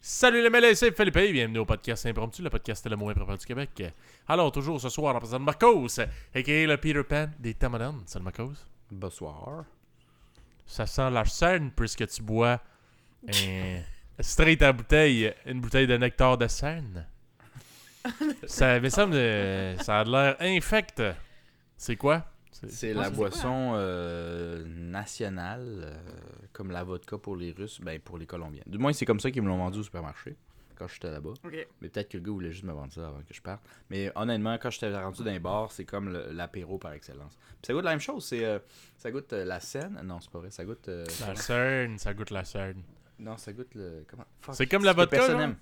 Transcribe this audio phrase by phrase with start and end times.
[0.00, 3.38] Salut les mêlés, c'est Philippe et bienvenue au podcast Impromptu, le podcast le moins préparé
[3.38, 3.82] du Québec.
[4.28, 6.66] Alors, toujours ce soir, en présence de Marcos, a.k.a.
[6.66, 8.02] le Peter Pan des temps modernes.
[8.04, 8.52] Salut Marcos.
[8.90, 9.64] Bonsoir.
[10.66, 12.60] Ça sent la scène puisque tu bois
[13.26, 13.80] un
[14.20, 17.06] straight à bouteille, une bouteille de nectar de scène.
[18.46, 19.14] ça me semble,
[19.82, 21.02] ça a l'air infect.
[21.78, 22.26] C'est quoi?
[22.68, 25.96] C'est la boisson euh, nationale, euh,
[26.52, 28.62] comme la vodka pour les Russes, ben pour les Colombiens.
[28.66, 30.36] Du moins, c'est comme ça qu'ils me l'ont vendu au supermarché
[30.76, 31.34] quand j'étais là-bas.
[31.82, 33.62] Mais peut-être que le gars voulait juste me vendre ça avant que je parte.
[33.90, 37.36] Mais honnêtement, quand j'étais rendu dans les bars, c'est comme l'apéro par excellence.
[37.36, 38.24] Puis ça goûte la même chose.
[38.24, 38.58] C'est, euh,
[38.96, 40.00] ça goûte euh, la Seine.
[40.04, 40.50] Non, c'est pas vrai.
[40.50, 40.88] Ça goûte.
[40.88, 42.82] euh, La scène, ça goûte la scène.
[43.18, 44.04] Non, ça goûte le.
[44.08, 44.24] Comment?
[44.52, 45.56] C'est comme la vodka, personne.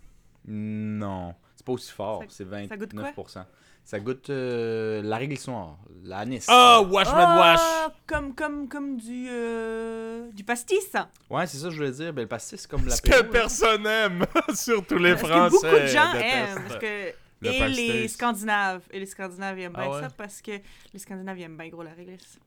[0.46, 2.22] Non, c'est pas aussi fort.
[2.22, 3.44] Ça- C'est 29%.
[3.88, 6.44] Ça goûte euh, la réglisse noire, l'anis.
[6.48, 7.58] Ah, Washman Wash!
[7.62, 10.92] Ah, comme, comme, comme du, euh, du pastis.
[11.30, 12.12] Ouais, c'est ça que je voulais dire.
[12.12, 15.50] Ben, le pastis, c'est comme la Ce que personne aime, surtout les Parce que Français.
[15.70, 16.34] beaucoup de gens détestent.
[16.58, 16.64] aiment.
[16.68, 17.12] Parce que...
[17.40, 17.76] Le Et pastis.
[17.76, 18.82] les Scandinaves.
[18.90, 20.00] Et les Scandinaves aiment Ah bien ouais?
[20.02, 20.50] ça parce que
[20.92, 22.38] les Scandinaves aiment bien gros la réglisse.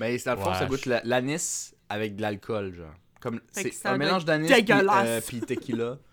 [0.00, 0.68] Ben, c'est dans le fond, ça Wesh.
[0.70, 2.92] goûte la- l'anis avec de l'alcool, genre.
[3.20, 5.06] Comme, Fait que c'est ça un doit mélange être d'anis puis, dégueulasse.
[5.06, 5.98] euh, puis tequila.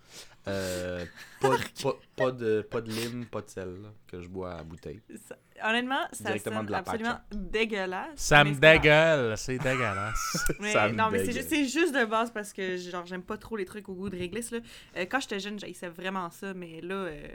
[0.47, 1.05] Euh,
[1.39, 4.63] pas, pas, pas de, pas de lime, pas de sel, là, que je bois à
[4.63, 4.99] bouteille.
[5.27, 8.09] Ça- honnêtement, ça Directement sonne de la absolument dégueulasse.
[8.15, 10.51] Ça me dégueule, c'est dégueulasse.
[10.59, 13.55] Mais Ça me non, mais c'est juste, de base parce que genre j'aime pas trop
[13.55, 14.51] les trucs au goût de réglisse.
[14.51, 14.59] Là.
[14.97, 17.27] Euh, quand j'étais jeune, j'haïssais vraiment ça, mais là, euh,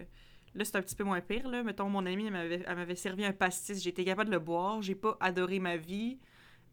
[0.55, 1.49] là c'est un petit peu moins pire.
[1.49, 1.63] Là.
[1.63, 5.17] Mettons, mon amie, elle m'avait, servi un pastis, été capable de le boire, j'ai pas
[5.21, 6.19] adoré ma vie.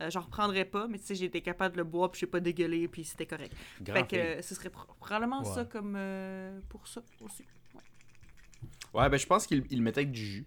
[0.01, 2.39] Euh, J'en reprendrais pas, mais tu sais, été capable de le boire, puis j'ai pas
[2.41, 3.53] dégueulé, puis c'était correct.
[3.81, 5.53] Grand fait que euh, ce serait pro- probablement Ouais.
[5.53, 7.43] ça comme euh, pour ça aussi.
[7.73, 7.81] Ouais.
[9.01, 10.45] Ouais, ben, je pense qu'il mettait avec du jus.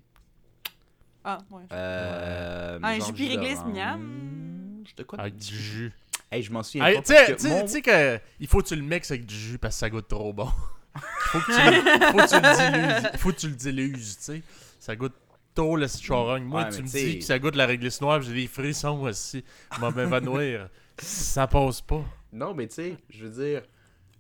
[1.25, 1.65] Ah, ouais.
[1.73, 4.83] Euh, Ah, un jus puis réglisse, miam.
[4.97, 5.93] De quoi Avec du jus.
[6.31, 7.03] Hey, je m'en souviens Hey, pas.
[7.03, 9.35] Tu sais, que tu sais- mon- que il faut que tu le mixes avec du
[9.35, 10.51] jus parce que ça goûte trop bon.
[10.95, 12.57] faut, que tu, le- faut que tu le
[13.03, 14.43] dilues, faut que tu le diluses, tu sais.
[14.79, 15.15] Ça goûte
[15.63, 16.45] le charogne.
[16.45, 19.45] Moi, Ouais, tu me dis que ça goûte la réglisse noire, j'ai des frissons aussi.
[19.75, 20.69] Je vais m'évanouir.
[20.99, 22.05] ça passe pas.
[22.33, 23.63] Non, mais tu sais, je veux dire,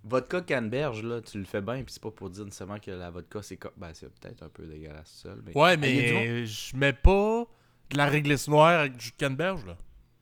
[0.04, 3.10] vodka canneberge, là, tu le fais bien, puis c'est pas pour dire nécessairement que la
[3.10, 5.42] vodka, c'est co- ben, c'est peut-être un peu dégueulasse seul.
[5.44, 5.56] Mais...
[5.56, 7.44] Ouais, Hey, y a du monde- mais je mets pas
[7.90, 9.76] de la réglisse noire avec du canneberge, là.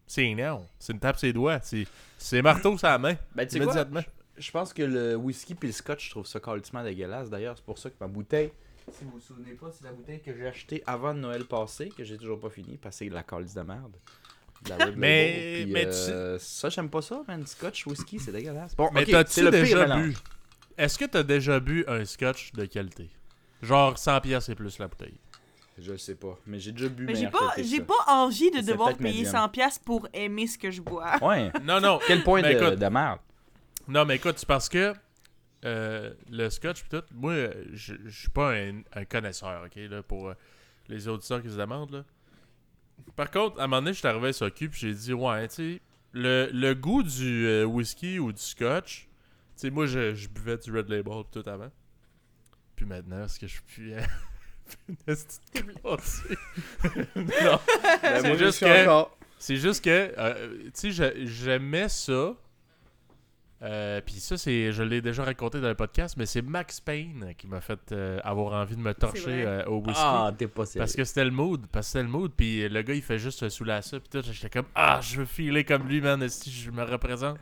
[0.09, 0.65] C'est non.
[0.78, 1.59] C'est une tape ses doigts.
[1.62, 1.84] C'est
[2.16, 3.16] c'est marteau la main.
[3.34, 4.06] Ben, tu sais.
[4.38, 7.28] Je pense que le whisky puis le scotch, je trouve ça complètement dégueulasse.
[7.31, 8.53] D'ailleurs, c'est pour ça que ma bouteille,
[8.92, 12.04] si vous vous souvenez pas, c'est la bouteille que j'ai achetée avant Noël passé, que
[12.04, 13.97] j'ai toujours pas fini, parce que c'est de la calice de merde.
[14.64, 17.46] De la Red Mais- Label, mais tu euh, ça, j'aime pas ça, man.
[17.46, 18.75] Scotch, whisky, c'est dégueulasse.
[18.76, 20.16] Bon, Mais t'as-tu le déjà bu?
[20.78, 23.10] Est-ce que t'as déjà bu un scotch de qualité?
[23.62, 25.19] Genre 100 pièces et plus la bouteille.
[25.78, 28.60] Je le sais pas, mais j'ai déjà bu Mais j'ai pas, j'ai pas envie de
[28.62, 29.34] devoir payer médium.
[29.34, 31.16] 100$ piastres pour aimer ce que je bois.
[31.22, 31.50] Ouais.
[31.64, 31.98] Non, non.
[32.06, 33.19] Quel point Mais de, écoute- de merde.
[33.88, 34.94] Non, mais écoute, c'est parce que
[35.65, 37.34] euh, le scotch, pis tout, moi,
[37.72, 40.34] je suis pas un, un connaisseur, ok, là, pour euh,
[40.89, 42.05] les auditeurs qui se demandent, là.
[43.15, 45.49] Par contre, à un moment donné, je suis arrivé sur cul, puis j'ai dit, ouais,
[45.49, 45.81] tu sais,
[46.12, 49.09] le, le goût du euh, whisky ou du scotch, tu
[49.56, 51.71] sais, moi, je, je buvais du Red Label pis tout avant.
[52.75, 53.93] Puis maintenant, est-ce que je suis
[54.88, 55.41] une petite
[55.83, 56.37] classée?
[57.17, 57.61] non.
[58.03, 59.05] Ben, C'est juste suis que-.
[59.38, 62.34] C'est juste que, euh, tu sais, j'aimais ça.
[63.62, 67.33] Euh, Puis ça, c'est, je l'ai déjà raconté dans le podcast, mais c'est Max Payne
[67.39, 69.94] qui m'a fait euh, avoir envie de me torcher euh, au whisky.
[70.05, 70.81] Ah, t'es pas sérieux.
[70.83, 73.19] parce que c'était le mood, parce que c'était le mood, puis le gars il fait
[73.19, 76.28] juste sous la ça, puis tout, j'étais comme ah je veux filer comme lui man,
[76.28, 77.39] si je me représente,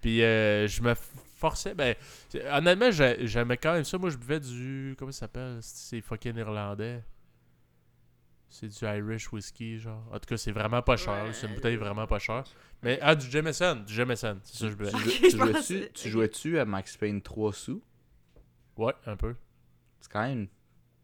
[0.00, 0.94] puis euh, je me
[1.38, 1.94] forçais, ben
[2.52, 6.36] honnêtement j'ai- j'aimais quand même ça, moi je buvais du comment ça s'appelle, c'est fucking
[6.36, 7.02] irlandais,
[8.48, 11.32] c'est du Irish whisky genre, en tout cas c'est vraiment pas cher, Ouais.
[11.32, 12.44] c'est une bouteille vraiment pas chère,
[12.82, 15.18] mais ah du Jameson, du Jameson, c'est ça que je buvais, Tu, Ok, jouais- je
[15.18, 17.82] tu jouais-tu, pensais- tu jouais-tu à Max Payne 3 sous?
[18.76, 19.34] ouais un peu.
[20.00, 20.48] C'est quand même une,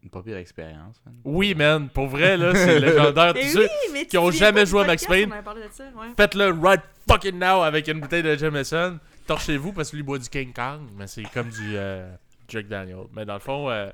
[0.03, 1.01] une pas pire expérience.
[1.05, 1.15] man.
[1.23, 3.67] Oui man, pour vrai là c'est légendaire, Eh tous oui,
[3.99, 5.31] ceux- qui ont jamais joué à Max Payne?
[5.31, 6.07] ouais.
[6.17, 8.99] Faites-le right fucking now avec une bouteille de Jameson.
[9.27, 12.15] Torchez-vous parce que lui boit du King Kong, mais c'est comme du euh,
[12.47, 13.05] Jack Daniel.
[13.13, 13.89] Mais dans le fond, euh,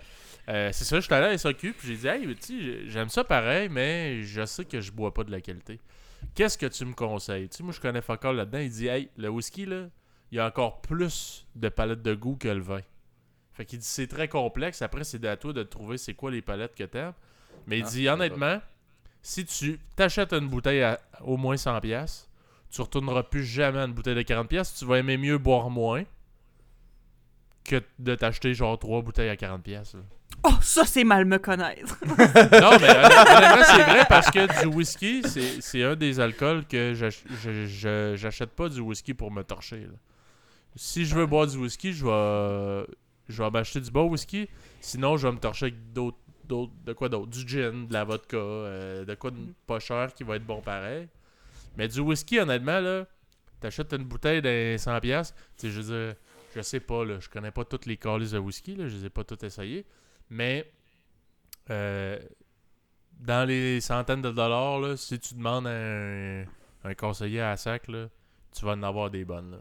[0.50, 2.90] euh, c'est ça, je suis allé à la SAQ puis j'ai dit, hey, tu sais,
[2.90, 5.80] j'aime ça pareil, mais je sais que je bois pas de la qualité.
[6.36, 7.50] Qu'est-ce que tu me conseilles?
[7.50, 8.60] Tu sais, moi, je connais Focal là-dedans.
[8.60, 9.88] Il dit, hey, le whisky, là,
[10.32, 12.82] il y a encore plus de palettes de goût que le vin.
[13.54, 14.82] Fait qu'il dit, c'est très complexe.
[14.82, 17.14] Après, c'est à toi de trouver c'est quoi les palettes que t'aimes.
[17.68, 18.62] Mais il Ah, dit, honnêtement,
[19.22, 22.30] si tu t'achètes une bouteille à au moins 100$, piastres,
[22.70, 24.48] tu retourneras plus jamais à une bouteille de 40$.
[24.48, 26.04] piastres, Tu vas aimer mieux boire moins
[27.64, 29.62] que de t'acheter genre trois bouteilles à 40$.
[29.62, 30.04] piastres, là.
[30.44, 31.98] Oh, ça, c'est mal me connaître.
[32.06, 32.16] Non,
[32.80, 36.94] mais honnêtement, honnêtement, c'est vrai parce que du whisky, c'est c'est un des alcools que
[38.16, 39.82] j'achète pas du whisky pour me torcher.
[39.82, 39.94] là.
[40.76, 42.86] Si je veux boire du whisky, je vais,
[43.30, 44.48] je vais m'acheter du bon whisky.
[44.80, 46.18] Sinon, je vais me torcher avec d'autres.
[46.46, 47.28] d'autres- De quoi d'autre?
[47.30, 49.38] Du gin, de la vodka, euh, de quoi de
[49.68, 51.08] pas cher qui va être bon pareil.
[51.78, 53.06] Mais du whisky, honnêtement, là,
[53.60, 55.00] t'achètes une bouteille de 100$.
[55.02, 56.16] piastres, Tu sais, je veux dire,
[56.56, 59.06] je sais pas, là, je connais pas toutes les calices de whisky, là, je les
[59.06, 59.86] ai pas toutes essayées.
[60.32, 60.72] Mais
[61.70, 62.18] euh,
[63.20, 66.42] dans les centaines de dollars, là, si tu demandes à un,
[66.84, 68.08] un conseiller à sac, là,
[68.58, 69.52] tu vas en avoir des bonnes.
[69.52, 69.58] là.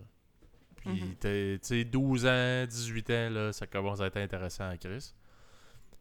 [0.76, 1.14] Puis, Mhm.
[1.17, 5.12] t'es- tu sais, 12 ans, 18 ans, là, ça commence à être intéressant à Chris.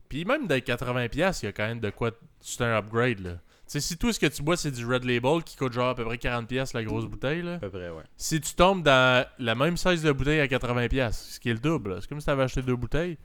[0.08, 2.12] Puis même dans les 80$, piastres, il y a quand même de quoi.
[2.40, 3.34] C'est un upgrade, là.
[3.34, 5.90] Tu sais, si tout ce que tu bois, c'est du Red Label qui coûte genre
[5.90, 7.56] à peu près 40$ piastres la grosse bouteille, là.
[7.56, 8.04] À peu près, ouais.
[8.18, 11.54] Si tu tombes dans la même size de bouteille à 80$, piastres, ce qui est
[11.54, 13.18] le double, c'est comme si tu avais acheté deux bouteilles,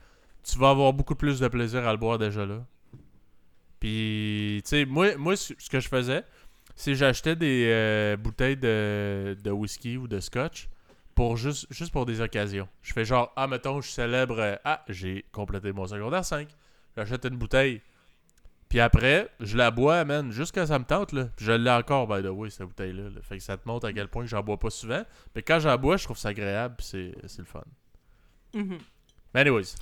[0.44, 2.64] tu vas avoir beaucoup plus de plaisir à le boire déjà là.
[3.80, 6.24] Puis, tu sais, moi, moi, ce que je faisais,
[6.76, 10.68] c'est j'achetais des euh, bouteilles de, de whisky ou de scotch
[11.14, 12.68] pour juste, juste pour des occasions.
[12.82, 16.48] Je fais genre, ah, mettons, je célèbre, euh, ah, j'ai complété mon secondaire 5.
[16.96, 17.82] J'achète une bouteille.
[18.68, 21.26] Puis après, je la bois, man, jusqu'à ça me tente, là.
[21.36, 23.10] Puis je l'ai encore, by the way, cette bouteille-là.
[23.10, 23.20] là.
[23.22, 25.04] Fait que ça te montre à quel point que j'en bois pas souvent.
[25.36, 27.62] Mais quand j'en bois, je trouve ça agréable, c'est le fun.
[28.54, 28.78] Mhm.
[29.32, 29.74] Mais anyways.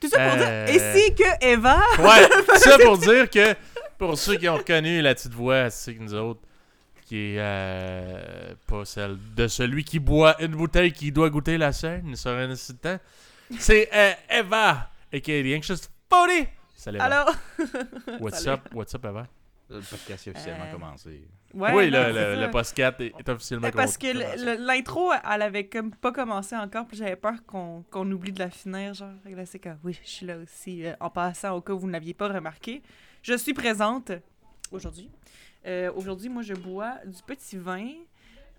[0.00, 1.80] Tout ça pour Euh, dire, et si que Eva...
[1.98, 2.28] Ouais,
[2.58, 3.54] ça pour dire que,
[3.98, 6.40] pour ceux qui ont reconnu la petite voix, c'est que nous autres,
[7.06, 11.72] qui est euh, pas celle de celui qui boit une bouteille qui doit goûter la
[11.72, 12.98] scène sur un instant,
[13.58, 15.42] c'est euh, Eva, a.k.a.
[15.42, 16.46] The Anxious 40.
[16.76, 17.04] Salut Eva.
[17.04, 17.34] Alors...
[18.20, 18.50] What's Salut.
[18.60, 18.68] up?
[18.74, 19.26] What's up, Eva?
[19.70, 21.28] Le podcast est officiellement Euh, commencé.
[21.52, 24.36] Ouais, oui, non, le, podcast est, est officiellement Parce que commencé.
[24.44, 28.32] le- le- l'intro, elle avait comme pas commencé encore, puis j'avais peur qu'on qu'on oublie
[28.32, 29.12] de la finir, genre.
[29.24, 31.78] Que là, c'est comme, oui, je suis là aussi, euh, en passant, au cas où
[31.78, 32.82] vous n'aviez pas remarqué.
[33.22, 34.12] Je suis présente
[34.70, 35.10] aujourd'hui.
[35.66, 37.88] Euh, aujourd'hui, moi, je bois du petit vin.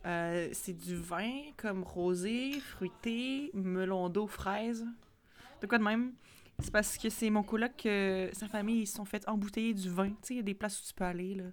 [0.06, 4.86] Euh, c'est du vin comme rosé, fruité, melon d'eau, fraise.
[5.62, 6.12] De quoi de même?
[6.62, 9.90] C'est parce que c'est mon coloc que sa famille, ils se sont fait embouteiller du
[9.90, 10.10] vin.
[10.10, 11.46] Tu sais, il y a des places où tu peux aller, là.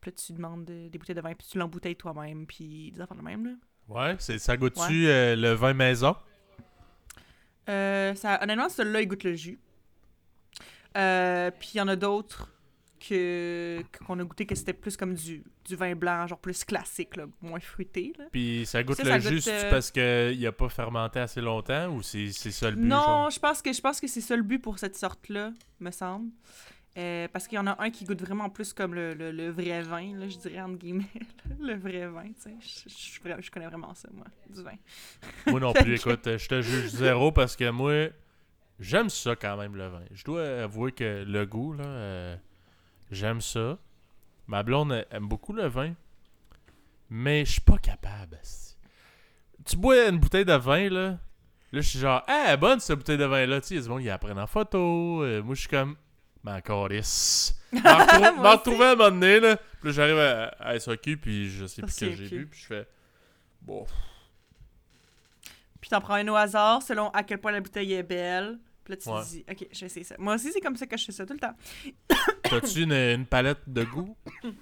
[0.00, 3.00] Puis là, tu demandes de- des bouteilles de vin, puis tu l'embouteilles toi-même, puis des
[3.00, 3.52] affaires de même, là.
[3.88, 6.14] Ouais, ça goûte-tu euh, le vin maison?
[7.68, 9.58] Euh, ça, honnêtement, celui-là, il goûte le jus.
[10.96, 12.48] Euh, puis il y en a d'autres
[13.08, 17.16] que qu'on a goûté que c'était plus comme du, du vin blanc, genre plus classique,
[17.16, 18.12] là, moins fruité.
[18.18, 18.26] Là.
[18.30, 21.18] Puis ça goûte Ça, le ça jus goûte, c'est-tu euh, parce qu'il a pas fermenté
[21.18, 22.84] assez longtemps ou c'est, ça le but?
[22.86, 25.90] Non, je pense que je pense que c'est ça le but pour cette sorte-là, me
[25.90, 26.30] semble.
[26.98, 29.48] Euh, parce qu'il y en a un qui goûte vraiment plus comme le, le- le
[29.50, 31.04] vrai vin, là, je dirais entre guillemets.
[31.60, 32.54] le vrai vin, tu sais.
[32.60, 32.88] Je,
[33.36, 34.74] je, je connais vraiment ça, moi, du vin.
[35.46, 38.08] Moi non plus, écoute, je te juge zéro parce que moi,
[38.80, 40.02] j'aime ça quand même le vin.
[40.12, 42.36] Je dois avouer que le goût, là, euh,
[43.10, 43.78] j'aime ça.
[44.46, 45.94] Ma blonde elle, aime beaucoup le vin,
[47.08, 48.38] mais je suis pas capable.
[49.64, 51.18] Tu bois une bouteille de vin, là, là,
[51.72, 53.88] je suis genre, ah, bonne cette bouteille de vin-là, tu sais, il y a du
[53.88, 55.22] monde qui la prennent en photo.
[55.22, 55.96] euh, moi, je suis comme,
[56.42, 57.54] ma carisse.
[57.72, 58.56] M'en retrou- Moi m'en aussi.
[58.58, 61.82] retrouver à un moment donné, là, puis là, j'arrive à, à SAQ, puis je sais
[61.82, 62.88] plus ce que j'ai bu, puis je fais,
[63.62, 63.86] bon.
[65.80, 68.58] Puis t'en prends un au hasard selon à quel point la bouteille est belle.
[68.84, 69.22] Puis là, tu Ouais.
[69.22, 70.14] te dis, OK, je vais essayer ça.
[70.18, 71.54] Moi aussi, c'est comme ça que je fais ça tout le temps.
[72.42, 74.16] T'as-tu une, une palette de goût?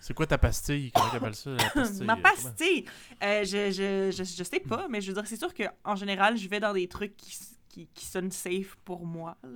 [0.00, 0.92] C'est quoi ta pastille?
[0.92, 1.50] Comment t'appelles ça?
[1.50, 2.06] La pastille?
[2.06, 2.84] Ma euh, pastille!
[3.24, 6.36] Euh, je, je, je, je sais pas, mais je veux dire, c'est sûr qu'en général,
[6.36, 7.36] je vais dans des trucs qui,
[7.76, 9.36] qui, qui sonnent safe pour moi.
[9.42, 9.50] là.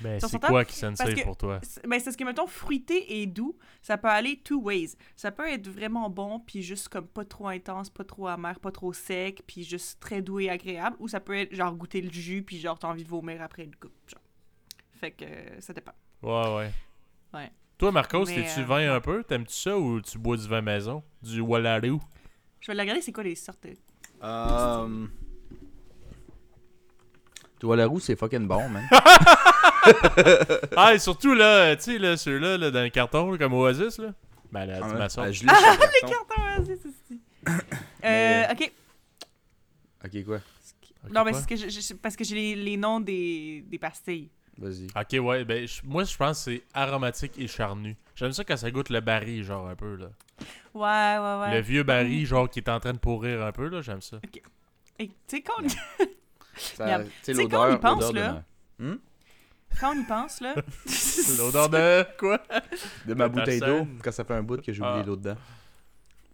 [0.00, 1.58] Ben, c'est quoi qui sonne safe que- pour toi?
[1.62, 4.94] C'est- Ben, c'est ce que, mettons, fruité et doux, ça peut aller two ways.
[5.16, 8.70] Ça peut être vraiment bon, puis juste comme pas trop intense, pas trop amer, pas
[8.72, 10.96] trop sec, puis juste très doux et agréable.
[11.00, 13.64] Ou ça peut être genre goûter le jus, puis genre t'as envie de vomir après
[13.64, 13.92] une coupe.
[14.08, 14.22] Genre.
[14.94, 15.92] Fait que euh, ça dépend.
[16.22, 16.70] Ouais, ouais.
[17.34, 17.52] Ouais.
[17.76, 19.22] Toi, Marcos, t'es-tu euh, vin un peu?
[19.24, 21.02] T'aimes-tu ça ou tu bois du vin maison?
[21.22, 22.00] Du Wallaroo?
[22.60, 23.74] Je vais la regarder, c'est quoi les sortes de...
[24.22, 25.06] Euh...
[27.60, 28.88] Toi, la roue, c'est fucking bon, man.
[30.76, 33.98] ah, et surtout, là, tu sais, là, ceux-là, là, dans le carton, là, comme Oasis,
[33.98, 34.12] là.
[34.52, 35.22] Ben, la Ah, maçon.
[35.22, 36.08] Ah, je l'ai sur le carton.
[36.28, 37.62] Carton, vas-y, c'est ça.
[38.04, 38.72] Euh, ok.
[40.04, 40.36] Ok, quoi?
[40.36, 41.40] Ok, non, mais quoi?
[41.40, 44.30] c'est que je- je- parce que j'ai les, les noms des, des pastilles.
[44.56, 44.86] Vas-y.
[44.96, 47.96] Ok, ouais, ben, je- moi, je pense que c'est aromatique et charnu.
[48.14, 50.10] J'aime ça quand ça goûte le baril, genre, un peu, là.
[50.74, 51.54] Ouais, ouais, ouais.
[51.56, 54.18] Le vieux baril, genre, qui est en train de pourrir un peu, là, j'aime ça.
[55.00, 55.54] Et tu sais, quand,
[56.58, 56.84] Sais,
[57.24, 58.42] Tu sais, quand on y l'odeur pense, l'odeur là,
[58.78, 58.96] Hmm?
[59.80, 60.54] quand on y pense, là...
[61.38, 62.38] L'odeur de quoi?
[63.06, 65.06] De ma bouteille d'eau, quand ça fait un bout que j'ai oublié Ah.
[65.06, 65.36] l'eau dedans.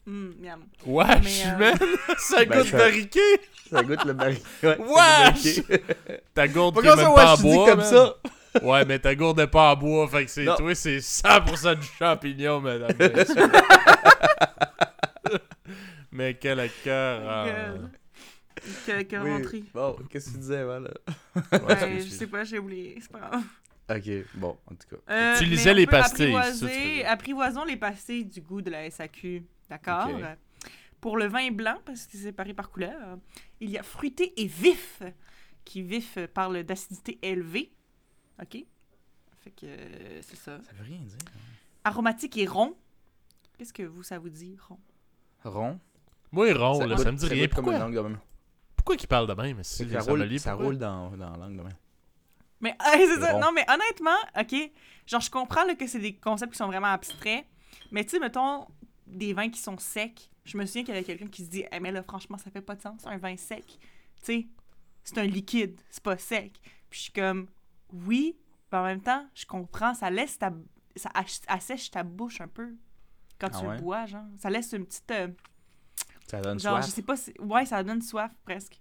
[0.07, 0.61] Hum, miam.
[0.85, 1.78] Wesh, Mais, euh, man!
[2.19, 3.21] Ça Ben, goûte ça- barriqué!
[3.71, 4.12] Ça goûte le.
[4.12, 5.62] Ouais, ça Wesh!
[6.35, 7.87] Ta gourde Pas qui est comme même ça, pas en bois, comme man.
[7.87, 8.14] ça.
[8.62, 11.87] Ouais, mais ta gourde est pas en bois, fait que c'est toi, c'est 100% du
[11.99, 12.90] champignon, madame.
[16.12, 17.76] mais quel cœur.
[18.54, 19.30] Que Oui.
[19.30, 19.64] rentrer.
[19.75, 20.90] Bon, qu'est-ce que tu disais, voilà?
[21.52, 22.99] Ouais, je sais pas, j'ai oublié.
[23.00, 23.44] C'est pas grave.
[23.90, 24.96] Ok, bon, en tout cas.
[25.12, 27.04] Euh, Tu mais lisais on les pastilles, ça, apprivoiser-.
[27.04, 29.44] Apprivoisons les pastilles du goût de la SAQ.
[29.68, 30.08] D'accord?
[31.00, 33.18] Pour le vin blanc, parce que c'est séparé par couleur,
[33.61, 35.02] il y a fruité et vif,
[35.64, 37.73] qui vif parle d'acidité élevée.
[38.40, 38.64] OK?
[39.40, 40.58] Fait que euh, c'est ça.
[40.62, 41.18] Ça veut rien dire.
[41.84, 42.75] Aromatique et rond.
[43.58, 44.78] Qu'est-ce que vous, ça vous dit, rond?
[45.44, 45.78] Rond?
[46.32, 47.42] Moi, rond, là, goûte- ça me dit rien.
[47.44, 48.18] goûte comme une Pourquoi, langue de même.
[48.85, 49.62] Pourquoi qu'il parle de même?
[49.64, 50.67] Si ça roule, ça pourquoi?
[50.67, 51.76] roule dans, dans la langue de même.
[52.61, 53.38] Mais euh, c'est ça.
[53.38, 54.55] Non, mais honnêtement, OK,
[55.07, 57.45] genre, je comprends là, que c'est des concepts qui sont vraiment abstraits,
[57.91, 58.67] mais tu sais, mettons,
[59.07, 60.31] des vins qui sont secs.
[60.45, 62.50] Je me souviens qu'il y avait quelqu'un qui se dit, Eh, mais là, franchement, ça
[62.50, 63.64] fait pas de sens, un vin sec.
[63.67, 63.79] Tu
[64.23, 64.47] sais,
[65.03, 66.59] c'est un liquide, c'est pas sec.
[66.91, 67.49] Puis je suis comme,
[67.93, 68.37] oui,
[68.71, 70.53] mais en même temps, je comprends, ça laisse ta.
[70.97, 71.11] Ça
[71.49, 72.76] assèche ta bouche un peu
[73.41, 73.76] quand Ah tu ouais?
[73.76, 74.25] le bois, genre.
[74.38, 75.11] Ça laisse une petite.
[75.11, 75.29] euh,
[76.31, 76.87] Ça donne genre, soif?
[76.87, 77.33] je sais pas si.
[77.40, 78.81] Ouais, ça donne soif presque.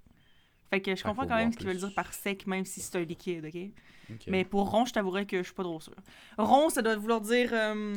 [0.70, 2.82] Fait que je Ah, comprends quand même ce qu'ils veulent dire par sec, même si
[2.82, 3.62] c'est un liquide, ok?
[4.12, 4.24] Ok.
[4.28, 5.94] Mais pour rond, je t'avouerais que je suis pas trop sûre.
[6.38, 7.50] Rond, ça doit vouloir dire.
[7.54, 7.96] euh,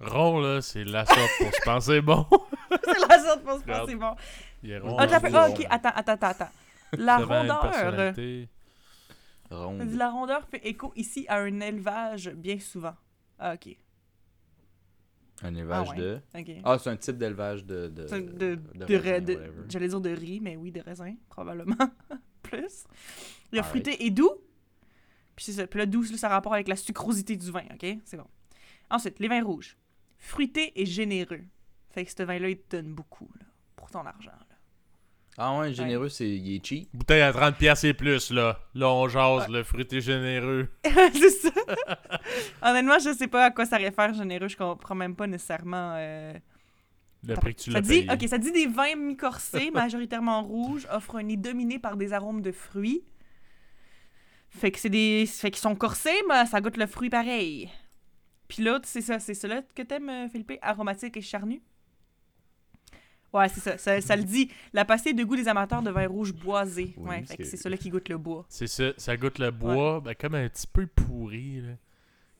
[0.00, 2.26] Rond, là, c'est la sorte pour se penser bon.
[2.84, 4.14] c'est la sorte pour se penser bon.
[4.62, 4.96] Il est rond.
[4.98, 5.54] Ah, fait- ah, rond.
[5.54, 6.48] ok, attends, attends, attends, attends.
[6.98, 8.14] La rondeur.
[9.50, 9.78] Rond.
[9.78, 12.94] Ça dit, La rondeur fait écho ici à un élevage bien souvent.
[13.38, 13.76] Ah, ok.
[15.42, 15.96] Un élevage Ah ouais.
[15.98, 16.20] de.
[16.64, 17.92] Ah, c'est un type d'élevage de.
[18.96, 19.34] raisin.
[19.68, 21.76] J'allais dire de riz, mais oui, de raisin, probablement.
[22.42, 22.84] Plus.
[23.52, 23.64] Il y a Alright.
[23.66, 24.30] fruité et doux.
[25.34, 25.66] Puis c'est ça.
[25.66, 27.98] Puis le doux, ça a rapport avec la sucrosité du vin, ok?
[28.04, 28.26] C'est bon.
[28.90, 29.76] Ensuite, les vins rouges.
[30.18, 31.40] Fruité et généreux.
[31.90, 34.30] Fait que ce vin-là, il te donne beaucoup, là, pour ton argent.
[35.36, 36.88] Ah ouais, généreux, c'est il est cheap.
[36.94, 38.58] Bouteille à 30$ piastres et plus, là.
[38.74, 40.68] Là, on jase, le fruité généreux.
[40.84, 41.50] c'est ça.
[42.62, 44.46] Honnêtement, je sais pas à quoi ça réfère généreux.
[44.48, 45.94] Je comprends même pas nécessairement.
[45.96, 46.34] euh,
[47.26, 48.12] Le prix que tu ça l'as dit, payé.
[48.12, 52.40] ok, ça dit des vins mi-corsés, majoritairement rouges, offrent un nez dominé par des arômes
[52.40, 53.02] de fruits.
[54.50, 57.68] Fait que c'est des, fait qu'ils sont corsés, mais ça goûte le fruit pareil.
[58.46, 61.60] Puis l'autre, c'est ça, c'est cela que t'aimes, euh, Philippe, aromatique et charnu?
[63.34, 64.48] Ouais, c'est ça, ça, ça le dit.
[64.72, 66.94] La pastille de goût des amateurs de vin rouge boisé.
[66.96, 68.46] Oui, ouais, c'est cela qui goûte le bois.
[68.48, 71.72] C'est ça, ça goûte le bois, ben, comme un petit peu pourri, là.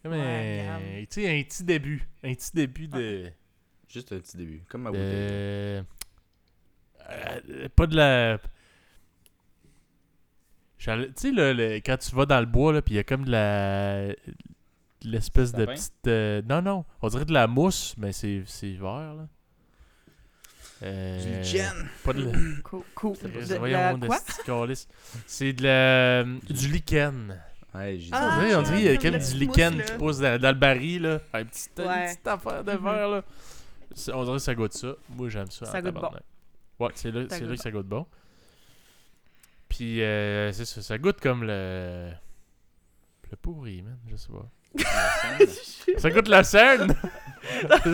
[0.03, 1.09] Comme Ouais, un, regarde.
[1.09, 2.07] tu sais, un petit début.
[2.23, 3.31] Un petit début de...
[3.89, 4.63] Juste un petit début.
[4.69, 5.05] Comme ma bouteille.
[5.07, 5.83] Euh,
[7.75, 8.39] pas de la...
[10.79, 13.05] Tu sais, là, le- quand tu vas dans le bois, là, puis il y a
[13.05, 14.09] comme de la...
[15.03, 16.07] L'espèce de petite...
[16.07, 19.29] euh, Non, non, on dirait de la mousse, mais c'est c'est vert, là.
[20.87, 21.89] Euh, Du lichen.
[22.05, 22.33] Pas de la...
[22.63, 22.83] Cool.
[22.95, 23.17] cool.
[23.19, 23.45] C'est De- la
[23.95, 24.07] de
[25.55, 26.25] de la...
[26.25, 27.41] du lichen.
[27.75, 28.11] Ouais, dit.
[28.13, 29.93] Ah, on dirait, on dirait qu'il y a comme comme la du petite lichen qui
[29.95, 31.21] pousse dans, dans le baril, là.
[31.33, 32.85] Un petit, une petite affaire de Mhm.
[32.85, 33.23] verre, là.
[34.13, 34.95] On dirait que ça goûte ça.
[35.09, 35.67] Moi, j'aime ça.
[35.67, 36.11] Ça en goûte bon.
[36.81, 38.07] Ouais, c'est là, là que ça goûte bon.
[39.69, 42.11] Puis, euh, c'est ça, ça goûte comme le...
[43.31, 44.49] Le pourri, man, je sais pas.
[45.99, 46.95] Ça goûte la scène,
[47.63, 47.93] Mais-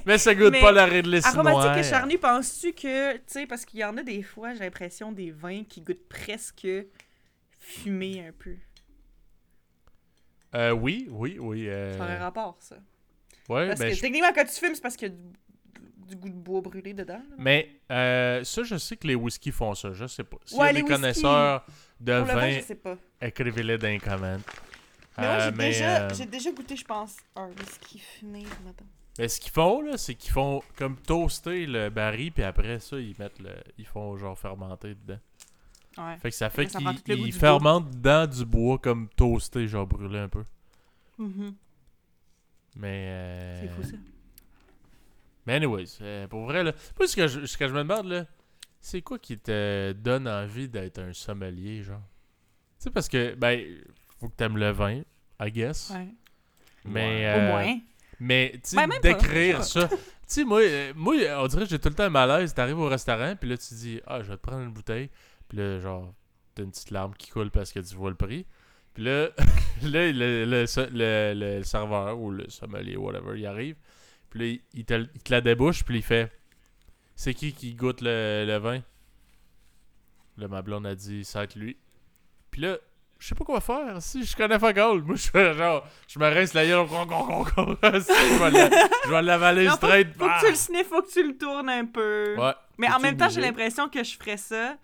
[0.06, 1.78] mais ça goûte Mais pas la Ridley Aromatique noire.
[1.78, 5.10] et charnu, penses-tu que, tu sais, parce qu'il y en a des fois, j'ai l'impression
[5.12, 6.68] des vins qui goûtent presque
[7.58, 8.54] fumé un peu?
[10.54, 11.68] Euh, oui, oui, oui.
[11.68, 12.76] Euh, Ça aurait rapport, ça.
[13.48, 16.08] ouais, Parce ben, que je- techniquement, quand tu fumes, c'est parce qu'il y a du,
[16.08, 17.14] du goût de bois brûlé dedans.
[17.14, 17.34] là.
[17.36, 19.92] Mais euh, ça, je sais que les whisky font ça.
[19.92, 20.38] Je sais pas.
[20.46, 20.94] S'il y Ouais, a les des whisky.
[21.02, 21.66] connaisseurs
[22.00, 24.38] de Pour vin, vin, écrivez-les dans les commentaires.
[25.18, 28.44] Mais moi, Euh, j'ai mais, déjà, euh, j'ai déjà goûté, je pense, un whisky fumé,
[29.18, 32.98] mais ce qu'ils font, là, c'est qu'ils font comme toaster le baril, puis après ça,
[33.00, 33.54] ils mettent le.
[33.78, 35.18] Ils font genre fermenter dedans.
[35.96, 36.18] Ouais.
[36.18, 40.44] Fait que ça fait qu'ils fermentent dans du bois comme toasté, genre brûlé un peu.
[41.16, 41.54] Mhm.
[42.76, 43.06] Mais.
[43.08, 43.96] euh, C'est fou, ça.
[45.46, 46.72] Mais anyways, euh, pour vrai, là.
[46.98, 48.26] Moi, ce que je, ce que je me demande, là,
[48.80, 52.02] c'est quoi qui te donne envie d'être un sommelier, genre?
[52.78, 53.64] Tu sais, parce que, ben,
[54.18, 55.02] faut que t'aimes le vin,
[55.40, 55.90] I guess.
[55.94, 56.08] Ouais.
[56.84, 57.26] Mais.
[57.26, 57.78] Au euh, moins.
[58.18, 59.88] Mais, tu sais, Ben, d'écrire ça.
[59.88, 59.96] tu
[60.26, 62.54] sais, moi, euh, moi, on dirait que j'ai tout le temps un malaise.
[62.54, 65.10] T'arrives au restaurant, puis là, tu dis, ah, je vais te prendre une bouteille.
[65.48, 66.14] Puis là, genre,
[66.54, 68.46] t'as une petite larme qui coule parce que tu vois le prix.
[68.94, 69.28] Puis là,
[69.82, 73.76] là le, le, le- le serveur ou le sommelier, whatever, il arrive.
[74.30, 76.32] Puis là, il- te, il te la débouche, puis il fait,
[77.14, 78.80] c'est qui qui goûte le, le vin?
[80.38, 81.76] Là, ma blonde a dit, ça va être lui.
[82.50, 82.78] Puis là,
[83.18, 83.96] je sais pas quoi faire.
[84.00, 87.06] Si je connais pas Gold, moi je fais genre, je me rince la gueule, con,
[87.06, 87.76] con, con, con.
[88.00, 90.08] Si, je vais l'avaler Non, faut, straight.
[90.16, 90.40] faut que Ah!
[90.44, 92.34] tu le sniffes, faut que tu le tournes un peu.
[92.38, 92.52] Ouais.
[92.78, 94.76] Mais en même temps, j'ai l'impression que je ferais ça.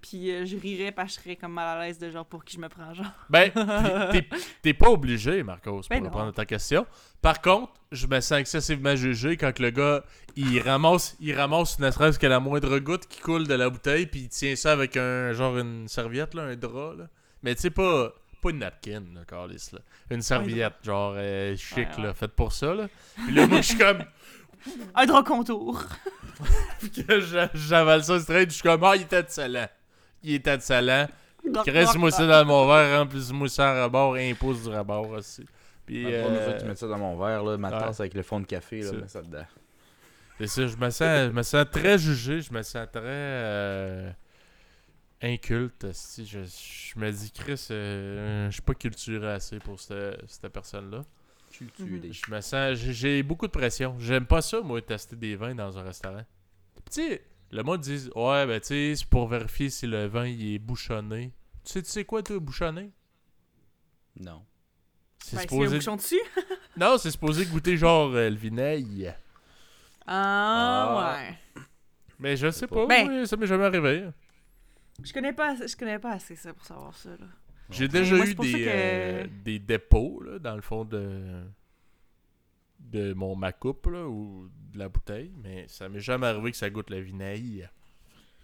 [0.00, 2.44] puis euh, je rirais parce que je serais comme mal à l'aise de genre pour
[2.44, 3.06] qui je me prends, genre.
[3.30, 3.50] Ben,
[4.62, 6.86] t'es- pas obligé, Marcos, pour Ben répondre à ta question.
[7.20, 10.04] Par contre, je me sens excessivement jugé quand que le gars,
[10.36, 14.06] il ramasse, il ramasse ne serait-ce que la moindre goutte qui coule de la bouteille,
[14.06, 17.04] puis il tient ça avec un genre une serviette, là, un drap, là.
[17.42, 19.80] Mais tu sais, pas, pas une napkin, là, câlisse, là.
[20.10, 22.02] Une serviette, genre euh, chic, Ouais, ouais.
[22.04, 22.88] là, faite pour ça, là.
[23.16, 24.04] Puis là, moi, je suis comme,
[24.94, 25.84] Un drap contour.
[27.54, 29.68] j'avale ça straight, je suis comme, ah, il était excellent.
[30.22, 31.06] Il était excellent.
[31.64, 35.44] Crisse-moi ça dans mon verre, remplis-moi ça à rabord, et impose du rabord aussi.
[35.86, 37.78] Puis, fois euh, que tu mets ça dans mon verre, là, ma ouais.
[37.78, 38.96] tasse avec le fond de café, là, Ça.
[38.96, 39.46] mets ça dedans.
[40.38, 44.10] C'est ça, je me sens, je me sens très jugé, je me sens très euh,
[45.22, 45.84] inculte.
[45.84, 46.26] esti.
[46.26, 51.04] Je, je me dis, Chris, euh, je suis pas culturé assez pour cette, cette personne-là.
[51.50, 52.12] Culturé.
[52.12, 53.96] Je me sens, j'ai- beaucoup de pression.
[53.98, 56.24] J'aime pas ça, moi, tester des vins dans un restaurant.
[56.90, 60.26] Tu sais, le monde dit, ouais, ben tu sais, c'est pour vérifier si le vin
[60.26, 61.32] il est bouchonné.
[61.64, 62.90] Tu sais, tu sais quoi, toi, bouchonné?
[64.20, 64.42] Non.
[65.24, 65.76] C'est Ben, un supposé.
[65.76, 66.20] bouchon dessus.
[66.76, 69.14] Non, c'est supposé goûter genre euh, le vinaigre.
[70.06, 71.18] Ah, Ah.
[71.56, 71.60] ouais.
[72.20, 72.86] Mais je sais pas.
[72.86, 74.08] pas, Ben- ça m'est jamais arrivé.
[75.04, 77.26] Je connais pas, je connais pas assez ça pour savoir ça, là.
[77.70, 81.44] J'ai déjà moi, eu des, que- euh, des dépôts là, dans le fond de
[82.80, 86.56] de mon ma coupe là, ou de la bouteille, mais ça m'est jamais arrivé que
[86.56, 87.68] ça goûte le vinaigre.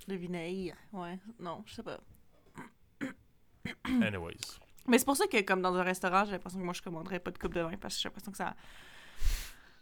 [0.09, 0.75] Le vinaigre.
[0.93, 1.19] Ouais.
[1.41, 1.99] Non, je sais pas.
[4.03, 4.37] Anyways.
[4.87, 7.21] Mais c'est pour ça que, comme dans un restaurant, j'ai l'impression que moi, je commanderais
[7.21, 8.55] pas de coupe de vin parce que j'ai l'impression que ça.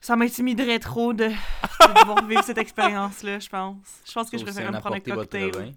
[0.00, 4.02] Ça m'intimiderait trop de, de devoir vivre cette expérience-là, je pense.
[4.06, 5.74] Je pense que je on me prendre un cocktail.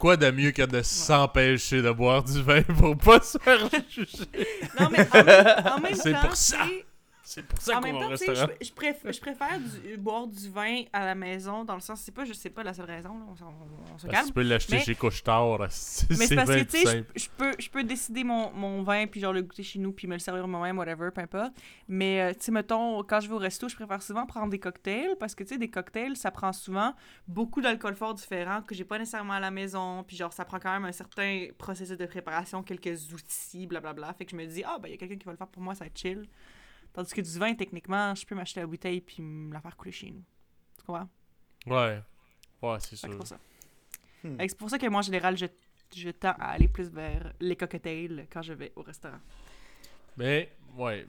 [0.00, 3.58] Quoi de mieux que de s'empêcher de boire du vin pour pas se faire
[3.90, 4.48] juger?
[4.80, 6.56] Non, mais en même, en même C'est temps, pour ça.
[7.32, 8.46] C'est pour ça qu'on va au restaurant.
[8.60, 12.00] je, je préfère, je préfère du- boire du vin à la maison, dans le sens,
[12.00, 13.36] c'est pas, je sais pas la seule raison, là, on,
[13.98, 14.26] se Parce calme.
[14.26, 15.58] tu peux l'acheter Mais- chez Couche-Tard.
[15.70, 18.82] C'est Mais c'est parce que, tu sais, je, je peux, je peux décider mon, mon
[18.82, 21.52] vin, puis genre le goûter chez nous, puis me le servir moi-même, whatever, peu importe.
[21.86, 24.58] Mais, euh, tu sais, mettons, quand je vais au resto, je préfère souvent prendre des
[24.58, 26.94] cocktails, parce que, tu sais, des cocktails, ça prend souvent
[27.28, 30.58] beaucoup d'alcool fort différent que j'ai pas nécessairement à la maison, puis genre, ça prend
[30.58, 34.12] quand même un certain processus de préparation, quelques outils, blablabla.
[34.14, 35.46] Fait que je me dis, ah, ben, il y a quelqu'un qui va le faire
[35.46, 36.26] pour moi, ça va être chill.
[36.92, 39.92] Tandis que du vin, techniquement, je peux m'acheter la bouteille, puis me la faire couler
[39.92, 40.24] chez nous.
[40.78, 41.08] Tu comprends?
[41.66, 42.02] Ouais.
[42.62, 43.08] Ouais, c'est sûr.
[43.10, 43.38] c'est pour ça.
[44.24, 44.36] Hmm.
[44.40, 45.46] C'est pour ça que moi, en général, je,
[45.94, 49.20] je tends à aller plus vers les cocktails quand je vais au restaurant.
[50.16, 51.06] Mais, ouais.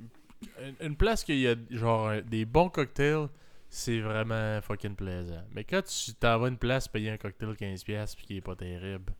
[0.80, 3.28] Une, place qu'il y a genre un- des bons cocktails,
[3.70, 5.44] c'est vraiment fucking plaisant.
[5.52, 8.42] Mais quand tu t'en vas à une place payer un cocktail 15$ puis qui est
[8.42, 9.14] pas terrible,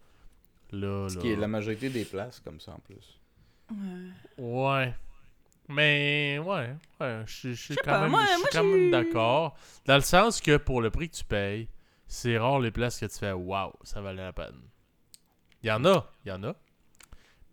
[0.72, 1.22] là, Ce là.
[1.22, 3.20] qui est la majorité des places comme ça en plus.
[4.38, 4.94] Ouais.
[5.68, 6.76] Mais, ouais.
[7.00, 9.58] Ouais, je suis quand pas, même, moi- je suis moi, quand j'ai- même d'accord.
[9.86, 11.68] Dans le sens que pour le prix que tu payes,
[12.08, 14.60] c'est rare les places que tu fais waouh, ça valait la peine.
[15.64, 16.56] Il y en a, il y en a.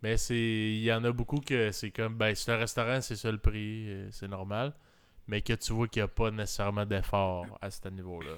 [0.01, 3.15] Mais c'est il y en a beaucoup que c'est comme ben c'est un restaurant, c'est
[3.17, 4.73] ça le prix, euh, c'est normal,
[5.27, 8.35] mais que tu vois qu'il n'y a pas nécessairement d'effort à ce niveau-là.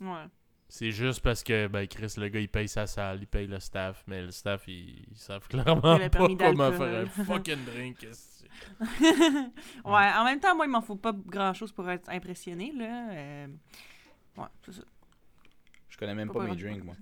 [0.00, 0.26] Ouais.
[0.68, 3.60] C'est juste parce que ben Chris le gars il paye sa salle, il paye le
[3.60, 8.06] staff, mais le staff ils, ils savent clairement Il pas comment faire un fucking drink.
[9.84, 13.10] ouais, en même temps, moi, il m'en faut pas grand-chose pour être impressionné, là.
[13.12, 13.46] Euh,
[14.36, 14.82] Ouais, c'est ça.
[15.88, 16.94] Je connais même Pas mes drinks, moi.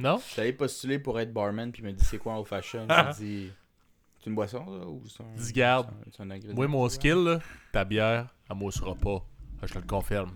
[0.00, 0.18] Non?
[0.18, 2.48] Je suis allé postuler pour être barman, puis il m'a dit c'est quoi en old
[2.48, 2.86] fashion.
[2.88, 3.52] J'ai dit
[4.18, 5.34] c'est une boisson, ça ou c'est un.
[5.36, 5.88] Dis garde.
[6.02, 7.38] c'est un- c'est un ingrédient, Moi, mon skill, là,
[7.72, 9.24] ta bière, elle moussera pas.
[9.62, 10.32] Je te le confirme.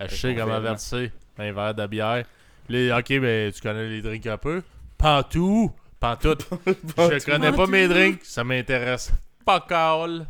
[0.00, 2.24] Je Je sais comment verser un verre de bière.
[2.68, 4.62] Là, ok, ben, tu connais les drinks un peu.
[4.98, 6.46] Pantou, pantoute.
[6.66, 9.12] Je connais pas mes drinks, ça m'intéresse
[9.44, 10.26] pas call.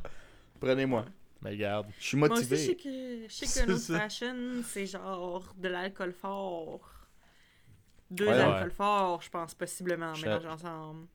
[0.61, 1.05] Prenez-moi.
[1.43, 1.87] Mais regarde.
[1.99, 2.67] Je suis Moi aussi, je motivé.
[2.67, 3.99] sais que, je sais que ça.
[4.01, 6.81] fashion, c'est genre de l'alcool fort.
[8.11, 8.75] Deux Ouais, alcools ouais.
[8.75, 11.07] forts, je pense, possiblement, Je- mélangés ensemble.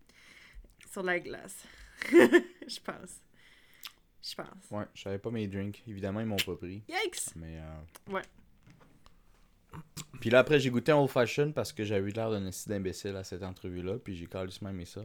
[0.91, 1.63] Sur de la glace.
[2.11, 3.19] je pense.
[4.27, 4.71] Je pense.
[4.71, 5.83] Ouais, je savais pas mes drinks.
[5.87, 6.81] Évidemment, ils m'ont pas pris.
[6.87, 7.35] Yikes!
[7.35, 7.59] Mais.
[7.59, 8.21] euh, Ouais.
[10.19, 12.69] Puis là, après, j'ai goûté un old fashion parce que j'avais eu l'air d'un esti
[12.69, 13.95] d'imbécile à cette entrevue-là.
[14.03, 15.01] Puis j'ai carrément aimé ça.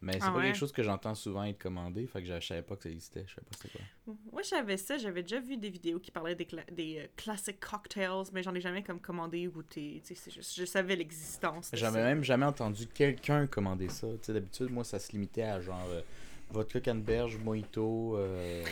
[0.00, 0.44] Mais c'est Ah pas ouais?
[0.46, 2.06] quelque chose que j'entends souvent être commandé.
[2.06, 3.24] Fait que je savais pas que ça existait.
[3.26, 4.14] Je savais pas c'était quoi.
[4.32, 4.98] Moi, j'avais ça.
[4.98, 8.54] J'avais déjà vu des vidéos qui parlaient des, cla- des euh, classic cocktails, mais j'en
[8.54, 10.02] ai jamais comme commandé ou goûté.
[10.06, 11.70] Juste- je savais l'existence.
[11.72, 14.08] J'avais même jamais entendu quelqu'un commander ça.
[14.28, 16.02] D'habitude, moi, ça se limitait à genre euh,
[16.50, 18.62] vodka canneberge, mojito, euh,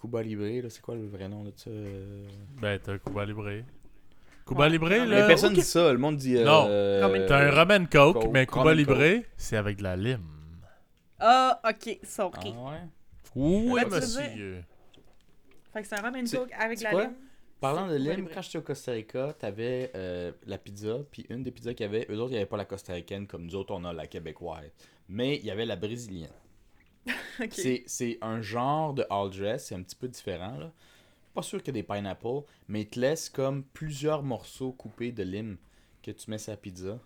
[0.00, 0.44] Cuba Libre.
[0.62, 1.70] là, C'est quoi le vrai nom de ça?
[2.60, 3.50] Ben, t'as un Cuba Libre.
[4.46, 4.70] Cuba Ouais.
[4.70, 5.26] Libre, Mais Mais là.
[5.26, 5.56] personne ok.
[5.58, 5.92] dit ça.
[5.92, 6.36] Le monde dit.
[6.36, 6.66] euh, Non.
[6.68, 10.20] euh, T'as un rum and coke, Coke, mais Cuba Libre, c'est avec de la lime.
[11.18, 12.50] Ah, ok, Ah sorry.
[12.50, 12.54] ouais?
[13.34, 14.62] Oui, Ouais, monsieur.
[15.72, 17.02] Fait que c'est un C'est- coke avec c'est la quoi?
[17.04, 17.14] lime.
[17.60, 21.50] Parlant de lime, quand j'étais au Costa Rica, t'avais euh, la pizza, puis une des
[21.50, 23.72] pizzas qu'il y avait, eux autres, il n'y avait pas la costaricaine comme nous autres,
[23.74, 24.70] on a la québécoise.
[25.08, 26.28] Mais il y avait la brésilienne.
[27.40, 27.52] Ok.
[27.52, 30.72] C'est- C'est un genre de all dress, c'est un petit peu différent, là.
[31.34, 35.58] Pas sûr que des pineapples, mais il te laisse comme plusieurs morceaux coupés de lime
[36.02, 36.98] que tu mets sur la pizza.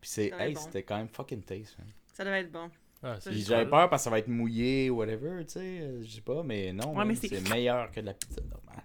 [0.00, 0.60] Puis c'est, hey, bon.
[0.60, 1.76] c'était quand même fucking taste.
[1.80, 1.84] hein.
[2.12, 2.68] Ça devait être bon.
[3.02, 6.08] Ah, J'avais peur parce que ça va être mouillé ou whatever, tu sais, euh, je
[6.10, 8.82] sais pas, mais non, Ouais, c'est- meilleur que de la pizza normale.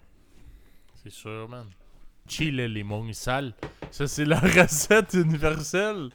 [1.03, 1.67] C'est sûr, man.
[2.27, 3.53] Chile limon et sal.
[3.91, 6.09] Ça, c'est la recette universelle.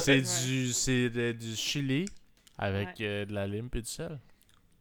[0.00, 1.10] C'est Ouais.
[1.10, 2.06] du, du chili
[2.64, 3.06] avec Ouais.
[3.06, 4.18] euh, de la lime et du sel.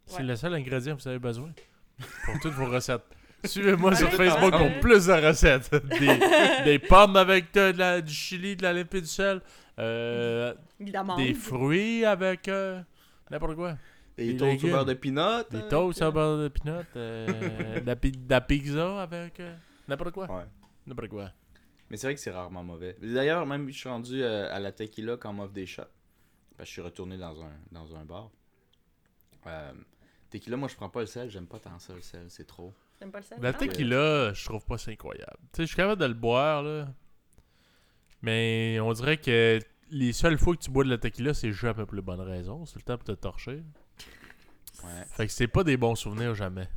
[0.06, 0.24] C'est Ouais.
[0.24, 1.50] le seul ingrédient que vous avez besoin
[2.26, 3.04] pour toutes vos recettes.
[3.44, 5.72] Suivez-moi Ouais, sur Facebook pour plus de recettes.
[6.00, 9.42] Des, des pommes avec euh, de la- du chili, de la lime et du sel.
[9.80, 11.16] Euh, Évidemment.
[11.18, 12.80] des fruits avec euh,
[13.32, 13.78] n'importe quoi.
[14.18, 15.46] Des Des toasts au beurre de peanut.
[15.50, 16.86] Des avec, toasts euh, au beurre de peanut.
[16.98, 19.56] euh, de, la, pi- de la pizza avec euh,
[19.88, 20.30] n'importe quoi.
[20.30, 20.44] Ouais.
[20.86, 21.32] N'importe quoi.
[21.90, 22.96] Mais c'est vrai que c'est rarement mauvais.
[23.02, 25.82] D'ailleurs, même je suis rendu euh, à la tequila quand on m'offre des shots.
[26.62, 28.30] Parce que je suis retourné dans un, dans un bar.
[29.48, 29.74] Euh,
[30.30, 32.72] tequila, moi je prends pas le sel, j'aime pas tant ça le sel, c'est trop.
[33.00, 33.40] T'aimes pas le sel?
[33.42, 35.38] La Ah, tequila, je trouve pas ça incroyable.
[35.54, 36.88] Tu sais, je suis capable de le boire, là.
[38.22, 41.74] Mais on dirait que les seules fois que tu bois de la tequila, c'est juste
[41.74, 42.64] pour les bonnes raisons.
[42.68, 43.64] C'est le temps pour te torcher.
[44.84, 45.04] Ouais.
[45.08, 46.70] Fait que c'est pas des bons souvenirs jamais.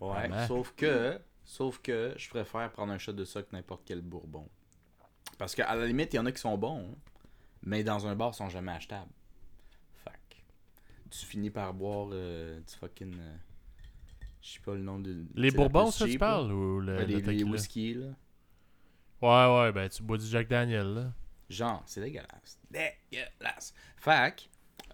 [0.00, 0.46] Ouais.
[0.46, 4.48] Sauf que, sauf que je préfère prendre un shot de ça que n'importe quel bourbon.
[5.36, 6.96] Parce qu'à la limite, il y en a qui sont bons,
[7.64, 9.10] mais dans un bar, ils sont jamais achetables.
[11.08, 13.14] Que tu finis par boire euh, du fucking.
[13.18, 13.36] euh,
[14.42, 15.24] je sais pas le nom de.
[15.34, 18.06] Les bourbons, ça, tu parles ou le, Ouais, le les, whisky, là.
[19.22, 21.12] Ouais, ouais, ben tu bois du Jack Daniel, là.
[21.48, 22.58] Genre, c'est dégueulasse.
[22.70, 23.72] Dégueulasse.
[24.04, 24.42] Que,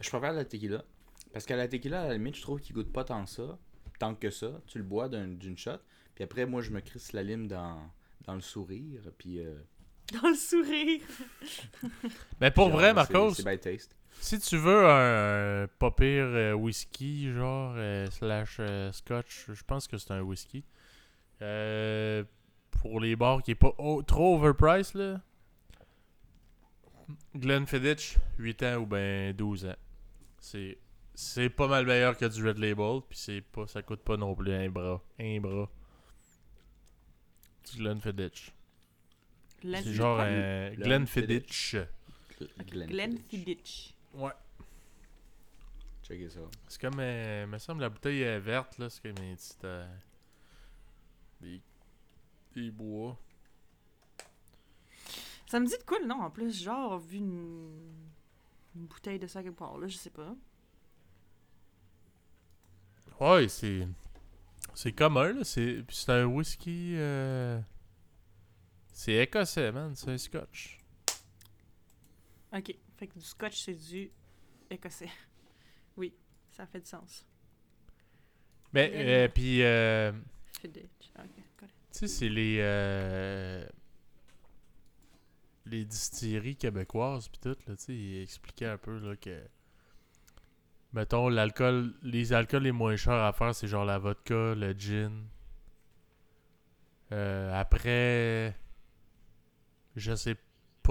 [0.01, 0.85] je préfère la tequila.
[1.33, 3.59] Parce qu'à la tequila, à la limite, je trouve qu'il goûte pas tant ça.
[3.99, 4.61] Tant que ça.
[4.67, 5.79] Tu le bois d'un- d'une shot.
[6.15, 7.79] Puis après, moi, je me crisse la lime dans,
[8.27, 9.01] dans le sourire.
[9.17, 9.39] Puis.
[9.41, 9.55] euh,
[10.23, 11.01] Dans le sourire.
[12.41, 13.97] Mais pour genre, vrai, Marcos, C'est bad taste.
[14.21, 19.89] Si tu veux un, pas pire euh, whisky, genre, euh, slash euh, scotch, je pense
[19.89, 20.65] que c'est un whisky.
[21.43, 22.25] Euh,
[22.71, 23.75] pour les bars qui est pas
[24.07, 25.21] trop overpriced, là.
[27.35, 29.77] Glenfiddich, 8 ans ou ben 12 ans.
[30.39, 30.79] C'est
[31.15, 34.35] c'est pas mal meilleur que du Red Label, puis c'est pas ça coûte pas non
[34.35, 35.71] plus un bras, un bras.
[37.71, 38.53] Du Glenfiddich.
[39.61, 41.77] Glenn C'est genre un Glenfiddich.
[41.77, 42.89] Glenfiddich.
[42.89, 43.95] Glenfiddich.
[44.15, 44.33] Ouais.
[46.03, 46.41] Checkez ça.
[46.69, 48.91] C'est comme, euh, me semble, la bouteille est verte, là.
[48.91, 49.55] C'est comme un petit.
[49.65, 49.87] euh,
[51.41, 51.61] des,
[52.55, 53.17] des bois.
[55.47, 56.63] Ça me dit de quoi le nom en plus?
[56.63, 57.93] Genre, vu une,
[58.75, 60.35] une bouteille de ça quelque part, là, je sais pas.
[63.21, 63.87] Ouais, c'est.
[64.75, 65.45] C'est commun, là.
[65.45, 66.95] C'est puis c'est un whisky.
[66.97, 67.61] euh,
[68.93, 69.95] C'est écossais, man.
[69.95, 70.79] C'est un scotch.
[72.53, 72.75] Ok.
[73.03, 74.13] Fait que du scotch, c'est du
[74.71, 75.11] écossais.
[75.97, 76.15] Oui,
[76.51, 77.27] ça fait du sens.
[78.73, 80.13] Mais, Glen- euh, puis, euh,
[80.61, 80.85] Fiddich.
[81.19, 81.25] Ok,
[81.59, 81.73] got it.
[81.91, 82.59] tu sais, c'est les.
[82.61, 83.67] euh,
[85.67, 89.43] les distilleries québécoises, puis tout, là, tu sais, il expliquait un peu, là, que.
[90.93, 91.93] Mettons, l'alcool.
[92.03, 95.25] Les alcools les moins chers à faire, c'est genre la vodka, le gin.
[97.11, 98.57] Euh, après.
[99.97, 100.41] Je sais pas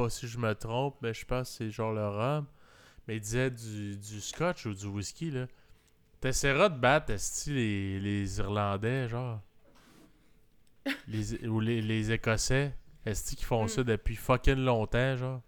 [0.10, 2.46] si je me trompe, mais je pense que c'est genre le rhum.
[3.08, 5.48] Mais il disait du, du scotch ou du whisky, là.
[6.20, 9.40] T'essaieras de battre, esti, les, les Irlandais, genre?
[11.08, 12.74] Les, ou les, les Écossais.
[13.06, 13.68] Esti qui font Mm.
[13.70, 15.42] ça depuis fucking longtemps, genre?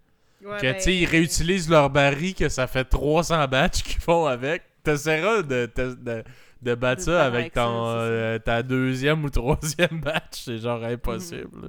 [0.43, 4.01] Ouais, que, ben, tu sais, ils réutilisent leur baril, que ça fait 300 batchs qu'ils
[4.01, 4.63] font avec.
[4.84, 6.23] T'essaieras de, de, de,
[6.62, 7.97] de battre ça avec ton, ça.
[7.99, 10.43] euh, ta deuxième ou troisième batch.
[10.43, 11.62] C'est genre impossible.
[11.62, 11.67] là.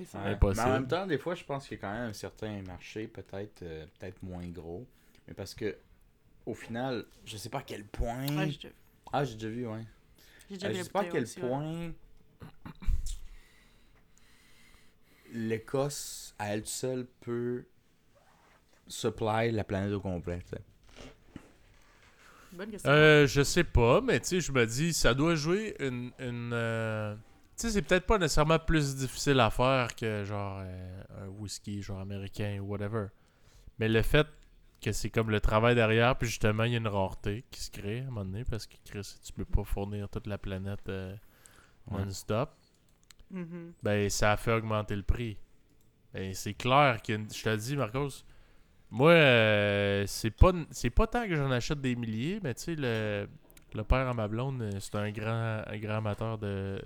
[0.00, 0.22] C'est ça.
[0.22, 0.30] Ouais.
[0.30, 0.64] Impossible.
[0.64, 2.62] Mais en même temps, des fois, je pense qu'il y a quand même un certain
[2.62, 4.86] marché, peut-être euh, peut-être moins gros.
[5.28, 5.76] Mais parce que,
[6.46, 8.26] au final, je sais pas à quel point.
[8.34, 8.74] Ouais, j'ai déjà-
[9.12, 9.84] Ah, j'ai déjà vu, ouais.
[10.48, 11.48] j'ai déjà Euh, vu je sais pas à quel aussi, ouais.
[11.48, 11.92] point
[15.32, 17.64] l'Écosse, à elle seule, peut
[18.88, 20.40] supply la planète au complet.
[20.44, 20.62] tu sais.
[22.52, 22.90] Bonne question.
[22.90, 26.10] Euh, je sais pas, mais tu sais, je me dis, ça doit jouer une.
[26.18, 27.14] une euh,
[27.60, 31.82] Tu sais, c'est peut-être pas nécessairement plus difficile à faire que genre euh, un whisky,
[31.82, 33.08] genre américain ou whatever.
[33.78, 34.26] Mais le fait
[34.80, 37.70] que c'est comme le travail derrière, puis justement, il y a une rareté qui se
[37.70, 40.88] crée à un moment donné parce que Chris, tu peux pas fournir toute la planète
[40.88, 41.14] euh,
[41.90, 42.04] Ouais.
[42.04, 42.50] non-stop.
[43.30, 43.72] Mhm.
[43.82, 45.36] ben ça a fait augmenter le prix.
[46.14, 48.24] Ben, c'est clair que je te dis, Marcos,
[48.90, 52.74] moi, euh, c'est pas c'est pas tant que j'en achète des milliers, mais tu sais,
[52.76, 53.28] le,
[53.74, 56.80] le père à ma blonde, euh, c'est un grand, un grand amateur de,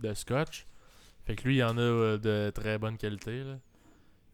[0.00, 0.66] de scotch.
[1.24, 3.44] Fait que lui, il y en a euh, de très bonne qualité.
[3.44, 3.54] Là.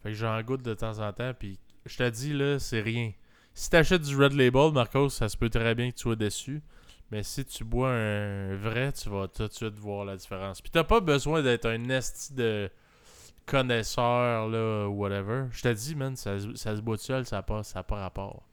[0.03, 1.33] Fait que j'en goûte de temps en temps.
[1.38, 3.12] Puis je te dis, là, c'est rien.
[3.55, 6.62] Si t'achètes du Red Label, Marcos, ça se peut très bien que tu sois déçu.
[7.11, 10.61] Mais si tu bois un vrai, tu vas tout de suite voir la différence.
[10.61, 12.70] Puis t'as pas besoin d'être un esti de
[13.46, 15.44] connaisseur, là, ou whatever.
[15.50, 17.83] Je te dis, man, ça, se- ça se boit tout seul, ça n'a pas, ça
[17.83, 18.48] pas rapport.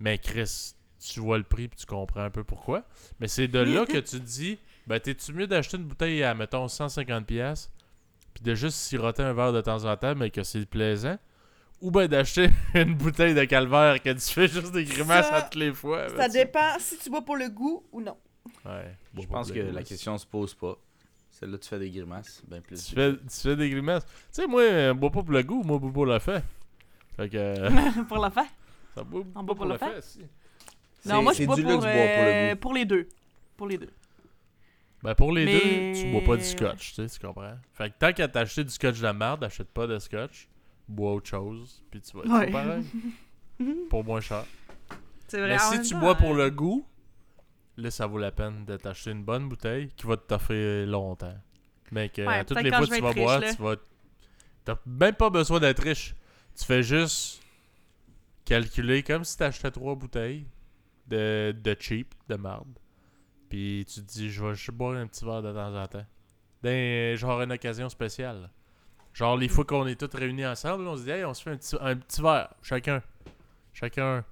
[0.00, 2.84] Mais Chris, tu vois le prix puis tu comprends un peu pourquoi.
[3.20, 6.34] Mais c'est de là que tu te dis, ben t'es-tu mieux d'acheter une bouteille à,
[6.34, 7.70] mettons, 150$, pièces
[8.34, 11.16] puis de juste siroter un verre de temps en temps, mais que c'est plaisant,
[11.80, 15.42] ou ben d'acheter une bouteille de calvaire que tu fais juste des grimaces Ça- à
[15.42, 16.08] toutes les fois.
[16.08, 18.16] Ça ben, dépend si tu bois pour le goût ou non.
[18.64, 20.76] Ouais, Je pense que la question se pose pas.
[21.30, 22.42] Celle-là, tu fais des grimaces.
[22.46, 22.84] Ben plus.
[22.86, 24.04] Tu fais, tu fais des grimaces.
[24.04, 26.42] Tu sais, moi, euh, bois pas pour le goût, moi, bois pour le fait.
[27.16, 27.36] Fait que.
[27.38, 27.70] euh,
[28.08, 28.46] pour la fin.
[28.94, 30.02] ça boit On pas boit pour le fait, fait?
[30.02, 30.20] si.
[31.06, 32.56] Non, moi je bois pour, pour le euh, goût?
[32.60, 33.08] pour les deux.
[33.56, 33.90] Pour les deux.
[35.04, 37.56] Ben pour les Mais- deux, tu bois pas du scotch, tu sais, tu comprends?
[37.74, 40.48] Fait que tant qu'à t'acheter du scotch de merde, achète pas de scotch,
[40.88, 42.50] bois autre chose, puis tu vas être Ouais.
[42.50, 42.84] pareil.
[43.90, 44.44] pour moins cher.
[45.28, 45.50] C'est vrai.
[45.50, 46.86] Mais si tu temps, bois pour euh, le goût,
[47.76, 51.36] là, ça vaut la peine de t'acheter une bonne bouteille qui va te t'offrir longtemps.
[51.92, 53.54] Mais que Ouais, à toutes les fois que tu vas riche, boire, là.
[53.54, 53.76] tu vas.
[54.64, 56.14] T'as même pas besoin d'être riche.
[56.58, 57.42] Tu fais juste
[58.44, 60.46] calculer comme si t'achetais trois bouteilles
[61.08, 62.78] de, de cheap, de marde.
[63.48, 66.06] Puis tu te dis, je vais juste boire un petit verre de temps en temps.
[66.62, 68.50] Ben, genre une occasion spéciale.
[69.12, 71.50] Genre les fois qu'on est tous réunis ensemble, on se dit, hey, on se fait
[71.50, 73.02] un petit, un petit verre, chacun.
[73.72, 74.24] Chacun.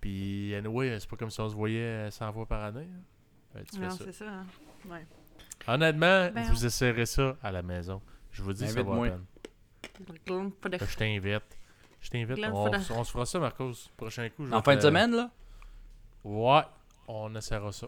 [0.00, 2.88] Puis, anyway, c'est pas comme si on se voyait euh, 100 fois par année.
[2.90, 3.00] hein.
[3.54, 4.04] Ben, tu fais Non, ça.
[4.04, 4.24] c'est ça.
[4.30, 4.46] hein.
[4.88, 5.06] Ouais.
[5.66, 8.00] Honnêtement, Ben, vous essayerez ça à la maison.
[8.32, 9.18] Je vous dis, ça vaut la Invite-moi.
[10.64, 10.80] peine.
[10.88, 11.58] Je t'invite.
[12.00, 12.38] Je t'invite.
[12.52, 13.72] On, se fera ça, Marcos.
[13.96, 14.46] Prochain coup.
[14.46, 15.30] je En fin te- de semaine, là?
[16.24, 16.62] Ouais,
[17.08, 17.86] on essaiera ça.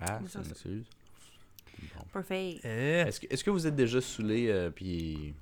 [0.00, 0.86] Ah, c'est une excuse.
[1.94, 2.04] Bon.
[2.12, 2.58] Parfait.
[2.64, 2.68] Eh,
[3.08, 5.34] Est-ce que, est-ce que vous êtes déjà saoulé euh, puis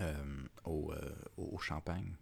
[0.00, 0.14] euh,
[0.64, 0.96] au, euh,
[1.36, 2.12] au au champagne?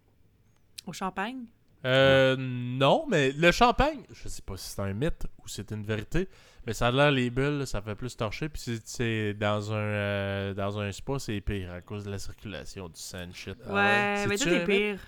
[0.85, 1.45] Au champagne?
[1.85, 5.83] Euh, non, mais le champagne, je sais pas si c'est un mythe ou c'est une
[5.83, 6.27] vérité,
[6.67, 8.49] mais ça a l'air les bulles, ça fait plus torcher.
[8.49, 12.19] Puis c'est- c'est dans un euh, dans un spa, c'est pire à cause de la
[12.19, 13.55] circulation du sang shit.
[13.65, 14.99] Ah ouais, mais tout est pire.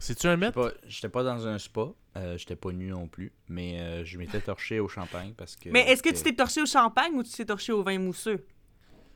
[0.00, 0.52] C'est-tu un mythe?
[0.52, 4.18] Pas- J'étais pas dans un spa, euh, j'étais pas nu non plus, mais euh, je
[4.18, 5.68] m'étais torché au champagne parce que.
[5.68, 8.44] Mais est-ce que tu t'es torché au champagne ou tu t'es torché au vin mousseux?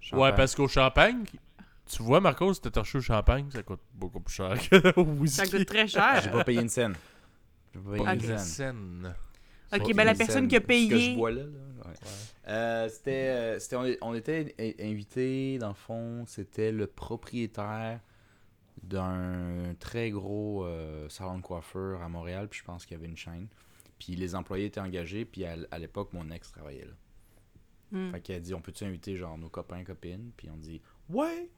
[0.00, 0.20] champagne.
[0.22, 1.24] Ouais, parce qu'au champagne,
[1.90, 5.04] tu vois, Marcos, si t'es torché au champagne, ça coûte beaucoup plus cher que au
[5.04, 5.36] whisky.
[5.36, 6.30] Ça coûte très J'ai cher.
[6.30, 6.94] pas payé une scène.
[7.74, 9.14] J'ai pas payé une scène.
[9.72, 10.48] Ok, Pas ben la personne scène.
[10.48, 11.10] qui a Ce que payé.
[11.12, 11.48] je bois là, là,
[11.88, 11.94] ouais.
[12.48, 17.98] Euh, c'était, euh, c'était, on, on était i- invité, dans le fond, c'était le propriétaire
[18.84, 23.08] d'un très gros euh, salon de coiffeur à Montréal, puis je pense qu'il y avait
[23.08, 23.48] une chaîne.
[23.98, 26.92] Puis les employés étaient engagés, puis à, l'époque, mon ex travaillait là.
[27.92, 28.10] Hmm.
[28.10, 30.32] Fait qu'elle a dit, on peut-tu inviter genre nos copains, copines?
[30.36, 31.48] Puis on dit, ouais,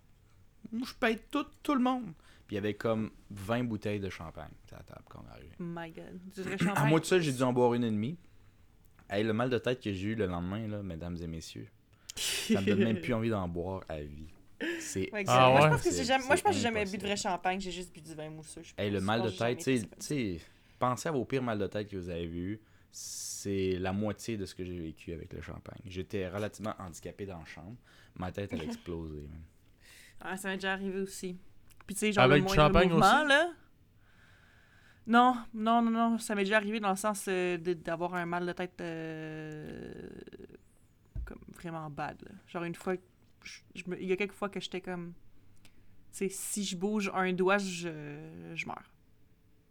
[0.73, 2.13] je paye tout, tout le monde.
[2.47, 5.33] Puis il y avait comme 20 bouteilles de champagne à la table quand on est
[5.33, 5.53] arrivé.
[5.59, 6.21] Oh my god.
[6.35, 8.19] Du vrai À moi tout seul, j'ai dû en boire une et demie.
[9.09, 11.69] Hey, le mal de tête que j'ai eu le lendemain, là, mesdames et messieurs,
[12.17, 14.27] ça me donne même plus envie d'en boire à vie.
[14.81, 16.25] C'est Ouais, Ah moi, je pense que c'est C'est- jamais...
[16.27, 18.15] Moi, je pense que j'ai c'est jamais bu de vrai champagne, j'ai juste bu du
[18.15, 18.63] vin mousseux.
[18.63, 20.41] je Hey, le mal de tête, tu jamais sais- été tu sais,
[20.79, 22.61] pensez à vos pires mal de tête que vous avez vus.
[22.91, 25.81] C'est la moitié de ce que j'ai vécu avec le champagne.
[25.85, 27.77] J'étais relativement handicapé dans la chambre.
[28.19, 29.21] Ma tête, elle a explosé.
[29.21, 29.43] man.
[30.21, 31.37] Ah, ça m'est déjà arrivé aussi.
[31.87, 33.29] Puis tu sais, genre Avec le moindre champagne mouvement, aussi?
[33.29, 33.51] là.
[35.07, 38.45] Non, non, non, non, ça m'est déjà arrivé dans le sens euh, d'avoir un mal
[38.45, 39.93] de tête euh,
[41.25, 42.17] comme vraiment bad.
[42.23, 42.31] là.
[42.49, 42.95] Genre une fois,
[43.47, 45.13] je- je me- il y a quelques fois que j'étais comme,
[46.13, 47.89] tu sais, si je bouge un doigt, je,
[48.55, 48.91] je meurs.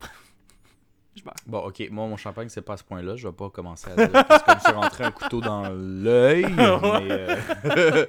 [1.16, 1.34] je meurs.
[1.46, 3.16] Bon, ok, moi, mon champagne, c'est pas à ce point-là.
[3.16, 6.46] Je vais pas commencer à dire parce que je suis rentré un couteau dans l'œil.
[6.56, 7.36] mais, euh,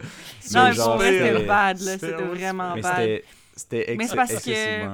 [0.55, 1.99] Non, mais genre, c'était bad, là.
[1.99, 3.23] c'était vraiment mais bad.
[3.55, 4.85] c'était ex- c'est parce que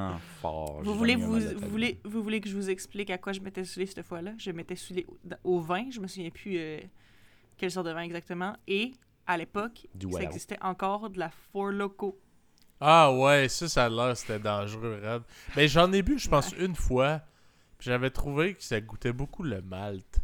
[0.41, 0.83] fort.
[0.83, 3.87] Vous voulez, vous, voulez, vous voulez que je vous explique à quoi je m'étais saoulée
[3.87, 4.33] cette fois-là?
[4.39, 5.07] Je m'étais saoulée
[5.45, 6.79] au, au vin, je me souviens plus euh,
[7.57, 8.57] quelle sorte de vin exactement.
[8.69, 8.93] Et
[9.27, 12.19] à l'époque, ça existait encore de la Four Loco.
[12.81, 15.23] Ah ouais, ça, ça a l'air, c'était dangereux, raide.
[15.57, 17.21] Mais j'en ai bu, je pense, une fois.
[17.79, 20.19] puis J'avais trouvé que ça goûtait beaucoup le malt.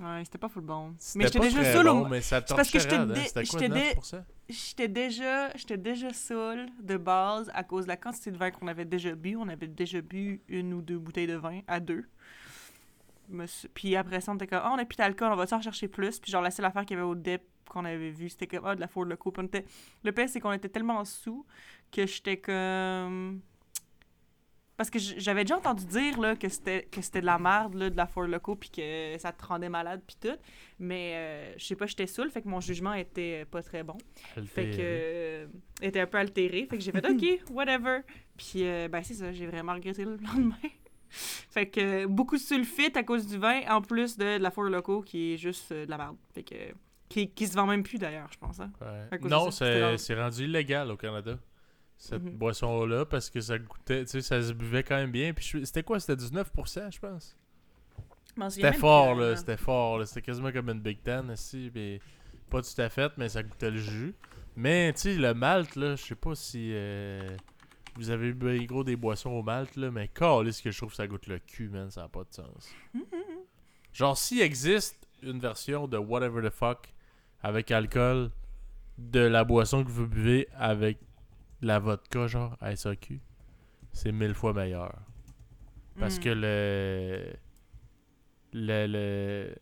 [0.00, 0.94] Ouais, c'était pas full bon.
[1.16, 3.06] Mais j'étais déjà très saoule bon, au- mais ça c'est parce que j'étais hein.
[3.06, 4.24] dé- C'était quoi, j'étais dé- 9%?
[4.48, 8.68] J'étais déjà, j'étais déjà saoule de base à cause de la quantité de vin qu'on
[8.68, 9.36] avait déjà bu.
[9.36, 12.04] On avait déjà bu une ou deux bouteilles de vin à deux.
[13.74, 15.88] Puis après ça, on était comme, ah, on a plus d'alcool, on va en chercher
[15.88, 16.18] plus?
[16.18, 18.66] Puis genre, la seule affaire qu'il y avait au dep qu'on avait vu, c'était comme,
[18.66, 19.30] ah, de la Ford Loco.
[19.30, 19.64] Puis on était...
[20.02, 21.46] Le pire, c'est qu'on était tellement sous
[21.90, 23.40] que j'étais comme.
[24.76, 27.90] Parce que j'avais déjà entendu dire là, que c'était que c'était de la merde, là,
[27.90, 30.36] de la Four Loco, puis que ça te rendait malade, puis tout.
[30.78, 33.98] Mais euh, je sais pas, j'étais saoule, fait que mon jugement était pas très bon.
[34.46, 34.76] Fait que.
[34.78, 35.46] euh,
[35.82, 36.68] était un peu altéré.
[36.70, 38.02] Fait que j'ai fait OK, whatever.
[38.36, 40.54] Puis, euh, ben, c'est ça, j'ai vraiment regretté le lendemain.
[41.10, 44.64] fait que beaucoup de sulfite à cause du vin, en plus de, de la Four
[44.66, 46.16] Loco qui est juste euh, de la merde.
[46.32, 46.54] Fait que.
[47.08, 48.60] Qui, qui se vend même plus d'ailleurs, je pense.
[48.60, 48.70] Hein?
[48.80, 49.18] Ouais.
[49.28, 51.38] Non, c'est rendu illégal au Canada.
[51.96, 52.36] Cette Mhm.
[52.36, 55.32] boisson-là, parce que ça goûtait, tu sais, ça se buvait quand même bien.
[55.32, 55.98] Puis c'était quoi?
[55.98, 57.36] C'était 19%, je pense?
[58.36, 59.32] Souviens C'était fort, là.
[59.32, 59.36] hein.
[59.36, 60.06] C'était fort, là.
[60.06, 61.72] C'était quasiment comme une Big Ten, ici.
[61.74, 62.00] Mais
[62.50, 64.14] pas tout à fait, mais ça goûtait le jus.
[64.54, 67.36] Mais, tu sais, le malt, là, je sais pas si euh,
[67.96, 70.96] vous avez bu gros des boissons au malt, là, mais ce que je trouve que
[70.96, 71.90] ça goûte le cul, man.
[71.90, 72.68] Ça n'a pas de sens.
[73.92, 76.92] Genre, s'il existe une version de whatever the fuck
[77.42, 78.30] avec alcool
[78.98, 80.98] de la boisson que vous buvez avec
[81.62, 83.20] de la vodka, genre, à SAQ,
[83.92, 84.94] c'est mille fois meilleur.
[85.98, 86.22] Parce Mm.
[86.22, 87.32] que le.
[88.52, 88.86] Le.
[88.86, 89.54] le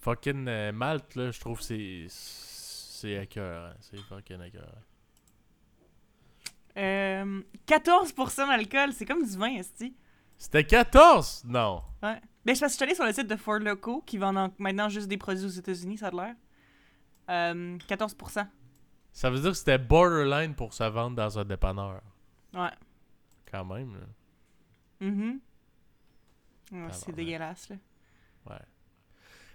[0.00, 2.06] fucking euh, malt, là, je trouve c'est.
[2.08, 3.72] C'est écœurant.
[3.80, 4.82] C'est fucking écœurant.
[6.78, 9.94] Euh, 14% d'alcool, c'est comme du vin, esti.
[10.38, 11.44] C'était 14!
[11.46, 11.82] Non.
[12.02, 12.20] Ouais.
[12.46, 14.52] Ben, je que je suis allée sur le site de Four Loco, qui vend en-
[14.58, 16.34] maintenant juste des produits aux États-Unis, ça a l'air.
[17.28, 18.46] Euh, 14%.
[19.12, 22.00] Ça veut dire que c'était borderline pour se vendre dans un dépanneur.
[22.54, 22.70] Ouais.
[23.50, 25.06] Quand même, là.
[25.08, 25.40] Mhm.
[26.72, 27.14] Ouais, c'est Tabarnak.
[27.16, 27.76] dégueulasse, là.
[28.48, 28.56] Ouais.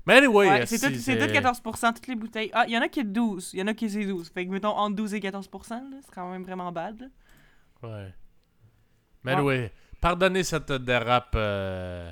[0.06, 2.49] Mais anyway, Ouais, c'est tout, c'est tout 14%, toutes les bouteilles.
[2.54, 3.51] Ah, il y en a qui est 12.
[3.54, 4.30] Il y en a qui c'est 12.
[4.32, 7.88] Fait que, mettons, entre 12 et 14%, là, c'est quand même vraiment bad, là.
[7.88, 8.13] Ouais.
[9.23, 12.12] Mais anyway, pardonnez cette dérape euh,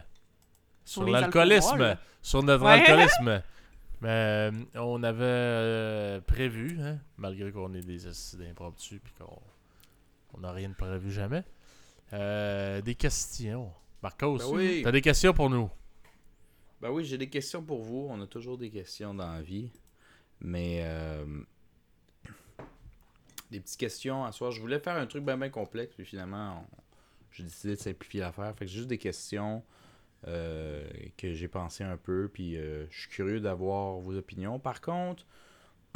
[0.89, 1.97] sur l'alcoolisme.
[2.21, 2.71] Sur notre Ouais.
[2.71, 3.41] alcoolisme.
[4.01, 9.39] Mais euh, on avait euh, prévu, hein, malgré qu'on est des assis d'impromptu puis qu'on
[10.33, 11.43] on n'a rien de prévu jamais,
[12.13, 13.71] euh, des questions.
[14.01, 14.81] Marcos, Ben oui.
[14.83, 15.69] t'as des questions pour nous?
[16.81, 18.07] Ben oui, j'ai des questions pour vous.
[18.09, 19.69] On a toujours des questions dans la vie.
[20.39, 21.25] Mais euh,
[23.51, 24.51] des petites questions à soir.
[24.51, 26.65] Je voulais faire un truc bien bien complexe, puis finalement,
[27.31, 28.53] j'ai décidé de simplifier l'affaire.
[28.55, 29.61] Fait que j'ai juste des questions
[30.27, 34.59] euh, que j'ai pensé un peu, puis euh, je suis curieux d'avoir vos opinions.
[34.59, 35.25] Par contre,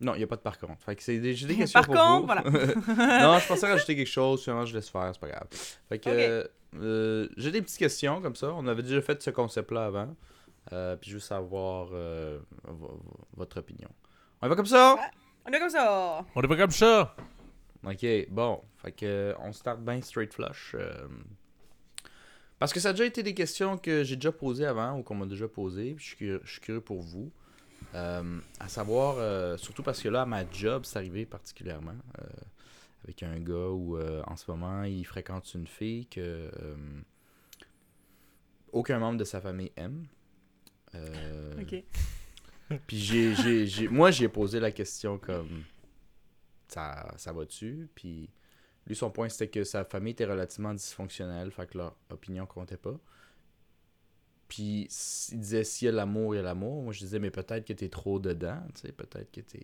[0.00, 0.82] non, il n'y a pas de par contre.
[0.84, 2.26] Fait que c'est des, j'ai des questions Par pour contre, vous.
[2.26, 2.42] voilà.
[3.32, 5.48] non, je pensais rajouter quelque chose, finalement je laisse faire, c'est pas grave.
[5.88, 6.44] Fait que euh,
[6.76, 8.52] euh, j'ai des petites questions comme ça.
[8.54, 10.14] On avait déjà fait ce concept-là avant.
[10.72, 13.88] Euh, puis je veux savoir euh, vo- vo- votre opinion.
[14.42, 14.96] On y va comme ça?
[15.46, 16.24] On est comme ça.
[16.34, 17.16] On est pas comme ça!
[17.86, 18.60] Ok, bon.
[18.76, 20.76] Fait que on start bien straight flush.
[22.58, 25.14] Parce que ça a déjà été des questions que j'ai déjà posées avant ou qu'on
[25.14, 25.94] m'a déjà posées.
[25.94, 27.30] puis Je suis curieux, je suis curieux pour vous.
[27.94, 31.94] Euh, à savoir, euh, surtout parce que là, à ma job, c'est arrivé particulièrement.
[32.20, 32.24] euh,
[33.04, 36.50] avec un gars où, en ce moment, il fréquente une fille que
[38.72, 40.06] aucun membre de sa famille aime.
[41.60, 41.82] Ok.
[42.86, 45.62] puis j'ai, j'ai, j'ai- moi, j'ai posé la question comme
[46.66, 47.88] ça, ça va-tu?
[47.94, 48.28] Puis
[48.88, 52.78] lui, son point, c'était que sa famille était relativement dysfonctionnelle, fait que leur opinion comptait
[52.78, 52.98] pas.
[54.48, 54.88] Puis
[55.30, 56.82] il disait s'il y a l'amour, il y a l'amour.
[56.82, 59.60] Moi, je disais, mais peut-être que t'es trop dedans, tu sais, peut-être que t'es,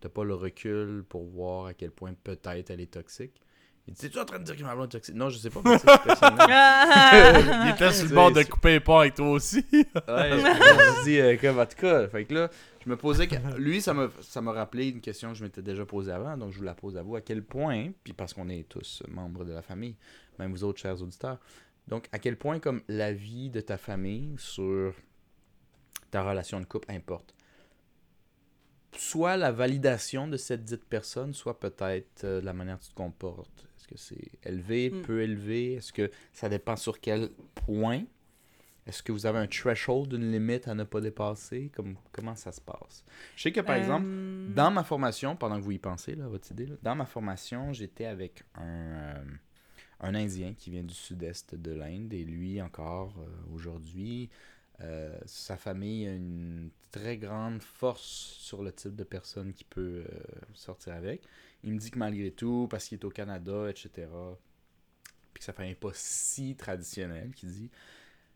[0.00, 3.40] t'as pas le recul pour voir à quel point peut-être elle est toxique.
[3.86, 5.14] Il dit, tu en train de dire que ma blonde est toxique?
[5.14, 6.46] Non, je sais pas, mais c'est personnel.
[7.66, 9.58] Il était sur le bord de couper les ponts avec toi aussi.
[9.72, 9.84] Ouais,
[10.30, 12.50] je me dis, euh, comme, en tout cas, fait que là,
[12.82, 15.60] je me posais, que- lui, ça m'a ça m'a rappelé une question que je m'étais
[15.60, 17.14] déjà posée avant, donc je vous la pose à vous.
[17.16, 19.96] À quel point, puis parce qu'on est tous membres de la famille,
[20.38, 21.38] même vous autres, chers auditeurs,
[21.86, 24.94] donc à quel point, comme la vie de ta famille sur
[26.10, 27.34] ta relation de couple importe?
[28.96, 32.94] Soit la validation de cette dite personne, soit peut-être euh, la manière dont tu te
[32.94, 33.66] comportes.
[33.92, 35.02] Est-ce que c'est élevé, Mm.
[35.02, 35.74] peu élevé?
[35.74, 37.30] Est-ce que ça dépend sur quel
[37.66, 38.02] point?
[38.86, 41.70] Est-ce que vous avez un threshold, une limite à ne pas dépasser?
[41.74, 43.04] Comme, comment ça se passe?
[43.36, 46.28] Je sais que, par exemple, Euh, dans ma formation, pendant que vous y pensez, là,
[46.28, 49.24] votre idée, là, dans ma formation, j'étais avec un, euh,
[50.00, 54.30] un Indien qui vient du sud-est de l'Inde et lui, encore euh, aujourd'hui,
[55.24, 60.04] sa famille a une très grande force sur le type de personne qu'il peut
[60.52, 61.22] sortir avec.
[61.64, 64.06] Il me dit que malgré tout, parce qu'il est au Canada, etc.,
[65.32, 67.70] puis que famille n'est pas si traditionnelle, qu'il dit,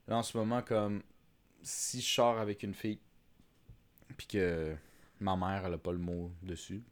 [0.09, 1.03] là en ce moment, comme
[1.63, 2.99] si je sors avec une fille,
[4.17, 4.75] puis que
[5.21, 6.83] ma mère, elle a pas le mot dessus,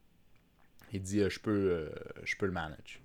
[0.93, 1.91] il dit, euh, je peux, euh,
[2.23, 3.01] je peux le manage.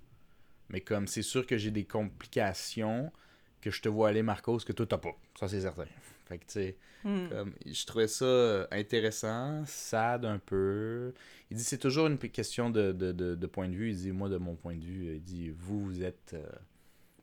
[0.68, 3.12] Mais comme c'est sûr que j'ai des complications
[3.60, 5.16] que je te vois aller, Marcos, que toi, t'as pas.
[5.38, 5.86] Ça, c'est certain.
[6.32, 7.26] Fait que, tu sais, Hmm.
[7.30, 11.12] comme, je trouvais ça euh, intéressant, sad un peu.
[11.50, 13.90] Il dit c'est toujours une question de, de, de, de point de vue.
[13.90, 16.32] Il dit, moi, de mon point de vue, il dit, vous, vous êtes.
[16.34, 16.46] euh,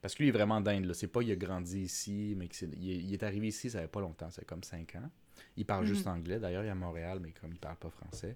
[0.01, 0.84] Parce que lui, il est vraiment d'Inde.
[0.86, 0.93] là.
[0.93, 2.47] C'est pas il a grandi ici, mais
[2.78, 5.10] il, est, il est arrivé ici, ça fait pas longtemps, c'est comme 5 ans.
[5.55, 6.12] Il parle juste Mhm.
[6.14, 6.39] anglais.
[6.39, 8.36] D'ailleurs, il est à Montréal, mais comme il parle pas français.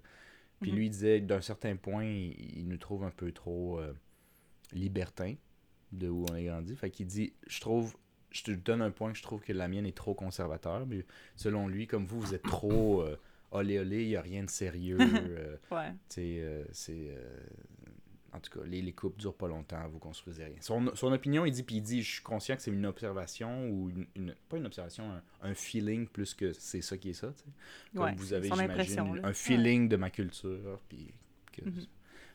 [0.61, 0.77] Puis Mhm.
[0.77, 3.93] lui, il disait, d'un certain point, il, il nous trouve un peu trop euh,
[4.71, 5.35] libertins
[5.91, 6.75] de où on est grandi.
[6.75, 7.95] Fait qu'il dit, je trouve,
[8.33, 11.05] je te donne un point que je trouve que la mienne est trop conservateur, mais
[11.35, 13.15] selon lui, comme vous, vous êtes trop euh,
[13.51, 14.97] olé olé, il n'y a rien de sérieux.
[14.99, 15.93] euh, Ouais.
[16.17, 16.91] euh, c'est.
[17.15, 17.39] euh,
[18.35, 20.55] en tout cas, les, les couples durent pas longtemps, vous construisez rien.
[20.59, 23.69] Son, son opinion, il dit, puis il dit, je suis conscient que c'est une observation
[23.69, 27.13] ou une, une- Pas une observation, un, un feeling plus que c'est ça qui est
[27.13, 27.31] ça.
[27.93, 31.13] Comme Ouais, vous avez, j'imagine, un feeling de ma culture, puis.
[31.51, 31.85] que- Mhm.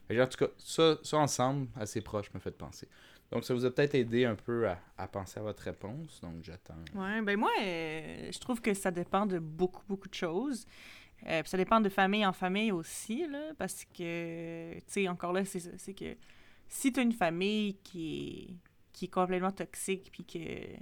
[0.08, 2.88] Que, en tout cas, ça, ça ensemble, assez proche, me fait penser.
[3.30, 6.82] Donc, ça vous a peut-être aidé un peu à, penser à votre réponse, donc j'attends.
[6.94, 10.64] Ouais, ben moi, euh, je trouve que ça dépend de beaucoup, beaucoup de choses.
[11.26, 15.32] Euh, puis ça dépend de famille en famille aussi, là, parce que, tu sais, encore
[15.32, 16.16] là, c'est ça, c'est que
[16.68, 18.56] si tu as une famille qui est,
[18.92, 20.78] qui est complètement toxique, puis que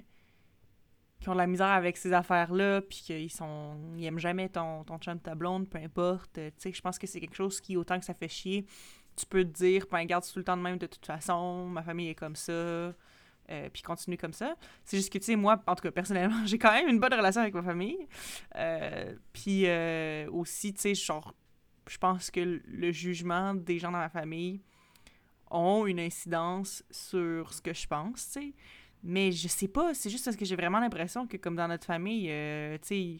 [1.19, 4.83] qui ont de la misère avec ces affaires-là, puis qu'ils sont ils aiment jamais ton,
[4.83, 7.59] ton chum, ta blonde, peu importe, euh, tu sais, je pense que c'est quelque chose
[7.59, 8.65] qui, autant que ça fait chier,
[9.17, 11.83] tu peux te dire, ben garde tout le temps de même de toute façon, ma
[11.83, 12.93] famille est comme ça, euh,
[13.71, 14.55] puis continue comme ça.
[14.85, 17.13] C'est juste que, tu sais, moi, en tout cas, personnellement, j'ai quand même une bonne
[17.13, 18.07] relation avec ma famille.
[18.55, 21.33] Euh, puis euh, aussi, tu sais, genre,
[21.87, 24.61] je pense que le- jugement des gens dans ma famille
[25.49, 28.53] ont une incidence sur ce que je pense, tu sais.
[29.03, 31.85] Mais je sais pas, c'est juste parce que j'ai vraiment l'impression que, comme dans notre
[31.85, 32.25] famille,
[32.81, 33.17] tu sais,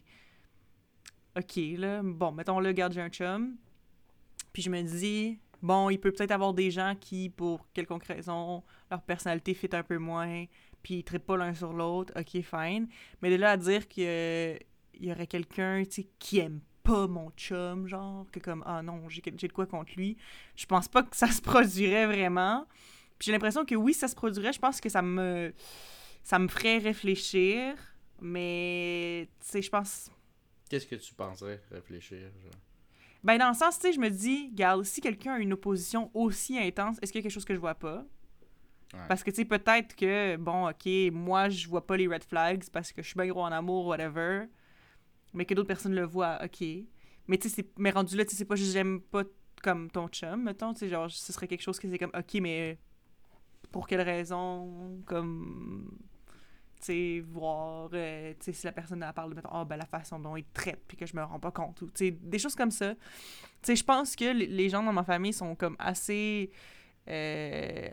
[1.38, 3.56] OK, là, bon, mettons, là, garde, j'ai un chum.
[4.52, 8.64] Puis je me dis, bon, il peut peut-être avoir des gens qui, pour quelconque raison,
[8.90, 10.46] leur personnalité fit un peu moins,
[10.84, 12.88] puis ils trippent pas l'un sur l'autre, ok, fine.
[13.22, 14.60] Mais de là à dire qu'il
[15.00, 19.10] y aurait quelqu'un, tu sais, qui aime pas mon chum, genre, que comme, ah non,
[19.10, 20.18] j'ai j'ai de quoi contre lui,
[20.56, 22.66] je pense pas que ça se produirait vraiment.
[23.20, 25.54] Puis j'ai l'impression que oui, ça se produirait, je pense que ça me,
[26.24, 27.76] ça me ferait réfléchir,
[28.22, 30.12] mais, tu sais, je pense...
[30.70, 32.67] Qu'est-ce que tu penserais réfléchir genre?
[33.28, 36.10] Ben, dans le sens, tu sais, je me dis, regarde, si quelqu'un a une opposition
[36.14, 38.06] aussi intense, est-ce qu'il y a quelque chose que je vois pas?
[38.94, 39.02] Ouais.
[39.10, 42.64] Parce que, tu sais, peut-être que, bon, OK, moi, je vois pas les red flags
[42.72, 44.46] parce que je suis bien gros en amour, whatever,
[45.34, 46.66] mais que d'autres personnes le voient, OK.
[47.28, 49.24] Mais, tu sais, mais rendu là, tu sais, c'est pas juste j'aime pas
[49.62, 52.40] comme ton chum, mettons, tu sais, genre, ce serait quelque chose que c'est comme, OK,
[52.40, 52.80] mais
[53.74, 55.02] pour quelle raison?
[55.06, 55.92] Comme,
[57.22, 60.44] voir, euh, si la personne elle parle de, mettons, ah, ben, la façon dont il
[60.46, 62.72] te traite, puis que je me rends pas compte, ou, tu sais, des choses comme
[62.72, 62.96] ça.
[62.96, 63.00] Tu
[63.64, 66.52] sais, je pense que les- gens dans ma famille sont comme assez.
[67.10, 67.90] euh,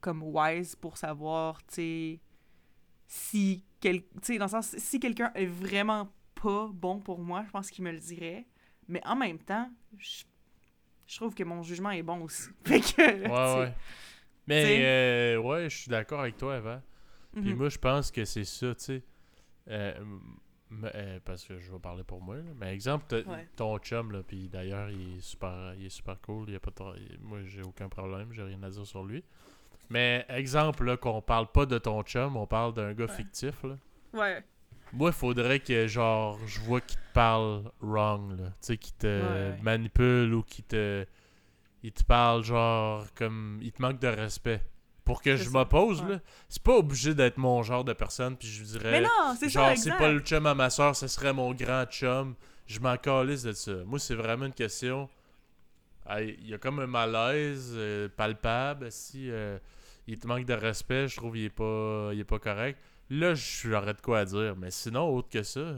[0.00, 2.20] comme wise pour savoir, tu sais,
[3.06, 7.44] si quel, tu sais, dans le sens, si quelqu'un est vraiment pas bon pour moi,
[7.46, 8.46] je pense qu'il me le dirait.
[8.88, 10.24] Mais en même temps, je,
[11.06, 12.50] je trouve que mon jugement est bon aussi.
[12.64, 13.74] Fait que, tu Ouais, sais, ouais.
[14.46, 16.82] Mais, euh, ouais, je suis d'accord avec toi, Eva.
[17.40, 17.56] Puis mhm.
[17.58, 19.02] moi, je pense que c'est ça, tu sais.
[19.68, 19.94] Euh,
[20.94, 22.36] euh, parce que je vais parler pour moi.
[22.36, 22.42] là.
[22.60, 23.48] Mais exemple, Ouais.
[23.56, 26.44] ton chum, là, puis d'ailleurs, il est super, il est super cool.
[26.48, 28.32] Il y a pas de tra- il- moi, j'ai aucun problème.
[28.32, 29.22] J'ai rien à dire sur lui.
[29.90, 33.12] Mais exemple, là, qu'on parle pas de ton chum, on parle d'un gars Ouais.
[33.12, 33.78] fictif, là.
[34.12, 34.44] Ouais.
[34.92, 38.46] Moi, il faudrait que, genre, je vois qu'il te parle wrong, là.
[38.50, 39.58] Tu sais, qu'il te Ouais.
[39.62, 41.06] manipule ou qu'il te.
[41.82, 43.58] Il te parle, genre, comme.
[43.62, 44.60] Il te manque de respect.
[45.08, 46.10] Pour que je m'oppose, ouais.
[46.10, 46.20] là.
[46.50, 48.90] C'est pas obligé d'être mon genre de personne, puis je dirais.
[48.90, 51.86] Mais non, c'est genre, c'est pas le chum à ma soeur, ce serait mon grand
[51.86, 52.34] chum.
[52.66, 53.72] Je m'en calisse de ça.
[53.86, 55.08] Moi, c'est vraiment une question.
[56.20, 58.92] Il y a comme un malaise euh, palpable.
[58.92, 59.58] Si euh,
[60.06, 62.78] il te manque de respect, je trouve qu'il est pas, il est pas correct.
[63.08, 64.56] Là, j'aurais de quoi à dire.
[64.56, 65.76] Mais sinon, autre que ça,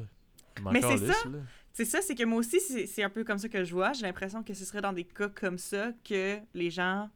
[0.56, 1.28] je m'en Mais c'est ça.
[1.28, 1.38] là.
[1.72, 3.92] C'est ça, c'est que moi aussi, c'est un peu comme ça que je vois.
[3.92, 7.08] J'ai l'impression que ce serait dans des cas comme ça que les gens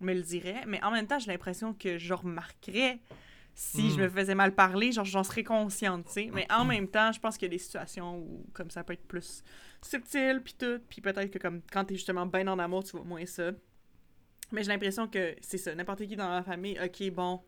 [0.00, 0.64] me le diraient.
[0.66, 2.98] Mais en même temps, j'ai l'impression que je remarquerais
[3.54, 3.90] si Mm.
[3.90, 6.30] je me faisais mal parler, genre j'en serais consciente, tu sais.
[6.32, 8.92] Mais en même temps, je pense qu'il y a des situations où comme ça peut
[8.94, 9.42] être plus
[9.82, 10.80] subtil, puis tout.
[10.88, 13.50] Puis peut-être que comme quand t'es justement bien en amour, tu vois moins ça.
[14.52, 15.74] Mais j'ai l'impression que c'est ça.
[15.74, 17.40] N'importe qui dans ma famille, ok, bon,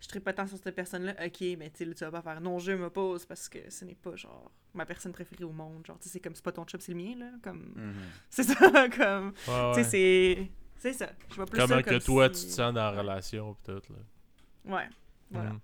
[0.00, 2.58] je ne pas tant sur cette personne-là, ok, mais tu tu vas pas faire non,
[2.58, 5.84] je m'oppose parce que ce n'est pas genre ma personne préférée au monde.
[5.86, 7.30] Genre, tu sais, c'est comme c'est pas ton chum, c'est le mien, là.
[7.42, 7.94] Comme, Mhm.
[8.30, 9.74] c'est ça, comme, Ouais, tu ouais.
[9.74, 10.50] sais, c'est.
[10.78, 11.10] C'est ça.
[11.30, 13.60] Je vois plus Comment ça que toi, si- tu te sens dans la relation, pis
[13.72, 14.74] tout, là.
[14.76, 14.88] Ouais,
[15.30, 15.50] voilà.
[15.50, 15.60] Mm.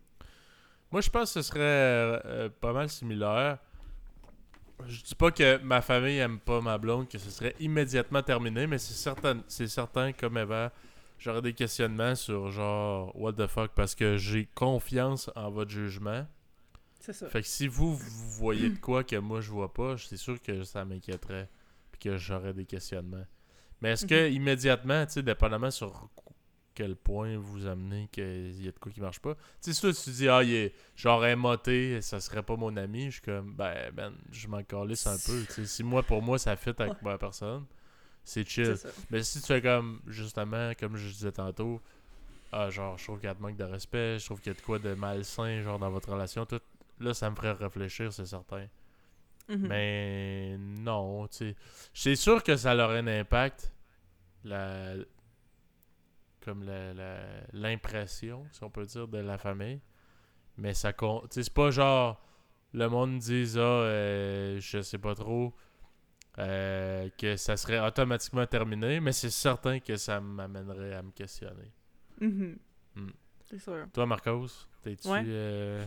[0.90, 3.58] Moi, je pense que ce serait euh, pas mal similaire.
[4.86, 8.66] Je dis pas que ma famille aime pas ma blonde, que ce serait immédiatement terminé,
[8.66, 10.72] mais c'est certain, c'est certain comme Eva,
[11.18, 16.26] j'aurais des questionnements sur genre, what the fuck, parce que j'ai confiance en votre jugement.
[17.00, 17.28] C'est ça.
[17.28, 20.40] Fait que si vous, vous voyez de quoi que moi je vois pas, c'est sûr
[20.42, 21.48] que ça m'inquiéterait.
[21.92, 23.26] Puis que j'aurais des questionnements.
[23.80, 26.08] Mais est-ce que immédiatement, tu sais, dépendamment sur
[26.74, 29.34] quel point vous amenez qu'il y a de quoi qui marche pas.
[29.62, 33.06] Tu sais, si tu dis, ah, il est genre émoté, ça serait pas mon ami,
[33.06, 35.64] je suis comme, ben, ben, je m'en calisse un peu.
[35.64, 37.64] Si moi, pour moi, ça fit avec ma personne,
[38.24, 38.74] c'est chill.
[39.10, 41.80] Mais si tu fais comme, justement, comme je disais tantôt,
[42.50, 44.56] ah, genre, je trouve qu'il y a de manque de respect, je trouve qu'il y
[44.56, 46.60] a de quoi de malsain, genre, dans votre relation, tout,
[47.00, 48.66] là, ça me ferait réfléchir, c'est certain.
[49.48, 49.66] Mhm.
[49.68, 51.56] Mais non, tu sais.
[51.92, 53.72] C'est sûr que ça aurait un impact,
[54.44, 54.94] la,
[56.44, 59.80] comme la- la- l'impression, si on peut dire, de la famille.
[60.56, 61.30] Mais ça compte.
[61.30, 62.20] Tu sais, c'est pas genre
[62.72, 65.52] le monde dise, ah, euh, je sais pas trop,
[66.38, 71.72] euh, que ça serait automatiquement terminé, mais c'est certain que ça m'amènerait à me questionner.
[72.20, 72.56] Mhm.
[72.96, 73.08] Hmm.
[73.42, 73.86] C'est sûr.
[73.92, 74.46] Toi, Marcos,
[74.82, 75.08] t'es-tu.
[75.08, 75.22] Ouais.
[75.26, 75.84] euh,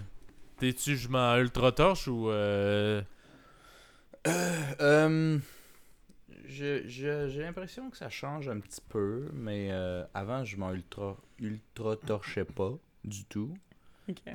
[0.58, 2.30] T'es-tu jugement ultra torche ou.
[4.28, 5.38] Euh,
[6.61, 11.17] Euh, J'ai l'impression que ça change un petit peu, mais euh, avant, je m'en ultra,
[11.39, 12.73] ultra torchais pas
[13.03, 13.53] du tout.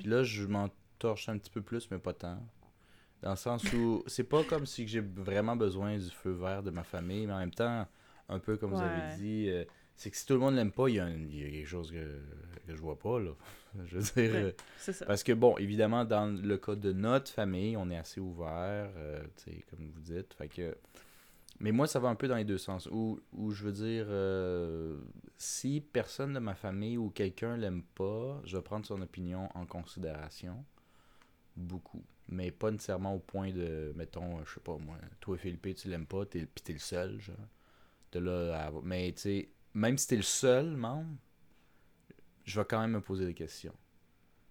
[0.00, 0.68] Puis là, je m'en
[0.98, 2.38] torche un petit peu plus, mais pas tant.
[3.22, 6.70] Dans le sens où c'est pas comme si j'ai vraiment besoin du feu vert de
[6.70, 7.86] ma famille, mais en même temps,
[8.28, 9.64] un peu comme vous avez dit, euh,
[9.96, 12.20] c'est que si tout le monde l'aime pas, il y, y a quelque chose que,
[12.66, 13.30] que je vois pas, là.
[13.86, 14.34] Je veux dire.
[14.34, 14.42] Ouais.
[14.44, 15.06] euh, C'est ça.
[15.06, 19.22] parce que, bon, évidemment, dans le cas de notre famille, on est assez ouvert, euh,
[19.36, 20.34] tu sais, comme vous dites.
[20.34, 20.76] Fait que...
[21.60, 22.88] Mais moi, ça va un peu dans les deux sens.
[22.90, 24.98] Où, où je veux dire, euh,
[25.38, 29.64] si personne de ma famille ou quelqu'un l'aime pas, je vais prendre son opinion en
[29.66, 30.64] considération.
[31.56, 32.02] Beaucoup.
[32.28, 36.06] Mais pas nécessairement au point de, mettons, je sais pas moi, toi, Philippe, tu l'aimes
[36.06, 37.36] pas, t'es, pis t'es le seul, genre.
[38.12, 41.10] De là à- Mais, tu sais, même si t'es le seul membre,
[42.44, 43.74] je vais quand même me poser des questions.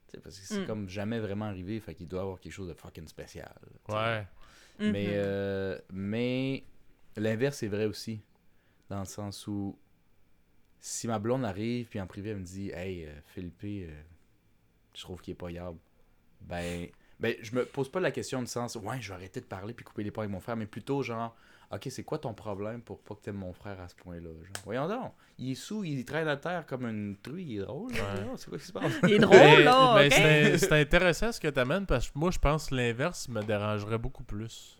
[0.07, 0.67] Tu sais, parce que c'est Mm.
[0.67, 3.53] comme jamais vraiment arrivé, fait qu'il doit y avoir quelque chose de fucking spécial.
[3.89, 4.27] Ouais.
[4.79, 4.93] Mais, Mhm.
[5.15, 6.63] euh, mais
[7.15, 8.21] l'inverse est vrai aussi.
[8.89, 9.77] Dans le sens où
[10.79, 14.01] si ma blonde arrive puis en privé elle me dit Hey euh, Philippe, euh,
[14.93, 15.77] je trouve qu'il est pas yable.
[16.41, 16.87] Ben,
[17.19, 19.73] ben je me pose pas la question du sens Ouais, je vais arrêter de parler
[19.73, 21.35] puis couper les ponts avec mon frère, mais plutôt genre
[21.73, 24.23] Ok, c'est quoi ton problème pour pas que t'aimes mon frère à ce point-là?
[24.23, 24.63] genre?
[24.65, 27.91] Voyons donc, il est sous, il traîne à terre comme une truie, il est drôle.
[27.93, 27.99] Ouais.
[28.35, 28.91] C'est quoi qui se passe?
[29.03, 29.63] Il est drôle, Mais-
[30.51, 33.41] là, c'est intéressant ce que tu amènes parce que moi, je pense que l'inverse me
[33.41, 34.77] dérangerait beaucoup plus.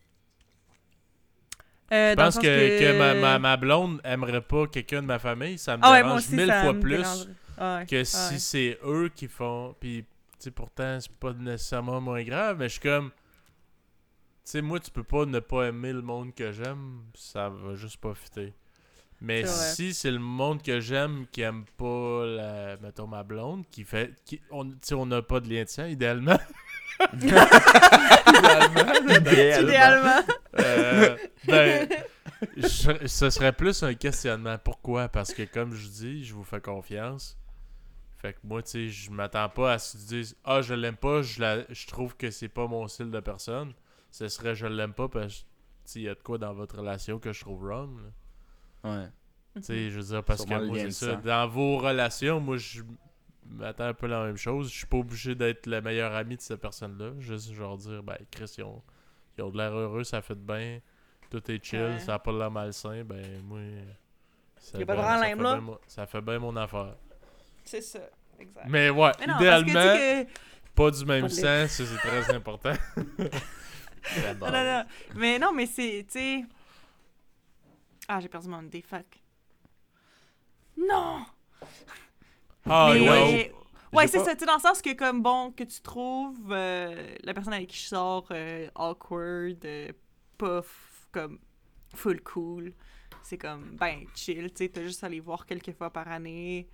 [1.94, 2.42] Euh, Je pense que,
[2.80, 5.58] que ma, ma, ma blonde aimerait pas quelqu'un de ma famille.
[5.58, 7.06] Ça me Ah ouais, dérange aussi, mille fois plus.
[7.58, 7.86] Ah ouais.
[7.86, 8.40] que Ah si ouais.
[8.40, 9.76] c'est eux qui font.
[9.80, 10.08] Puis, tu
[10.40, 13.12] sais, pourtant, c'est pas nécessairement moins grave, mais je suis comme.
[14.44, 17.76] Tu sais, moi, tu peux pas ne pas aimer le monde que j'aime, ça va
[17.76, 18.54] juste pas fitter.
[19.22, 19.44] Mais
[19.76, 24.16] si c'est le monde que j'aime qui aime pas, la, mettons, ma blonde, qui fait.
[24.26, 26.40] Qui, on, tu sais, on n'a pas de lien de sang, idéalement.
[29.64, 30.22] Idéalement.
[30.60, 31.18] Euh,
[31.48, 31.88] ben,
[32.58, 34.58] je- ce serait plus un questionnement.
[34.58, 35.08] Pourquoi?
[35.10, 37.38] Parce que, comme je dis, je vous fais confiance.
[38.18, 40.96] Fait que moi, tu sais, je m'attends pas à ce qu'ils disent Ah, je l'aime
[40.98, 43.74] pas, je, la, je trouve que c'est pas mon style de personne.
[44.12, 45.46] Ce serait je l'aime pas parce que, tu
[45.86, 47.98] sais, il y a de quoi dans votre relation que je trouve wrong.
[48.84, 48.92] là.
[49.00, 49.08] Ouais.
[49.56, 51.16] Tu sais, je veux dire, parce Sûrement que moi, c'est ça.
[51.16, 52.82] Dans vos relations, moi, je
[53.50, 54.70] m'attends un peu la même chose.
[54.72, 57.12] Je suis pas obligé d'être le meilleur ami de cette personne-là.
[57.20, 58.82] Juste, genre, dire, ben, Chris, ils ont,
[59.38, 60.80] ils ont de l'air heureux, ça fait de bien.
[61.30, 62.00] Tout est chill, Ouais.
[62.00, 63.04] ça a pas de l'air malsain.
[63.04, 63.60] Ben, moi.
[64.58, 65.52] ça Y a pas de fait- ça problème, fait là.
[65.54, 66.96] bien mon- Ça fait bien mon affaire.
[67.66, 68.00] C'est ça.
[68.40, 68.66] Exact.
[68.70, 70.32] Mais ouais, Mais non, parce que tu idéalement, que...
[70.76, 72.74] pas du même Pas ça c'est très important.
[74.40, 74.86] Non, non, non.
[75.16, 76.46] Mais non, mais c'est, tu sais...
[78.08, 79.06] Ah, j'ai perdu mon idée, fuck.
[80.78, 81.26] Non!
[82.66, 83.54] Ah, mais, ouais,
[83.94, 84.36] ouais, c'est pas- ça.
[84.36, 87.78] Tu dans le sens que, comme, bon, que tu trouves euh, la personne avec qui
[87.78, 89.92] je sors euh, awkward, euh,
[90.38, 91.40] pas f- comme
[91.96, 92.74] full cool.
[93.24, 96.68] C'est comme, ben, chill, tu sais, t'as juste à les voir quelques fois par année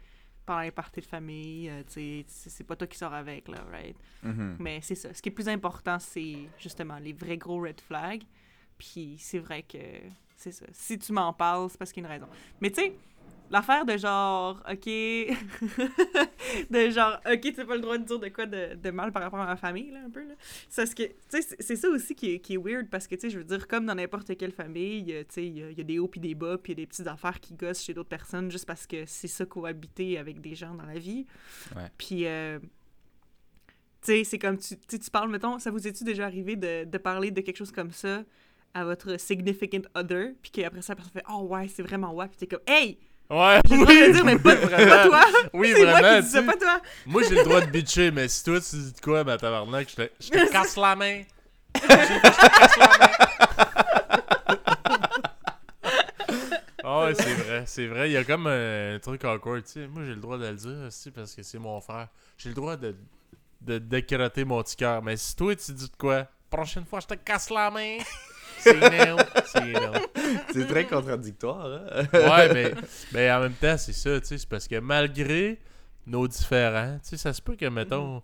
[0.48, 3.64] pendant les parties de famille, euh, tu sais, c'est pas toi qui sors avec, là,
[3.70, 3.98] right?
[4.24, 4.56] Mhm.
[4.60, 5.14] Mais c'est ça.
[5.14, 8.24] Ce qui est plus important, c'est justement les vrais gros red flags.
[8.78, 9.78] Puis c'est vrai que
[10.38, 10.66] c'est ça.
[10.72, 12.32] Si tu m'en parles, c'est parce qu'il y a une raison.
[12.62, 12.93] Mais tu sais,
[13.50, 14.86] l'affaire de genre, OK.
[16.70, 19.12] de genre, OK, tu n'as pas le droit de dire de quoi de, de mal
[19.12, 20.28] par rapport à ma famille, là, un peu.
[20.28, 20.34] Là.
[20.70, 23.38] C'est que, c'est- ça aussi qui est, qui est weird parce que, tu sais, je
[23.38, 25.82] veux dire, comme dans n'importe quelle famille, euh, tu sais, il y, a- il y
[25.82, 27.84] a des hauts puis des bas, puis il y a des petites affaires qui gossent
[27.84, 31.26] chez d'autres personnes juste parce que c'est ça cohabiter avec des gens dans la vie.
[31.76, 31.84] Ouais.
[31.98, 32.60] Puis, euh,
[34.02, 36.98] tu sais, c'est comme, tu, tu parles, mettons, ça vous est-tu déjà arrivé de, de
[36.98, 38.24] parler de quelque chose comme ça
[38.74, 42.28] à votre significant other, puis qu'après ça, la personne fait «Oh ouais, c'est vraiment ouais»,
[42.30, 43.00] puis t'es comme «Hey!
[43.30, 45.21] Ouais, J'ai le droit de le oui, dire, mais pas, toi.
[45.53, 46.45] Oui, c'est moi vraiment, qui dis ça, sais.
[46.45, 46.82] pas toi.
[47.05, 49.89] Moi, j'ai le droit de bitcher, mais si toi, tu dis de quoi, ma tabarnak,
[49.89, 51.23] je te, je te casse la main.
[51.75, 53.28] Je te casse la main.
[56.84, 58.09] Ah ouais, c'est vrai, c'est vrai.
[58.09, 59.88] Il y a comme un truc awkward, tu sais.
[59.88, 62.07] Moi, j'ai le droit de le dire aussi parce que c'est mon frère.
[62.38, 62.95] J'ai le droit de,
[63.61, 65.01] de décrotter mon petit cœur.
[65.03, 67.97] Mais si toi, tu dis de quoi, prochaine fois, je te casse la main.
[68.60, 69.91] C'est non, c'est non.
[70.51, 72.05] C'est très contradictoire, hein?
[72.14, 72.74] Ouais, mais,
[73.14, 75.60] mais en même temps, c'est ça, tu sais, c'est parce que malgré
[76.05, 78.22] nos différends, tu sais, ça se peut que, mettons,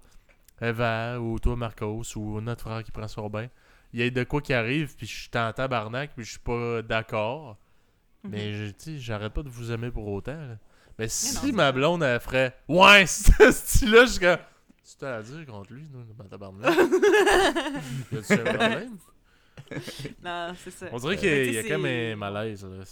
[0.62, 3.48] Eva ou toi, Marcos, ou notre frère qui prend son bain,
[3.94, 6.40] il y ait de quoi qui arrive, puis je suis en tabarnak, puis je suis
[6.40, 7.58] pas d'accord.
[8.24, 10.32] Mais, je- tu sais, j'arrête pas de vous aimer pour autant.
[10.32, 10.58] là.
[10.98, 14.38] Mais si non, ma blonde, elle ferait «Ouais, ce style-là, je suis comme...
[14.86, 16.74] Tu t'as à dire contre lui, non, ma tabarnak?
[18.12, 18.98] y a-tu un problème?
[20.24, 20.88] Non, c'est ça.
[20.92, 22.84] On dirait qu'il y a, sais, comme c'est- un malaise, là.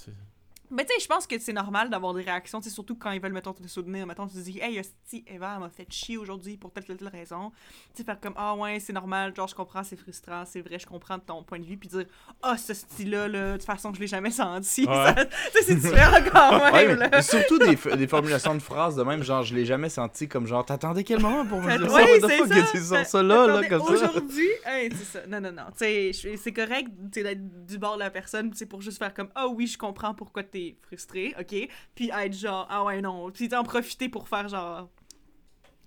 [0.72, 3.34] Mais tu sais, je pense que c'est normal d'avoir des réactions, surtout quand ils veulent,
[3.34, 4.07] mettons, te soutenir.
[4.07, 6.97] Mettons, tu te dis, hey, hostie, Eva, elle m'a fait chier aujourd'hui pour telle, telle,
[6.97, 7.51] telle raison.
[7.93, 10.80] Tu sais, faire comme, ah ouais, c'est normal, genre, je comprends, c'est frustrant, c'est vrai,
[10.80, 11.78] je comprends de ton point de vue.
[11.78, 12.05] Puis dire,
[12.41, 14.86] ah, ce style-là, là, de toute façon, je l'ai jamais senti.
[14.86, 14.93] Ouais.
[15.15, 17.22] Ça- Tu sais, c'est différent quand même, Ouais, là.
[17.22, 20.65] surtout des, des formulations de phrases de même, genre, je l'ai jamais senti comme genre,
[20.65, 21.95] t'attendais quel moment pour me dire ça?
[21.97, 22.61] Ouais, the c'est ça.
[22.61, 23.91] que tu sors ça là, là, comme ça?
[23.91, 25.28] Aujourd'hui, hey, c'est ça.
[25.28, 25.63] Non, non, non.
[25.78, 29.13] Tu sais, c'est correct d'être du bord de la personne, tu sais, pour juste faire
[29.13, 31.55] comme, ah oui, je comprends pourquoi t'es frustré, ok?
[31.95, 33.32] Puis être genre, ah ouais, non.
[33.32, 34.89] Puis en profiter pour faire genre.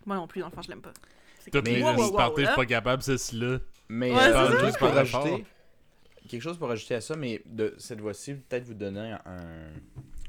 [0.06, 0.92] Moi non plus, dans le fond, je l'aime pas.
[1.40, 2.52] C'est Toutes comme, les wow, wow, wow, parties, je là.
[2.52, 3.58] suis pas capable, ceci-là.
[3.88, 5.22] Mais Ouais, euh, c'est quelque chose pour Par rapport.
[5.22, 5.44] rajouter,
[6.28, 9.72] quelque chose pour rajouter à ça, mais de cette fois-ci, peut-être vous donner un,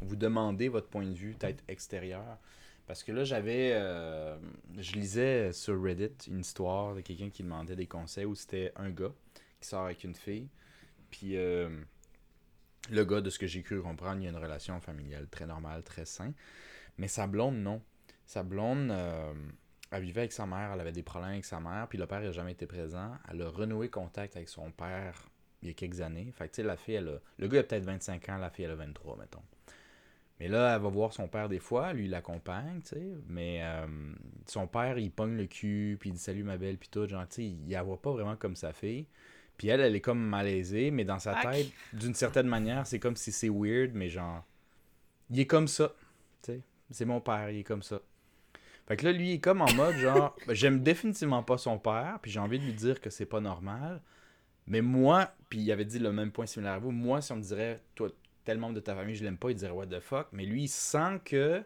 [0.02, 2.38] vous demander votre point de vue, peut-être extérieur,
[2.86, 4.38] parce que là j'avais, euh,
[4.78, 8.90] je lisais sur Reddit une histoire de quelqu'un qui demandait des conseils où c'était un
[8.90, 9.12] gars
[9.62, 10.50] qui sort avec une fille,
[11.10, 11.70] puis euh,
[12.90, 15.46] le gars, de ce que j'ai cru comprendre, il y a une relation familiale très
[15.46, 16.34] normale, très sain,
[16.98, 17.82] mais sa blonde non,
[18.26, 18.92] sa blonde.
[18.92, 19.34] euh,
[19.92, 22.20] elle vivait avec sa mère, elle avait des problèmes avec sa mère, puis le père
[22.22, 23.14] n'a jamais été présent.
[23.32, 25.30] Elle a renoué contact avec son père
[25.62, 26.32] il y a quelques années.
[26.34, 27.22] Fait que, tu sais, la fille, elle.
[27.38, 29.44] Le gars a peut-être 25 ans, la fille, elle a 23, mettons.
[30.40, 33.08] Mais là, elle va voir son père des fois, lui, il l'accompagne, tu sais.
[33.28, 33.88] Mais euh,
[34.48, 37.08] son père, il pogne le cul, puis il dit salut ma belle, puis tout.
[37.08, 39.08] Genre, tu sais, il la voit pas vraiment comme sa fille.
[39.58, 43.16] Puis elle, elle est comme malaisée, mais dans sa tête, d'une certaine manière, c'est comme
[43.16, 44.44] si c'est weird, mais genre,
[45.30, 45.94] il est comme ça,
[46.44, 46.62] tu sais.
[46.92, 48.00] C'est mon père, il est comme ça.
[48.88, 52.20] Fait que là, lui, il est comme en mode genre, j'aime définitivement pas son père,
[52.22, 54.02] puis j'ai envie de lui dire que c'est pas normal.
[54.68, 57.38] Mais moi, puis il avait dit le même point similaire à vous, moi, si on
[57.38, 58.10] me dirait, toi,
[58.44, 60.28] tel membre de ta famille, je l'aime pas, il dirait what the fuck.
[60.32, 61.64] Mais lui, il sent que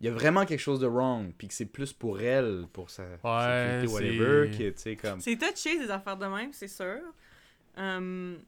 [0.00, 2.90] il y a vraiment quelque chose de wrong, puis que c'est plus pour elle, pour
[2.90, 5.20] sa Ouais, sécurité, whatever, c'est- qui est, tu sais, comme.
[5.20, 7.00] C'est touché des affaires de même, c'est sûr.
[7.76, 8.38] Hum,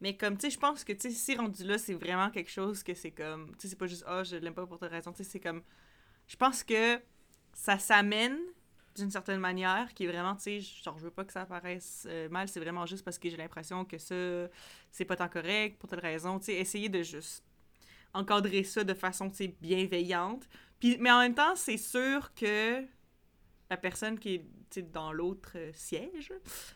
[0.00, 2.50] mais comme, tu sais, je pense que, tu sais, si rendu là, c'est vraiment quelque
[2.50, 3.48] chose que c'est comme.
[3.56, 5.12] Tu sais, c'est pas juste, ah, je l'aime pas pour telle raison.
[5.12, 5.62] Tu sais, c'est comme.
[6.28, 7.00] Je pense que
[7.54, 8.38] ça s'amène
[8.96, 12.06] d'une certaine manière qui est vraiment, tu sais, genre, je veux pas que ça paraisse
[12.10, 14.14] euh, mal, c'est vraiment juste parce que j'ai l'impression que ça,
[14.90, 16.38] c'est pas tant correct pour telle raison.
[16.38, 17.44] Tu sais, essayer de juste
[18.14, 20.48] encadrer ça de façon, tu sais, bienveillante.
[20.80, 22.84] Puis, mais en même temps, c'est sûr que
[23.70, 24.44] la personne qui est
[24.92, 26.30] dans l'autre euh, siège,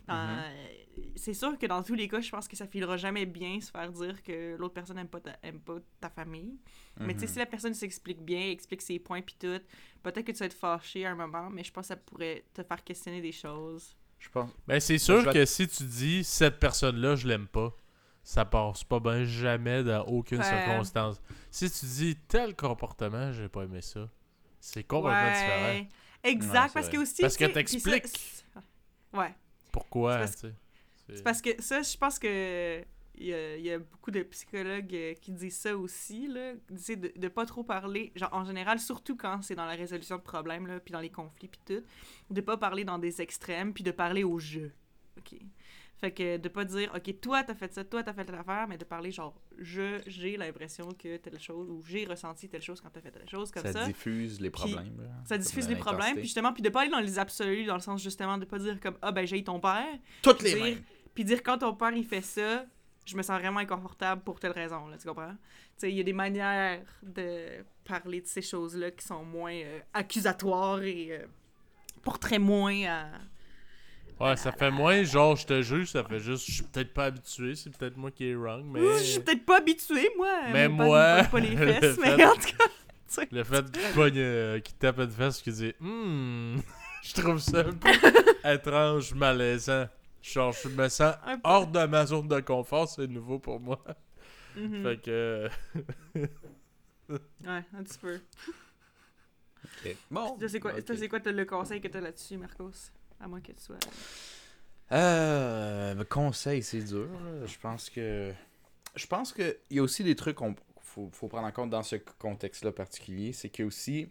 [0.09, 0.15] Mhm.
[0.17, 0.49] euh,
[1.17, 3.71] c'est sûr que dans tous les cas, je pense que ça filera jamais bien se
[3.71, 6.57] faire dire que l'autre personne aime pas ta, aime pas ta famille.
[6.99, 7.33] Mais tu sais, Mhm.
[7.33, 9.61] si la personne s'explique bien, explique ses points puis tout,
[10.03, 12.45] peut-être que tu vas être fâché à un moment, mais je pense que ça pourrait
[12.55, 13.95] te faire questionner des choses.
[14.19, 14.51] Je pense.
[14.67, 17.75] Ben, c'est Je sûr que si tu dis cette personne-là, je l'aime pas,
[18.31, 20.45] ça passe pas bien jamais dans aucune Ouais.
[20.45, 21.21] circonstance.
[21.51, 24.09] Si tu dis tel comportement, j'ai pas aimé ça,
[24.61, 25.87] c'est complètement différent.
[26.23, 27.23] Exact, Ouais, parce que aussi...
[27.23, 28.45] Parce que t'expliques.
[29.13, 29.35] Ouais.
[29.73, 30.49] Pourquoi, C'est parce- tu
[31.09, 31.17] sais.
[31.17, 32.85] C'est- parce que ça, je pense que
[33.17, 36.53] il y a, il y a beaucoup de psychologues euh, qui disent ça aussi, là.
[36.71, 40.23] De, de pas trop parler, genre en général, surtout quand c'est dans la résolution de
[40.23, 41.83] problèmes, là, puis dans les conflits, puis tout,
[42.33, 44.73] de pas parler dans des extrêmes, puis de parler au jeu.
[45.19, 45.37] OK?
[46.01, 48.67] Fait que de pas dire, OK, toi, t'as fait ça, toi, t'as fait telle affaire,
[48.67, 52.81] mais de parler genre, je, j'ai l'impression que telle chose, ou j'ai ressenti telle chose
[52.81, 53.85] quand t'as fait telle chose, comme Ça, ça.
[53.87, 54.97] diffuse les problèmes.
[54.99, 57.75] là, Ça diffuse les problèmes, puis justement, puis de pas aller dans les absolus, dans
[57.75, 59.85] le sens justement de pas dire comme, ah ben j'ai ton père,
[60.23, 60.83] Toutes les dire- mêmes.
[61.15, 62.65] puis dire quand ton père il fait ça,
[63.05, 65.33] je me sens vraiment inconfortable pour telle raison, là, tu comprends?
[65.33, 65.37] Tu
[65.79, 69.81] sais, il y a des manières de parler de ces choses-là qui sont moins euh,
[69.93, 71.27] accusatoires et euh,
[72.03, 73.07] porteraient moins à...
[74.21, 77.07] Ouais, ça fait moins genre je te juge, ça fait juste je suis peut-être pas
[77.07, 80.29] habitué, c'est peut-être moi qui est wrong, mais Je suis peut-être pas habituée, moi.
[80.53, 83.27] Mais moi, pogne pas les le fesses, mais fait- en tout cas...
[83.33, 86.59] le fait qu'il pogne, euh, qu'il tape une fesse qui dit hmm,
[87.03, 87.89] je trouve ça un peu
[88.45, 89.89] étrange, malaisant.
[90.23, 91.41] Genre je me sens Un peu.
[91.45, 93.83] hors de ma zone de confort, c'est nouveau pour moi.
[94.55, 94.83] Mhm.
[94.83, 95.49] Fait que
[97.09, 98.21] Ouais, un petit peu.
[99.65, 99.97] Ok.
[100.11, 100.37] Bon.
[100.39, 100.73] Toi, c'est quoi,
[101.21, 102.91] quoi le conseil que t'as là-dessus, Marcos?
[103.21, 103.77] À moins que tu sois.
[104.93, 107.09] Euh, ben, conseil, c'est dur.
[107.47, 108.33] Je pense que.
[108.97, 111.71] Je pense que il y a aussi des trucs qu'on faut, faut prendre en compte
[111.71, 113.33] dans ce contexte-là particulier.
[113.33, 114.09] C'est que aussi,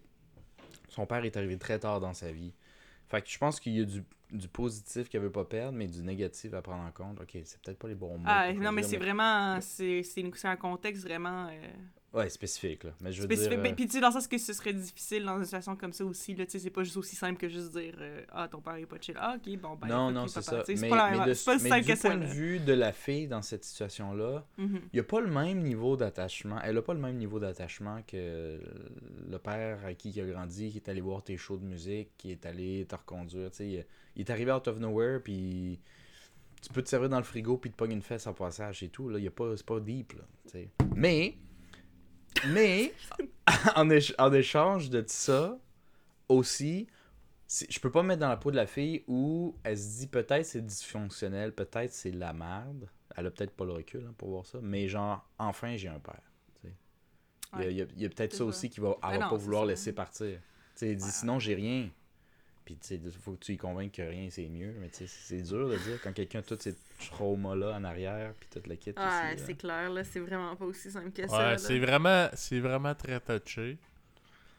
[0.87, 2.53] son père est arrivé très tard dans sa vie.
[3.09, 5.87] Fait que je pense qu'il y a du, du positif qu'elle veut pas perdre, mais
[5.87, 7.19] du négatif à prendre en compte.
[7.19, 8.23] Ok, c'est peut-être pas les bons mots.
[8.27, 9.59] Ah, non, mais c'est vraiment.
[9.61, 10.03] C'est
[10.43, 11.47] un contexte vraiment.
[11.47, 11.67] euh,
[12.11, 12.91] Ouais, spécifique, là.
[13.01, 13.51] Mais je veux spécifique.
[13.51, 13.61] dire.
[13.61, 15.75] Ben, euh, Puis tu sais, dans le sens que ce serait difficile dans une situation
[15.75, 16.33] comme ça aussi.
[16.33, 18.75] là, Tu sais, c'est pas juste aussi simple que juste dire euh, Ah, ton père
[18.77, 19.13] est pas chill.
[19.19, 19.87] Ah, ok, bon, ben.
[19.87, 20.63] non, non, c'est ça.
[20.65, 22.09] C'est pas, mais de- pas mais simple du que ça.
[22.09, 25.59] point de vue de la fille dans cette situation-là, il n'y a pas le même
[25.61, 26.59] niveau d'attachement.
[26.63, 28.59] Elle a pas le même niveau d'attachement que
[29.29, 32.09] le père à qui il a grandi, qui est allé voir tes shows de musique,
[32.17, 33.51] qui est allé te reconduire.
[33.51, 33.85] tu sais.
[34.15, 35.79] Il, est arrivé out of nowhere, puis
[36.61, 38.89] tu peux te servir dans le frigo, puis te pogner une fesse en passage et
[38.89, 39.09] tout.
[39.09, 39.19] Là.
[39.19, 40.13] Y a pas, c'est pas deep.
[40.13, 40.69] Là, tu sais.
[40.95, 41.35] mais,
[42.47, 42.93] mais
[43.75, 45.57] en, éch- en échange de ça,
[46.27, 46.87] aussi,
[47.69, 50.07] je peux pas me mettre dans la peau de la fille où elle se dit
[50.07, 52.87] peut-être c'est dysfonctionnel, peut-être c'est la merde.
[53.15, 55.99] Elle a peut-être pas le recul hein, pour voir ça, mais genre, enfin j'ai un
[55.99, 56.21] père.
[56.63, 57.71] Il y a, Ouais.
[57.73, 58.43] il y a- il y a peut-être ça ça.
[58.45, 59.69] aussi qui va, elle Ben va non, pas vouloir ça.
[59.69, 60.39] laisser partir.
[60.81, 61.09] Elle dit Ouais.
[61.11, 61.89] sinon j'ai rien.
[62.69, 64.75] Puis tu sais, il faut que tu y convainques que rien c'est mieux.
[64.79, 66.75] Mais tu sais, c'est dur de dire quand quelqu'un a tous ces
[67.09, 68.91] traumas-là en arrière, puis tout le kit.
[68.91, 70.03] Ouais, c'est clair, là.
[70.03, 71.53] C'est vraiment pas aussi simple que ça.
[71.53, 73.79] Ouais, c'est vraiment, c'est vraiment très touché.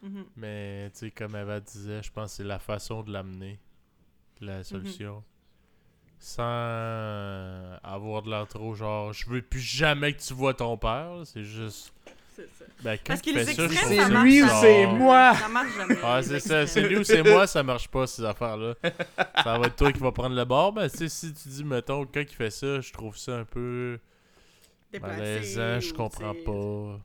[0.01, 0.25] Mhm.
[0.35, 3.59] Mais, tu sais, comme Eva disait, je pense que c'est la façon de l'amener,
[4.41, 5.23] la solution.
[6.19, 6.43] Sans
[7.81, 11.21] avoir de l'air trop genre, je veux plus jamais que tu vois ton père.
[11.23, 11.93] C'est juste.
[12.81, 12.83] C'est.
[12.83, 14.43] Ben, quand Parce il que les fait ça, je extrêmes, trouve ça ça marche lui
[14.43, 15.35] ou c'est moi?
[15.35, 15.97] Ça marche jamais.
[16.03, 18.73] Ah, c'est ça, c'est lui ou c'est moi, ça marche pas ces affaires-là.
[19.43, 20.73] Ça va être toi qui va prendre le bord.
[20.73, 23.45] Ben, tu sais, si tu dis, mettons, quand il fait ça, je trouve ça un
[23.45, 23.99] peu
[24.99, 26.99] malaisant, je comprends pas.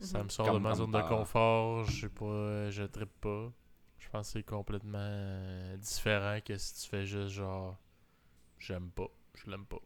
[0.00, 0.24] Ça Mhm.
[0.24, 3.52] me sort Comme- de ma zone de confort, je sais pas, je trippe pas.
[4.00, 7.76] Je pense que c'est complètement euh, différent que si tu fais juste genre
[8.58, 9.06] j'aime pas,
[9.36, 9.78] je l'aime pas.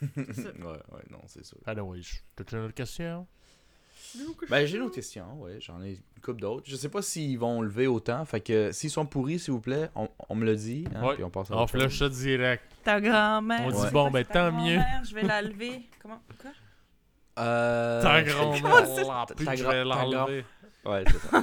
[0.00, 0.42] C'est ça.
[0.58, 1.56] ouais, ouais, non, c'est sûr.
[1.66, 3.26] Non, oui, je- une autre question?
[4.48, 6.64] Ben, j'ai une autre question, ouais, j'en ai une couple d'autres.
[6.68, 9.88] Je sais pas s'ils vont lever autant, fait que s'ils sont pourris, s'il vous plaît,
[9.94, 11.14] on, on me le dit, hein, Ouais.
[11.14, 12.62] puis on passe à On flush ça direct.
[12.84, 13.62] Ta grand-mère.
[13.64, 14.76] On dit bon, ben, tant mieux.
[14.76, 15.82] grand-mère, Je vais la lever.
[16.02, 16.20] Comment?
[16.40, 16.50] Quoi?
[17.38, 18.02] Euh...
[18.02, 20.44] Ta grand-mère, la je vais ta grand- l'enlever.
[20.84, 21.42] Ouais, c'est ça.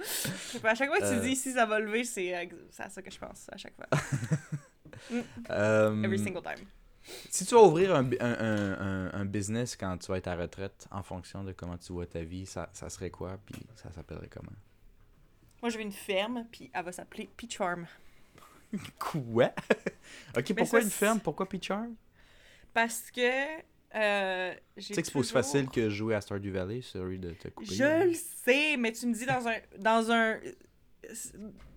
[0.00, 1.20] Je sais pas, à chaque fois que Euh.
[1.22, 2.40] tu dis si ça va lever, c'est à
[2.70, 3.86] c'est à ça que je pense, à chaque fois.
[5.50, 6.66] Euh, Every single time.
[7.30, 11.02] Si tu vas ouvrir un, un, un, business quand tu vas être à retraite, en
[11.02, 14.56] fonction de comment tu vois ta vie, ça, ça serait quoi, puis ça s'appellerait comment?
[15.62, 17.86] Moi, je veux une ferme, puis elle va s'appeler Peach Farm.
[18.98, 19.52] Quoi?
[20.36, 21.20] ok, pourquoi ça, une ferme?
[21.20, 21.94] Pourquoi Peach Farm?
[22.74, 23.60] Parce que.
[23.94, 27.30] Euh, Tu sais que c'est pas aussi facile que jouer à Stardew Valley, sorry de
[27.30, 27.74] te couper.
[27.74, 29.56] Je le sais, mais tu me dis dans un.
[29.78, 30.38] Dans un.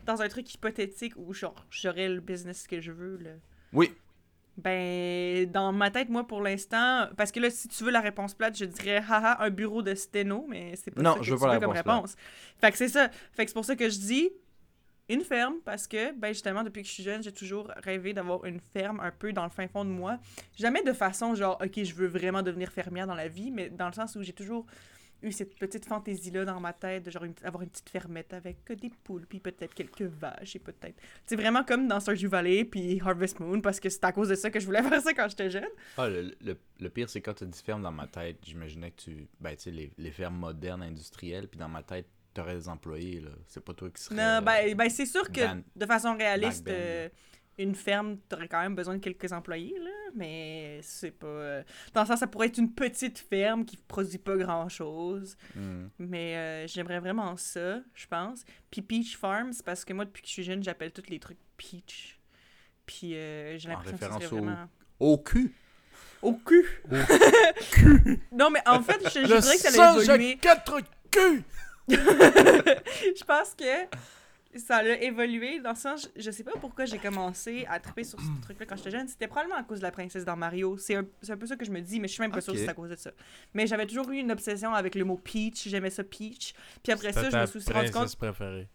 [0.05, 3.31] Dans un truc hypothétique où, genre, j'aurais le business que je veux, là.
[3.71, 3.93] Oui,
[4.63, 8.33] Ben, dans ma tête, moi, pour l'instant, parce que là, si tu veux la réponse
[8.33, 11.31] plate, je dirais, haha, un bureau de sténo, mais c'est pas Non, ça que je
[11.31, 12.15] veux tu pas la veux comme réponse réponse.
[12.59, 13.09] Fait que c'est ça.
[13.31, 14.29] Fait que c'est pour ça que je dis
[15.07, 18.45] une ferme, parce que, ben, justement, depuis que je suis jeune, j'ai toujours rêvé d'avoir
[18.45, 20.19] une ferme un peu dans le fin fond de moi.
[20.55, 23.87] Jamais de façon, genre, ok, je veux vraiment devenir fermière dans la vie, mais dans
[23.87, 24.65] le sens où j'ai toujours
[25.21, 28.57] eu cette petite fantaisie-là dans ma tête, de genre une- avoir une petite fermette avec
[28.71, 30.95] euh, des poules, puis peut-être quelques vaches, et peut-être...
[31.25, 34.35] C'est vraiment comme dans Stardew Valley, puis Harvest Moon, parce que c'est à cause de
[34.35, 35.67] ça que je voulais faire ça quand j'étais jeune.
[35.97, 39.01] Ah, le, le, le pire, c'est quand tu dis ferme dans ma tête, j'imaginais que
[39.01, 39.27] tu.
[39.39, 43.19] Ben, tu sais, les, les fermes modernes, industrielles, puis dans ma tête, t'aurais des employés,
[43.21, 43.31] là.
[43.47, 44.15] C'est pas toi qui serais.
[44.15, 45.41] Non, ben, ben c'est sûr que
[45.75, 47.09] de façon réaliste, euh,
[47.63, 51.27] une ferme, t'aurais quand même besoin de quelques employés, là, mais c'est pas...
[51.27, 55.87] euh, Dans le sens, ça pourrait être une petite ferme qui produit pas grand-chose, Hmm.
[55.99, 58.43] mais euh, j'aimerais vraiment ça, je pense.
[58.71, 61.19] Puis Peach Farm, c'est parce que moi, depuis que je suis jeune, j'appelle tous les
[61.19, 62.19] trucs Peach.
[62.85, 64.67] Puis euh, j'ai l'impression que au- vraiment...
[64.99, 65.53] Au cul!
[66.21, 66.65] Au cul!
[68.31, 70.37] non, mais en fait, je, je dirais que ça a évolué.
[70.37, 70.79] quatre
[71.11, 71.43] culs!
[71.89, 73.85] je pense que
[74.55, 78.03] ça a évolué dans le sens, je, je sais pas pourquoi j'ai commencé à triper
[78.03, 79.07] sur ce truc-là quand j'étais jeune.
[79.07, 80.77] C'était probablement à cause de la princesse dans Mario.
[80.77, 82.41] C'est un, c'est un peu ça que je me dis, mais je suis même pas
[82.41, 83.11] sûre si c'est à cause de ça.
[83.53, 85.67] Mais j'avais toujours eu une obsession avec le mot Peach.
[85.67, 86.53] J'aimais ça Peach.
[86.83, 88.67] Puis après ça, je me suis rendu compte préférée.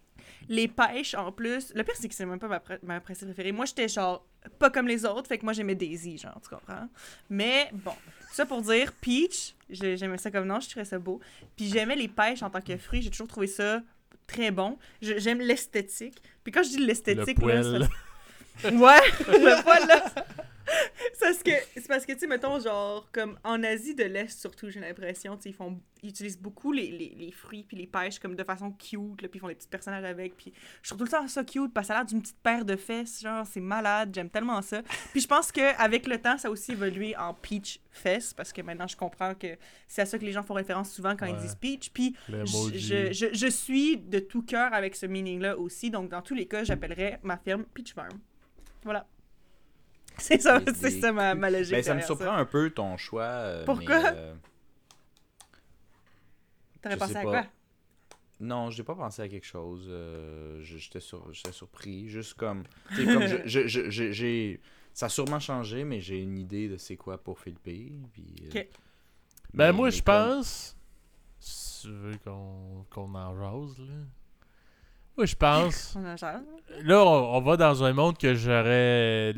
[0.49, 1.72] les pêches en plus.
[1.75, 3.51] Le pire, c'est que c'est même pas ma, ma princesse préférée.
[3.53, 4.25] Moi, j'étais genre
[4.59, 6.87] pas comme les autres, fait que moi, j'aimais Daisy, genre, tu comprends?
[7.31, 7.95] Mais bon,
[8.31, 11.18] ça pour dire, Peach, j'ai- j'aimais ça comme nom, je trouvais ça beau.
[11.57, 13.83] Puis j'aimais les pêches en tant que fruit, j'ai toujours trouvé ça
[14.27, 14.79] très bon.
[15.03, 16.22] J'aime l'esthétique.
[16.43, 17.89] Puis quand je dis Le l'esthétique, là, poil.
[18.62, 20.05] ça- Ouais, le poil, là.
[21.14, 24.39] C'est parce que, c'est parce que, tu sais, mettons, genre, comme en Asie de l'Est,
[24.39, 27.77] surtout, j'ai l'impression, tu sais, ils font, ils utilisent beaucoup les, les, les fruits puis
[27.77, 30.53] les pêches comme de façon cute, là, puis ils font des petits personnages avec, puis
[30.83, 32.64] je trouve tout le temps ça cute, parce que ça a l'air d'une petite paire
[32.64, 34.83] de fesses, genre, c'est malade, j'aime tellement ça.
[35.12, 38.62] Puis je pense qu'avec le temps, ça a aussi évolué en peach fesses, parce que
[38.62, 39.57] maintenant, je comprends que
[39.89, 43.12] c'est à ça que les gens font référence souvent quand ils disent peach, puis je,
[43.12, 46.64] je, je suis de tout cœur avec ce meaning-là aussi, donc dans tous les cas,
[46.64, 48.18] j'appellerais ma firme Peach Farm.
[48.83, 49.07] Voilà.
[50.19, 51.73] C'est ça, Des- c'est ça ma, ma logique.
[51.73, 53.23] Ben, ça me surprend un peu ton choix.
[53.25, 53.99] euh, Pourquoi?
[54.01, 54.35] mais, euh,
[56.83, 57.31] T'aurais pensé à pas.
[57.31, 57.47] quoi?
[58.41, 59.87] Non, j'ai pas pensé à quelque chose.
[59.89, 62.09] euh, J'étais sur, j'étais surpris.
[62.09, 62.65] Juste comme.
[62.91, 64.61] tu sais, comme je- je- je- je- j'ai.
[64.93, 67.61] Ça a sûrement changé, mais j'ai une idée de c'est quoi pour Philippe.
[68.12, 68.69] Puis, euh, Ok.
[69.55, 70.77] Ben mais- moi je comme- pense.
[71.41, 73.35] Si tu veux qu'on qu'on en
[73.67, 73.95] jase là.
[75.17, 75.97] Moi je pense.
[76.17, 76.41] Genre-
[76.83, 79.35] là on, on va dans un monde que j'aurais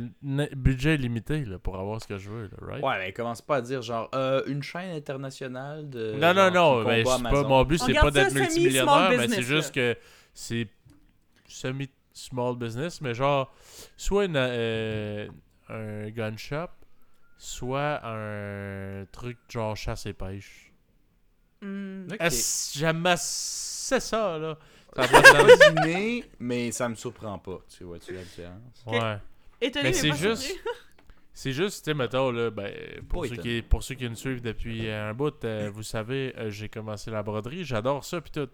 [0.57, 2.83] budget limité là, pour avoir ce que je veux, là, right?
[2.85, 6.12] Ouais, mais commence pas à dire genre euh, une chaîne internationale de.
[6.14, 9.74] non, non, genre, non, mais pas, mon but c'est pas d'être multimillionnaire, mais c'est juste
[9.74, 9.97] que
[10.33, 10.68] c'est
[11.47, 13.53] semi-small business, mais genre,
[13.97, 15.29] soit une, euh,
[15.68, 16.68] un gun shop,
[17.39, 20.72] soit un truc genre chasse et pêche.
[21.62, 22.16] Ok.
[22.20, 24.59] Est-ce- J'aime assez ça, là.
[24.95, 25.59] Ça a J'ai pas de sens.
[25.59, 27.59] pas deviné, mais ça me surprend pas.
[27.76, 28.84] Tu vois-tu la différence?
[28.87, 29.18] Ouais.
[29.61, 30.55] Étonné, Mais mais c'est juste-.
[31.39, 32.72] C'est juste, tu sais, mettons, là, ben,
[33.11, 36.32] pour, Pas ceux qui, pour ceux qui nous suivent depuis un bout, euh, vous savez,
[36.39, 38.49] euh, j'ai commencé la broderie, j'adore ça, puis tout.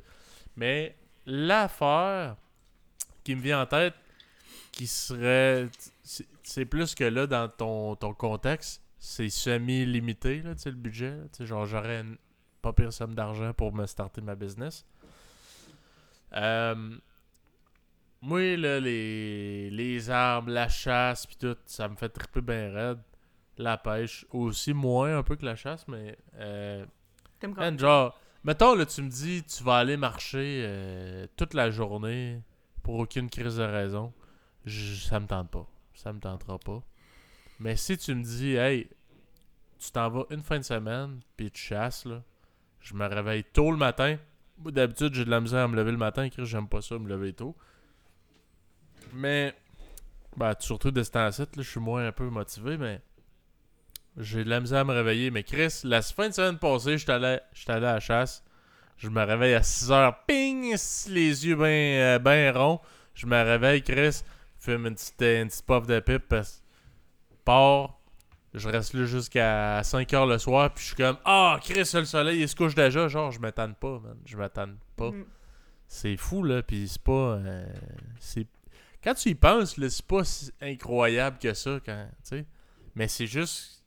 [0.56, 2.34] Mais l'affaire
[3.22, 3.94] qui me vient en tête,
[4.72, 5.68] qui serait.
[6.02, 11.12] c'est- plus que là, dans ton, ton contexte, c'est semi-limité, là, tu sais, le budget.
[11.32, 12.16] Tu sais, genre, j'aurais une
[12.62, 14.84] pas pire somme d'argent pour me starter ma business.
[16.34, 16.96] Euh,
[18.20, 22.98] moi, là, les, les armes, la chasse, puis tout, ça me fait triper bien raide.
[23.58, 26.16] La pêche, aussi moins un peu que la chasse, mais...
[26.36, 26.84] Euh,
[27.56, 32.40] man, genre, mettons, là, tu me dis, tu vas aller marcher euh, toute la journée
[32.82, 34.12] pour aucune crise de raison.
[34.64, 35.66] Je- ça me tente pas.
[35.94, 36.82] Ça me tentera pas.
[37.58, 38.88] Mais si tu me dis, hey,
[39.78, 42.22] tu t'en vas une fin de semaine, puis tu chasses, là,
[42.80, 44.16] je me réveille tôt le matin.
[44.58, 47.08] D'habitude, j'ai de la misère à me lever le matin, Chris, j'aime pas ça, me
[47.08, 47.56] lever tôt.
[49.12, 49.54] Mais,
[50.36, 53.02] ben, surtout de ce temps-ci, je suis moins un peu motivé, mais
[54.16, 55.30] j'ai de la misère à me réveiller.
[55.30, 58.44] Mais Chris, la fin de semaine passée, j'étais allé, allé à la chasse.
[58.96, 60.76] Je me réveille à 6 heures, ping,
[61.08, 62.80] les yeux bien ben ronds.
[63.14, 64.22] Je me réveille, Chris,
[64.58, 66.62] fume une petite, une petite puff de pipe, parce
[68.54, 72.04] je reste là jusqu'à 5 heures le soir, puis je suis comme, ah, Chris, le
[72.04, 73.08] soleil, il se couche déjà.
[73.08, 74.16] Genre, je m'attends pas, man.
[74.26, 75.10] Je m'attends pas.
[75.10, 75.24] Hmm.
[75.88, 77.12] C'est fou, là, puis c'est pas.
[77.12, 77.66] euh,
[78.18, 78.46] c'est...
[79.04, 82.06] Quand tu y penses, là, c'est pas si incroyable que ça, quand.
[82.22, 82.46] Tu sais.
[82.94, 83.82] Mais c'est juste.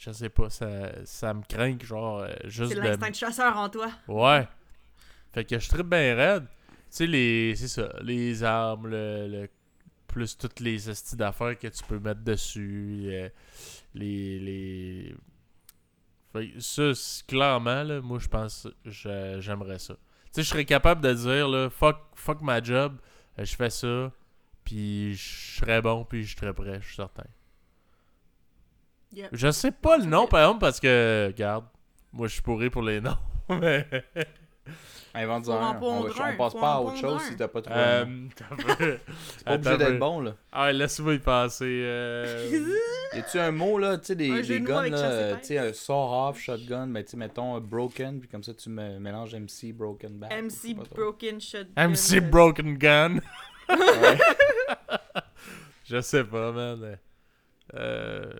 [0.00, 0.68] Je sais pas, ça,
[1.04, 2.80] ça me craint, que, genre, euh, juste C'est de.
[2.80, 3.88] l'instinct de chasseur en toi.
[4.08, 4.46] Ouais.
[5.32, 6.44] Fait que je tripe bien raide.
[6.46, 7.54] Tu sais, les.
[7.56, 9.26] C'est ça, les armes, le.
[9.28, 9.48] le-
[10.08, 13.02] plus toutes les estis d'affaires que tu peux mettre dessus.
[13.08, 13.28] euh,
[13.94, 14.38] les.
[14.38, 15.14] les...
[16.32, 16.92] Fait que ça,
[17.26, 19.94] clairement, là, moi, je pense j'aimerais ça.
[19.94, 20.00] Tu
[20.32, 22.98] sais, je serais capable de dire, là, fuck, fuck ma job,
[23.38, 24.12] euh, je fais ça,
[24.62, 27.24] puis je serais bon, puis je serais prêt, je suis certain.
[29.32, 31.64] Je sais pas le nom, par exemple, parce que, regarde,
[32.12, 33.16] moi, je suis pourri pour les noms.
[33.48, 33.88] mais.
[35.14, 35.78] Un.
[35.82, 37.30] On, va- passe pas à autre pondre chose un.
[37.30, 38.28] si t'as pas trouvé un Euh, nom.
[38.36, 38.98] t'as peu-
[39.36, 39.98] C'est pas Attends obligé un d'être peu.
[39.98, 40.34] bon, là.
[40.52, 41.64] Ah, laisse-moi y passer.
[41.84, 42.68] euh,
[43.14, 44.92] Y a-tu un mot, là, tu sais, des, Un jeu des de mots guns, avec
[44.92, 45.40] là, chasse et pêche.
[45.40, 48.68] tu sais, un saw-off, shotgun, mais tu sais, mettons euh, broken, puis comme ça, tu
[48.68, 50.30] me mélanges MC, broken back.
[50.30, 50.94] je sais MC pas trop.
[50.94, 51.88] Broken Shotgun.
[51.88, 53.14] MC euh, Broken Gun.
[53.70, 54.18] Ouais.
[55.84, 56.98] Je sais pas, man.
[57.74, 58.30] Euh...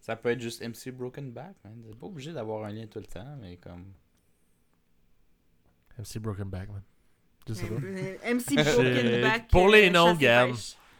[0.00, 1.74] Ça peut être juste MC broken back, man.
[1.88, 3.86] C'est pas obligé d'avoir un lien tout le temps, mais comme.
[5.98, 6.82] MC Broken Back, man.
[7.48, 7.74] Je sais pas.
[7.74, 9.48] MC Broken Back.
[9.48, 10.54] Pour les euh, noms, chasse et Gab.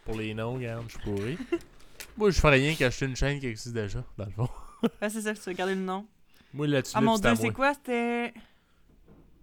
[0.05, 1.39] Pour les noms, regarde, je suis pourri.
[2.17, 4.49] Moi, je ferais rien qu'acheter une chaîne qui existe déjà, dans le fond.
[5.01, 6.07] Ah, c'est ça, tu veux garder le nom.
[6.53, 8.35] Moi, la tulipe, Ah mon dieu, c'est quoi C'était?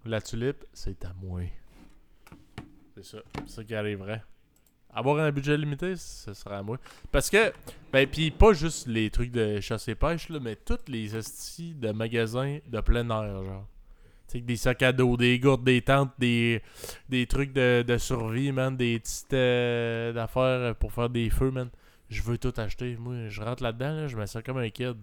[0.06, 1.42] La tulipe, c'est à moi.
[2.96, 3.18] C'est ça.
[3.40, 4.24] C'est ça qui arriverait.
[4.94, 6.78] Avoir un budget limité, ce serait à moi.
[7.12, 7.52] Parce que,
[7.92, 11.74] ben, puis pas juste les trucs de chasse et pêche, là, mais toutes les estis
[11.74, 13.68] de magasins de plein air, genre.
[14.28, 16.62] Tu sais, des sacs à dos, des gourdes, des tentes, des,
[17.10, 21.70] des trucs de, de survie, man, des petites euh, affaires pour faire des feux, man.
[22.10, 22.96] Je veux tout acheter.
[22.98, 24.98] Moi, je rentre là-dedans, là, je me sens comme un kid.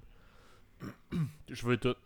[1.50, 1.96] je veux tout.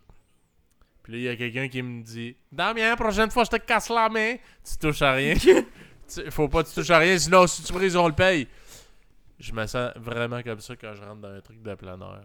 [1.03, 3.57] Puis là, il y a quelqu'un qui me dit Damien, la prochaine fois, je te
[3.57, 4.37] casse la main.
[4.65, 5.35] Tu touches à rien.
[6.31, 8.49] Faut pas que tu touches à rien, sinon, si tu brises, on le paye.
[9.39, 11.71] je me sens vraiment comme ça quand je rentre dans un truc de.
[11.71, 12.21] Euh,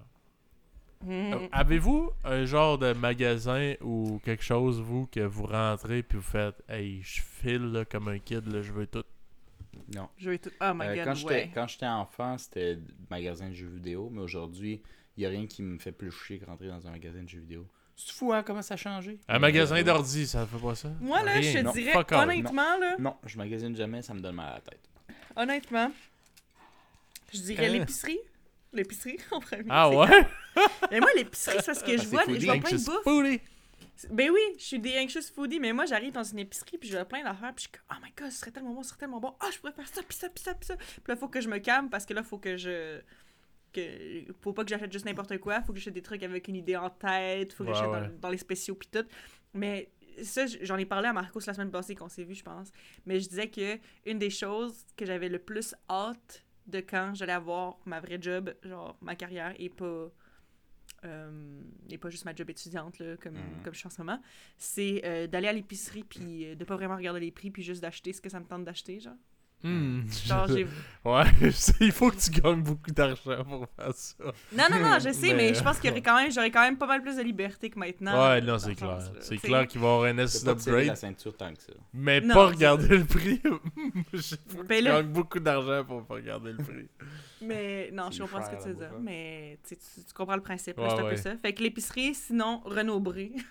[1.52, 6.62] Avez-vous un genre de magasin ou quelque chose, vous, que vous rentrez puis vous faites
[6.68, 9.04] Hey, je file là, comme un kid, là, je veux tout?
[9.96, 10.10] Non.
[10.18, 10.52] Je vais tout.
[10.62, 11.52] Oh my Euh, god, quand j'étais ouais.
[11.54, 12.78] quand j'étais enfant, c'était
[13.10, 14.82] magasin de jeux vidéo, mais aujourd'hui,
[15.16, 17.30] il n'y a rien qui me fait plus chier que rentrer dans un magasin de
[17.30, 17.66] jeux vidéo.
[17.96, 19.20] C'est fou, hein, comment ça a changé?
[19.28, 20.90] Un magasin d'ordi, ça fait pas ça?
[21.02, 21.42] Moi, là, Rien.
[21.64, 22.24] je te dirais, fuck all.
[22.30, 24.80] honnêtement, là, Non, je magasine jamais, ça me donne mal à la tête.
[25.36, 25.92] honnêtement,
[27.34, 27.72] je dirais Hein?
[27.80, 28.20] l'épicerie.
[28.74, 29.66] L'épicerie, en premier.
[29.70, 30.08] Ah ouais?
[30.92, 33.04] Mais moi, l'épicerie, c'est parce que je vois, je vois plein de Anxious bouffe.
[33.04, 33.42] foodie.
[34.12, 36.96] Ben oui, je suis des anxious foodie, mais moi, j'arrive dans une épicerie, puis je
[36.96, 38.90] vois plein d'affaires, puis je suis comme, oh my god, ce serait tellement bon, ce
[38.90, 39.34] serait tellement bon.
[39.42, 40.78] Ah, je pourrais faire ça, puis ça, puis ça, puis ça.
[40.78, 43.02] Puis là, faut que je me calme, parce que là, faut que je.
[43.74, 44.24] Que...
[44.42, 46.78] Faut pas que j'achète juste n'importe quoi, faut que j'achète des trucs avec une idée
[46.78, 48.08] en tête, faut que Ouais, j'achète ouais.
[48.08, 49.06] dans, dans les spéciaux, puis tout.
[49.54, 49.92] Mais
[50.24, 52.70] ça, j'en ai parlé à Marcos la semaine passée, qu'on s'est vu, je pense.
[53.06, 57.34] Mais je disais que une des choses que j'avais le plus hâte de quand j'allais
[57.34, 60.12] avoir ma vraie job, genre ma carrière, et pas.
[61.06, 63.64] euh, et pas juste ma job étudiante là, comme, Mhm.
[63.64, 64.22] comme je suis en ce moment,
[64.58, 67.82] c'est euh, d'aller à l'épicerie puis euh, de pas vraiment regarder les prix puis juste
[67.82, 69.16] d'acheter ce que ça me tente d'acheter genre.
[69.62, 70.66] Hmm, Genre j'ai
[71.06, 71.24] Ouais,
[71.82, 74.16] il faut que tu gagnes beaucoup d'argent pour faire ça.
[74.56, 76.52] Non non non, je sais mais, Mais- je pense qu'il y aurait quand même j'aurais
[76.52, 78.30] quand même pas mal plus de liberté que maintenant.
[78.30, 79.02] ouais, non, c'est clair.
[79.02, 79.48] sens, C'est sais.
[79.48, 81.74] clair qu'il va y avoir un S pas la upgrade, ceinture tant que ça.
[81.94, 83.42] mais Non, pas regarder le prix.
[84.14, 86.90] Il faut que Ben tu là- gagnes beaucoup d'argent pour pas regarder le prix.
[87.42, 89.00] Mais non, C'est je comprends ce que tu veux dire, hein.
[89.02, 91.10] mais tu, sais, comprends le principe, là, Ouais, c'est un ouais.
[91.12, 91.38] peu ça.
[91.38, 93.32] Fait que l'épicerie, sinon Renaud Bré.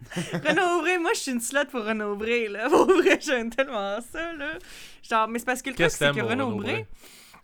[0.32, 2.68] Renaud moi je suis une slot pour Renaud là.
[2.70, 4.58] Pour vrai, j'aime tellement ça là.
[5.02, 6.62] Genre mais c'est parce que le truc c'est que Renaud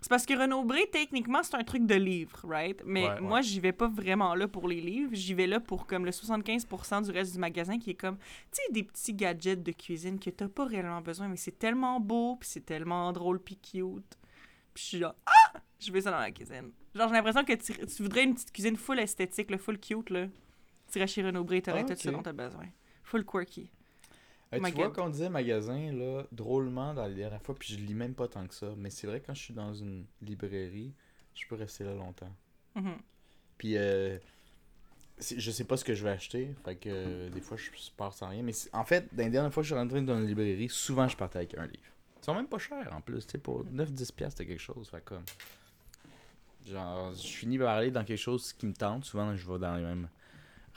[0.04, 2.82] c'est parce que Renaud Bré techniquement c'est un truc de livre, right?
[2.84, 5.86] Mais Ouais, moi j'y vais pas vraiment là pour les livres, j'y vais là pour
[5.86, 9.62] comme le 75% du reste du magasin qui est comme tu sais des petits gadgets
[9.62, 13.40] de cuisine que t'as pas réellement besoin mais c'est tellement beau, puis c'est tellement drôle
[13.40, 14.18] puis cute.
[14.74, 16.70] Puis je suis là ah, je veux ça dans la cuisine.
[16.94, 20.10] Genre j'ai l'impression que tu, tu voudrais une petite cuisine full esthétique, le full cute
[20.10, 20.26] là.
[20.94, 22.12] Tu irais chez Renaud Bré, t'aurais Ah, tout ok.
[22.14, 22.66] dont t'as besoin.
[23.02, 23.68] Full quirky.
[24.52, 27.94] Tu vois, quand on disait magasin, là, drôlement, dans les dernières fois, puis je lis
[27.94, 30.92] même pas tant que ça, mais c'est vrai, quand je suis dans une librairie,
[31.34, 32.32] je peux rester là longtemps.
[32.76, 32.94] Mhm.
[33.58, 34.16] Puis, euh,
[35.18, 38.12] je sais pas ce que je vais acheter, fait que euh, des fois, je pars
[38.14, 38.44] sans rien.
[38.44, 41.08] Mais en fait, dans les dernières fois que je suis rentré dans une librairie, souvent,
[41.08, 41.90] je partais avec un livre.
[42.22, 44.88] Ils sont même pas chers, en plus, tu sais, pour 9-10 piastres, c'était quelque chose,
[44.88, 45.24] fait comme...
[46.64, 49.74] Genre, je finis par aller dans quelque chose qui me tente, souvent, je vais dans
[49.74, 50.08] les mêmes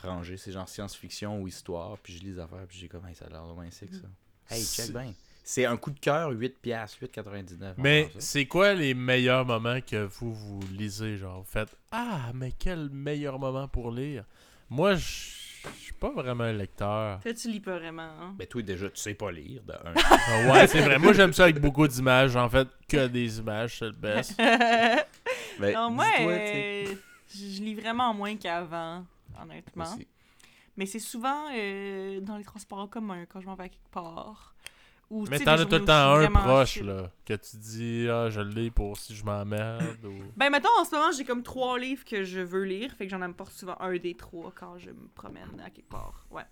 [0.02, 3.14] rangées, c'est genre science-fiction ou histoire, puis je lis les affaires, puis j'ai comme, hey,
[3.14, 4.08] ça a l'air vraiment sick, ça.
[4.54, 5.12] Hey, check C'est- bien.
[5.44, 7.74] C'est un coup de cœur, 8 piastres, 8,99.
[7.78, 12.30] on Mais c'est quoi les meilleurs moments que vous vous lisez genre vous faites ah
[12.34, 14.24] mais quel meilleur moment pour lire?
[14.68, 15.38] Moi je
[15.74, 17.18] je suis pas vraiment un lecteur.
[17.20, 18.34] Toi, tu lis pas vraiment, hein?
[18.38, 19.92] Ben, toi, déjà, tu sais pas lire, de un.
[19.96, 20.98] Ah ouais, c'est vrai.
[20.98, 24.38] Moi j'aime ça avec beaucoup d'images, en fait que des images, c'est le best.
[25.58, 26.94] Ben, non, moi, euh,
[27.34, 29.04] je lis vraiment moins qu'avant,
[29.42, 29.84] honnêtement.
[29.84, 30.06] Aussi.
[30.76, 33.90] Mais c'est souvent euh, dans les transports en commun quand je m'en vais à quelque
[33.90, 34.54] part.
[35.10, 36.86] Ou, tu Mais t'en as tout le temps un proche chill.
[36.86, 40.68] là que tu dis ah je le lis pour si je m'emmerde ou Ben, mettons,
[40.78, 43.52] en ce moment, j'ai comme trois livres que je veux lire, fait que j'en apporte
[43.52, 46.26] souvent un des trois quand je me promène à quelque part.
[46.30, 46.42] Ouais.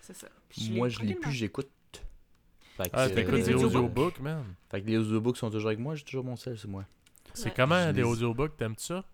[0.00, 0.28] C'est ça.
[0.48, 1.70] Puis Moi, je lis plus, j'écoute.
[2.76, 4.18] Fait que, Ah, t'écoutes des des audiobooks?
[4.20, 4.42] man.
[4.70, 6.84] Fait que les audiobooks sont toujours avec moi, j'ai toujours mon sel, c'est moi.
[7.34, 7.52] C'est Ouais.
[7.54, 9.04] comment des les- audiobooks, t'aimes ça?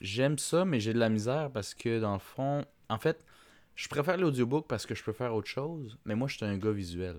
[0.00, 3.18] J'aime ça, mais j'ai de la misère parce que dans le fond, en fait,
[3.74, 6.56] je préfère l'audio-book parce que je peux faire autre chose, mais moi, je suis un
[6.58, 7.16] gars visuel.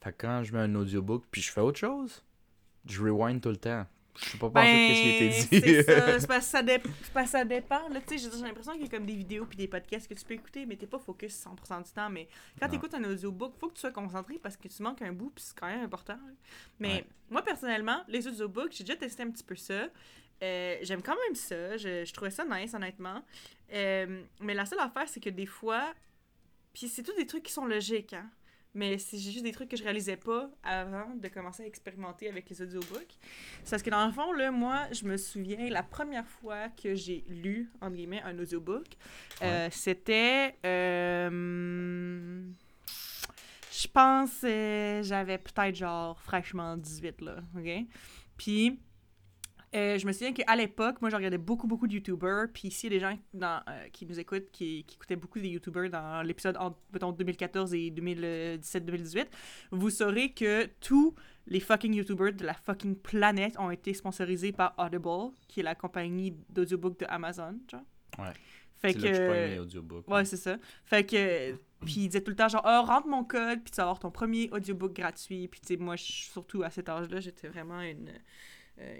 [0.00, 2.22] Fait que quand je mets un audiobook puis je fais autre chose,
[2.86, 3.86] je rewind tout le temps.
[4.16, 5.82] Je sais pas Ben, ce qui a été c'est dit.
[5.84, 6.18] ça.
[6.20, 6.82] C'est parce que ça, dé-
[7.14, 7.88] parce que ça dépend.
[7.88, 10.14] Là, tu sais, j'ai l'impression qu'il y a comme des vidéos puis des podcasts que
[10.14, 12.10] tu peux écouter, mais t'es pas focus 100% du temps.
[12.10, 12.28] Mais
[12.58, 15.12] quand tu écoutes un audiobook, faut que tu sois concentré parce que tu manques un
[15.12, 16.14] bout puis c'est quand même important.
[16.14, 16.32] là.
[16.80, 17.06] Mais Ouais.
[17.30, 19.86] moi, personnellement, les audiobooks, j'ai déjà testé un petit peu ça.
[20.42, 21.76] Euh, J'aime quand même ça.
[21.76, 23.22] Je, je trouvais ça nice, honnêtement.
[23.72, 25.92] Euh, mais la seule affaire, c'est que des fois,
[26.72, 28.30] puis c'est tous des trucs qui sont logiques, hein.
[28.74, 32.48] Mais c'est juste des trucs que je réalisais pas avant de commencer à expérimenter avec
[32.50, 33.16] les audiobooks.
[33.64, 36.94] C'est parce que dans le fond, là, moi, je me souviens, la première fois que
[36.94, 38.86] j'ai lu, entre guillemets, un audiobook,
[39.42, 40.54] euh, c'était...
[40.62, 42.44] je
[43.92, 47.86] pense j'avais peut-être genre fraîchement 18, là, OK?
[48.36, 48.78] Puis...
[49.74, 52.46] euh, je me souviens qu'à l'époque, moi, je regardais beaucoup, beaucoup de YouTubers.
[52.52, 55.16] Puis ici, il y a des gens dans, euh, qui nous écoutent, qui, qui écoutaient
[55.16, 59.26] beaucoup des YouTubers dans l'épisode entre, mettons, 2014 et 2017-2018.
[59.72, 61.14] Vous saurez que tous
[61.46, 65.74] les fucking YouTubers de la fucking planète ont été sponsorisés par Audible, qui est la
[65.74, 67.82] compagnie d'audiobook de Amazon, genre.
[68.18, 68.32] Ouais.
[68.78, 69.00] Fait que...
[69.00, 70.10] là que je.
[70.10, 70.56] Ouais, c'est ça.
[70.84, 71.52] Fait que
[71.84, 73.98] Puis il disait tout le temps genre ah, rentre mon code puis tu vas avoir
[73.98, 75.48] ton premier audiobook gratuit.
[75.48, 78.12] Puis tu sais moi surtout à cet âge-là, j'étais vraiment une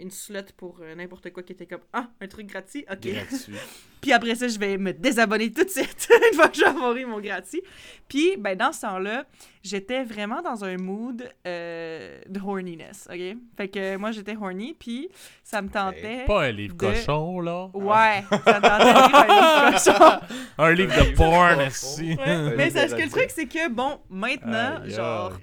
[0.01, 2.85] une slut pour euh, n'importe quoi qui était comme ah un truc gratuit.
[2.91, 3.01] OK.
[3.01, 3.55] Gratuit.
[4.01, 7.21] Puis après ça, je vais me désabonner tout de suite une fois que eu mon
[7.21, 7.63] gratuit.
[8.09, 9.25] Puis, ben, dans ce temps-là,
[9.63, 13.37] j'étais vraiment dans un mood euh, de horniness, OK?
[13.57, 15.09] Fait que moi, j'étais horny, puis
[15.43, 16.25] ça me tentait...
[16.27, 17.69] Pas un livre De- cochon, là.
[17.75, 20.21] Ouais, ça me tentait de lire un livre cochon.
[20.59, 22.17] Un livre de porn, ici.
[22.19, 25.33] Ouais, Mais ce que le truc, c'est que, bon, maintenant, Aïe, genre...
[25.33, 25.39] aïe.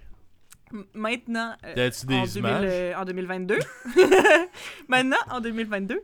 [0.94, 2.70] Maintenant, euh, a-tu des en, 2000, images?
[2.70, 3.60] euh, en 2022,
[4.88, 6.02] maintenant, en 2022,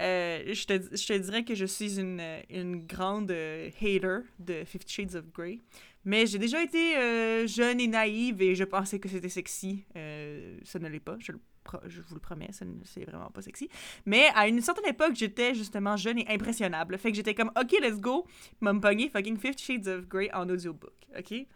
[0.00, 4.20] euh, je, te, je te dirais que je suis une, euh, une grande euh, hater
[4.38, 5.58] de Fifty Shades of Grey.
[6.04, 9.84] Mais j'ai déjà été euh, jeune et naïve et je pensais que c'était sexy.
[9.96, 13.68] Euh, ça ne l'est pas, je, vous le promets, ça c'est vraiment pas sexy.
[14.06, 16.96] Mais à une certaine époque, j'étais justement jeune et impressionnable.
[16.96, 18.26] Fait que j'étais comme, OK, let's go,
[18.60, 20.94] m'a me fucking Fifty Shades of Grey en audiobook.
[21.18, 21.46] OK?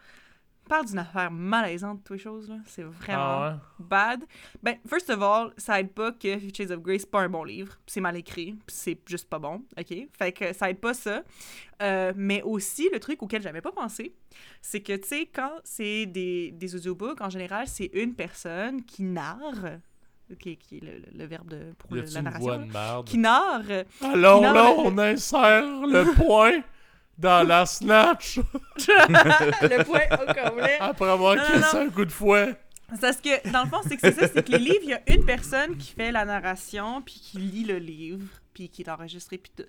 [0.68, 2.56] Parle d'une affaire malaisante, toutes les choses, là.
[2.66, 3.84] C'est vraiment Ah ouais?
[3.86, 4.24] bad.
[4.62, 7.28] Ben, first of all, ça aide pas que Fifty Shades of Grey, c'est pas un
[7.28, 7.74] bon livre.
[7.86, 8.56] C'est mal écrit.
[8.68, 9.62] C'est juste pas bon.
[9.78, 9.94] OK?
[10.16, 11.22] Fait que ça aide pas ça.
[11.82, 14.14] Euh, mais aussi, le truc auquel j'avais pas pensé,
[14.62, 19.02] c'est que, tu sais, quand c'est des, des audiobooks, en général, c'est une personne qui
[19.02, 19.78] narre.
[20.38, 23.02] Qui, qui est le, le- le verbe de, pour le- la narration.
[23.04, 23.62] Qui narre.
[24.00, 26.62] Alors Non, là, on insère le point
[27.18, 28.38] dans la snatch
[28.78, 30.78] le point au complet.
[30.80, 31.86] après avoir Non, cassé non.
[31.86, 32.54] un coup de fouet.
[32.94, 34.90] C'est Parce que, dans le fond, c'est que c'est ça, c'est que les livres, il
[34.90, 38.82] y a une personne qui fait la narration, puis qui lit le livre, puis qui
[38.82, 39.62] est enregistré, puis tout.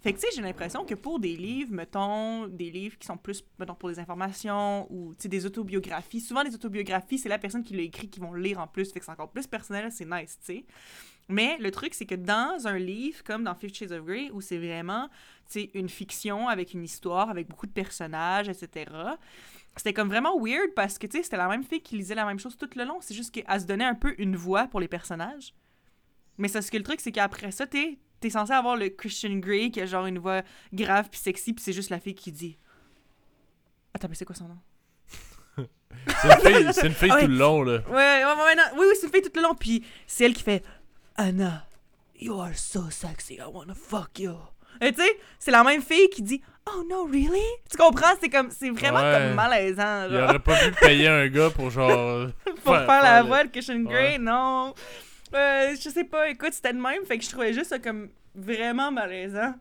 [0.00, 3.16] Fait que, tu sais, j'ai l'impression que pour des livres, mettons, des livres qui sont
[3.16, 7.38] plus, mettons, pour des informations, ou, tu sais, des autobiographies, souvent, les autobiographies, c'est la
[7.38, 9.48] personne qui l'a écrit qui vont le lire en plus, fait que c'est encore plus
[9.48, 10.64] personnel, c'est nice, tu sais.
[11.28, 14.40] Mais le truc, c'est que dans un livre, comme dans Fifty Shades of Grey, où
[14.40, 15.08] c'est vraiment,
[15.50, 18.86] tu sais, une fiction avec une histoire, avec beaucoup de personnages, etc.,
[19.76, 22.24] c'était comme vraiment weird parce que, tu sais, c'était la même fille qui lisait la
[22.24, 22.98] même chose tout le long.
[23.00, 25.54] C'est juste qu'elle se donnait un peu une voix pour les personnages.
[26.36, 29.36] Mais c'est ce que le truc, c'est qu'après ça, t'es es censé avoir le Christian
[29.36, 32.32] Grey qui a genre une voix grave puis sexy, puis c'est juste la fille qui
[32.32, 32.58] dit.
[33.94, 34.58] Attends, mais c'est quoi son nom?
[36.08, 37.24] C'est une fille, c'est une fille Ah ouais.
[37.24, 37.80] tout le long, là.
[37.88, 38.62] Ouais, ouais, ouais, non.
[38.78, 40.64] oui, oui, c'est une fille tout le long, puis c'est elle qui fait
[41.18, 41.66] Anna,
[42.14, 44.36] you are so sexy, I wanna fuck you.
[44.80, 46.40] Et tu sais, c'est la même fille qui dit
[46.70, 47.42] Oh no, really?
[47.70, 48.14] Tu comprends?
[48.20, 49.18] C'est comme, c'est vraiment Ouais.
[49.26, 50.28] comme malaisant, Il genre.
[50.28, 52.28] aurait pas pu payer un gars pour genre.
[52.64, 54.18] pour faire- faire, la voix de Christian Grey, Ouais.
[54.18, 54.74] non.
[55.34, 58.08] Euh, je sais pas, écoute, c'était le même, fait que je trouvais juste ça comme
[58.34, 59.54] vraiment malaisant.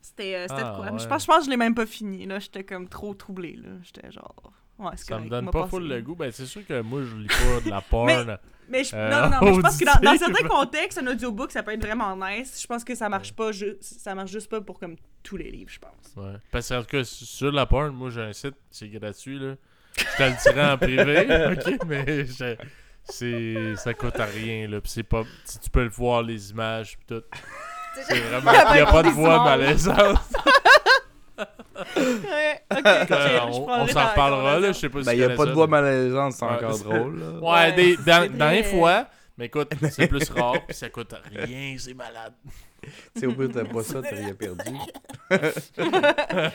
[0.00, 0.90] C'était euh, c'était Ah, de quoi?
[0.92, 1.08] Mais Je ouais.
[1.08, 2.38] pense, je pense que je l'ai même pas fini, là.
[2.38, 3.70] J'étais comme trop troublée, là.
[3.82, 4.52] J'étais genre.
[4.82, 6.14] Ouais, Ça me donne pas full le goût.
[6.14, 8.38] Ben, c'est sûr que moi, je lis pas de la porn.
[8.68, 11.50] Mais je, Euh, non, non, non, mais je pense que dans, certains contextes, un audiobook,
[11.50, 12.58] ça peut être vraiment nice.
[12.62, 15.50] Je pense que ça marche pas, ju- ça marche juste pas pour comme tous les
[15.50, 16.14] livres, je pense.
[16.16, 16.34] Ouais.
[16.50, 19.54] Parce que, en tout cas, sur la porn, moi, j'ai un site, c'est gratuit, là.
[19.98, 21.86] Je te le dirai en privé, ok?
[21.86, 22.56] Mais je-
[23.04, 24.78] c'est, ça coûte à rien, là.
[24.84, 25.24] C'est pas.
[25.44, 27.22] Si tu peux le voir, les images, pis tout.
[28.06, 28.52] C'est vraiment.
[28.72, 30.18] Il y a pas de voix malaisante.
[32.70, 34.68] Ok, Euh, je- je on, s'en reparlera, là.
[34.68, 37.20] Je sais pas si Ben, il y a pas de voix malaisante, c'est encore drôle.
[37.20, 37.38] là.
[37.40, 39.06] Ouais, des, dans, dans les fois.
[39.38, 42.34] Mais écoute, c'est plus rare, pis ça coûte rien, c'est malade.
[43.14, 44.72] Tu sais, au pire, t'as pas ça, t'as rien perdu.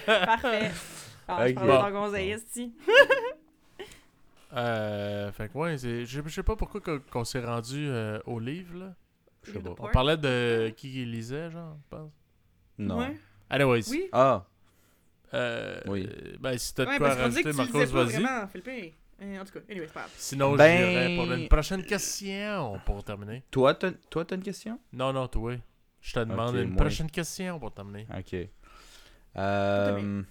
[0.06, 0.72] Parfait.
[1.30, 1.60] Ah, je Ok.
[1.66, 2.39] prends Bon.
[2.54, 2.74] si.
[4.56, 6.80] Euh, fait que ouais, c'est- je je sais pas pourquoi
[7.12, 8.93] qu'on s'est rendu euh, au livre, là.
[9.43, 9.72] Je sais pas.
[9.78, 12.12] On parlait de qui qui lisait, genre, je pense.
[12.78, 13.00] Non.
[13.00, 13.18] Ouais.
[13.50, 13.89] Anyways.
[13.89, 14.08] Oui.
[14.14, 14.45] Ah,
[15.34, 16.08] Euh, Oui.
[16.40, 18.24] Ben, si t'as de Ouais, quoi rajouter, Marcos, vas-y.
[18.24, 20.12] Euh, En tout cas, anyway, c'est pas grave.
[20.16, 23.44] Sinon, Ben- j'irai pour une prochaine question pour terminer.
[23.50, 24.80] toi, t'as toi, t'as une question?
[24.94, 25.56] Non, non, toi.
[26.02, 26.78] Je te demande une moi.
[26.82, 28.06] prochaine question pour terminer.
[28.16, 28.36] Ok.
[29.38, 30.22] Euh,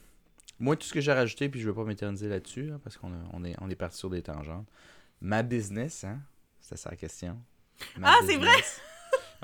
[0.59, 3.13] moi, tout ce que j'ai rajouté, puis je veux pas m'éterniser là-dessus, hein, parce qu'on
[3.13, 4.68] a- on est, on est parti sur des tangentes.
[5.21, 6.21] Ma business, hein?
[6.61, 7.39] C'était ça la question.
[7.99, 8.81] Ma Ah, c'est business.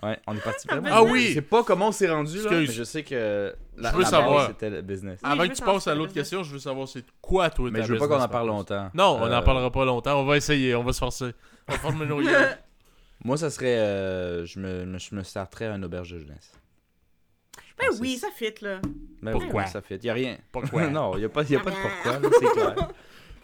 [0.03, 0.97] Ouais, on est parti Ma vraiment.
[0.97, 1.27] Ah oui!
[1.29, 2.69] Je sais pas comment on s'est rendu, là, Excuse.
[2.69, 4.35] mais je sais que la, Je veux la savoir.
[4.39, 5.21] base, c'était le business.
[5.23, 6.23] Oui, Avant je que veux tu passes à l'autre business.
[6.31, 8.49] question, je veux savoir c'est quoi, toi, Mais ta je veux pas qu'on en parle
[8.49, 8.91] longtemps.
[8.95, 10.21] Non, on Euh, n'en parlera pas longtemps.
[10.21, 11.33] On va essayer, on va se forcer.
[11.69, 12.59] On va former nos gueules.
[13.25, 13.79] Moi, ça serait.
[13.79, 16.53] euh, je, me, me- je me starterais un auberge de jeunesse.
[17.79, 18.81] Ben que oui, ça fit, là.
[19.23, 19.63] Ben Pourquoi?
[19.63, 20.03] oui, ça fait.
[20.05, 20.37] Y a rien.
[20.51, 20.87] Pourquoi?
[20.89, 22.75] non, y a pas, y a pas de pourquoi, là, c'est clair.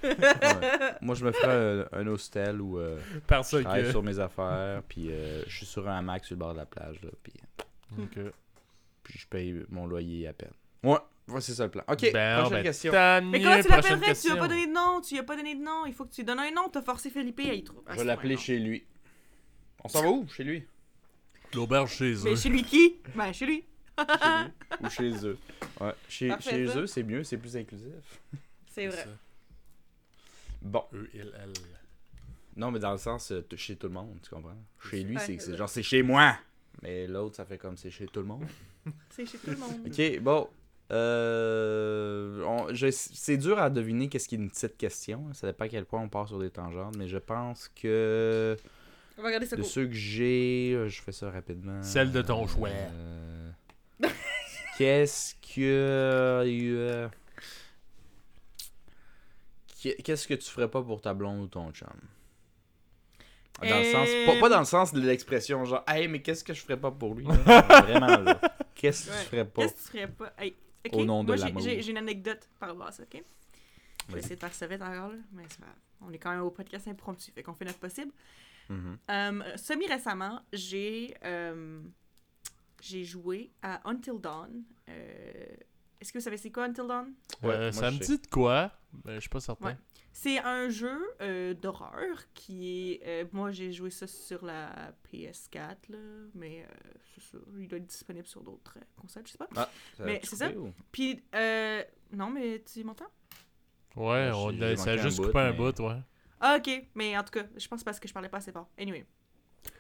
[0.03, 0.17] Ouais.
[1.01, 3.91] Moi, je me ferais un, un hostel où euh, je travaille que.
[3.91, 6.67] sur mes affaires, puis euh, je suis sur un hamac sur le bord de la
[6.67, 7.33] plage, là, puis,
[9.03, 10.53] puis je paye mon loyer à peine.
[10.83, 11.83] Ouais, voici ça le plan.
[11.89, 12.93] Ok, Ben, prochaine ben, question.
[12.93, 13.83] Mais comment tu l'appellerais?
[13.83, 14.37] Tu lui as question.
[14.37, 15.87] pas donné de nom, tu lui as pas donné de nom.
[15.87, 16.69] Il faut que tu lui donnes un nom.
[16.69, 17.83] T'as forcé Philippe à y trouver.
[17.91, 18.85] Je vais l'appeler chez lui.
[19.83, 20.29] On s'en va où?
[20.29, 20.65] Chez lui?
[21.55, 22.25] L'auberge chez eux.
[22.25, 22.97] Mais chez lui qui?
[23.15, 23.65] Ben chez lui.
[23.99, 24.05] Chez
[24.43, 25.39] lui ou chez eux?
[25.81, 27.89] Ouais, chez, Parfait, chez eux, c'est mieux, c'est plus inclusif.
[28.67, 28.97] C'est vrai.
[29.05, 29.09] ça.
[30.63, 30.83] Bon.
[30.93, 31.53] E-L-L.
[32.57, 34.57] Non, mais dans le sens euh, chez tout le monde, tu comprends?
[34.91, 36.35] Chez lui, c'est genre c'est chez moi.
[36.83, 38.45] Mais l'autre, ça fait comme c'est chez tout le monde.
[39.11, 39.73] C'est chez tout le monde.
[39.87, 40.49] Ok, bon.
[40.91, 45.27] Euh, on- je- c'est dur à deviner qu'est-ce qui est une petite question.
[45.35, 46.97] Ça dépend à quel point on part sur des tangentes.
[46.97, 48.57] Mais je pense que
[49.19, 51.83] On va regarder ça de ceux que j'ai, euh, je fais ça rapidement.
[51.83, 52.71] Celle de ton choix.
[52.71, 53.51] Euh,
[54.79, 57.09] Qu'est-ce que.
[59.81, 61.89] Qu'est- Qu'est-ce que tu ferais pas pour ta blonde ou ton chum?
[63.61, 66.45] Dans le sens, pas, Euh, pas dans le sens de l'expression genre, hey, mais qu'est-ce
[66.45, 67.25] que je ferais pas pour lui?
[67.27, 68.41] Vraiment, là.
[68.75, 69.19] Qu'est-ce que Ouais.
[69.23, 69.63] tu ferais pas?
[69.63, 70.33] Qu'est-ce que tu ferais pas?
[70.39, 70.55] Hey,
[70.93, 71.63] Au nom de moi, j'ai- l'amour.
[71.63, 73.23] J'ai j'ai une anecdote par rapport à ça, ok?
[74.09, 75.77] Je vais essayer de faire ça vite encore, là, mais c'est pas grave.
[76.01, 78.13] On est quand même au podcast impromptu, fait qu'on fait notre possible.
[78.69, 78.97] Mhm.
[79.11, 81.81] Euh, Semi-récemment, j'ai euh,
[82.81, 84.63] j'ai joué à Until Dawn.
[86.01, 87.13] Est-ce que vous savez c'est quoi Until Dawn?
[87.43, 88.05] Ouais, Euh, moi, ça me sais.
[88.17, 88.71] dit de quoi?
[89.05, 89.67] Mais je suis pas certain.
[89.71, 89.77] Ouais.
[90.13, 93.01] C'est un jeu euh, d'horreur qui est.
[93.07, 95.59] euh, moi, j'ai joué ça sur la PS4,
[95.91, 95.99] là,
[96.35, 97.39] mais euh, c'est ça.
[97.59, 99.49] Il doit être disponible sur d'autres euh, consoles, je sais pas.
[99.55, 99.71] Ça
[100.01, 100.51] Mais c'est ça.
[100.51, 103.11] ou- Puis, euh, non, mais tu m'entends?
[103.97, 106.01] Ouais, on j'ai a, ça a juste coupé un mais- bout, ouais.
[106.41, 106.87] Ah, ok.
[106.95, 108.69] Mais en tout cas, je pense parce que je parlais pas assez fort.
[108.79, 109.05] Anyway.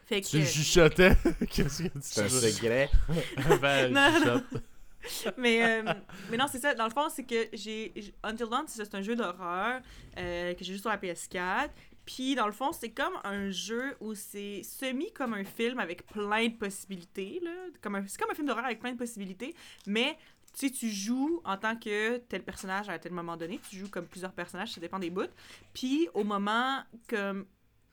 [0.06, 0.26] Fait que.
[0.26, 1.16] Tu chuchotais?
[1.50, 2.90] Qu'est-ce que tu C'est un secret.
[3.60, 4.60] Ben, Non, je non.
[5.36, 5.92] mais, euh,
[6.30, 6.74] mais non, c'est ça.
[6.74, 7.92] Dans le fond, c'est que j'ai.
[8.22, 9.80] Until Dawn, c'est c'est un jeu d'horreur
[10.16, 11.70] euh, que j'ai joué sur la PS4.
[12.04, 16.06] Puis, dans le fond, c'est comme un jeu où c'est semi comme un film avec
[16.06, 17.40] plein de possibilités.
[17.42, 17.50] Là.
[17.82, 19.54] Comme c'est comme un film d'horreur avec plein de possibilités.
[19.86, 20.16] Mais,
[20.58, 23.60] tu sais, tu joues en tant que tel personnage à tel moment donné.
[23.68, 25.30] Tu joues comme plusieurs personnages, ça dépend des bouts.
[25.74, 27.44] Puis, au moment comme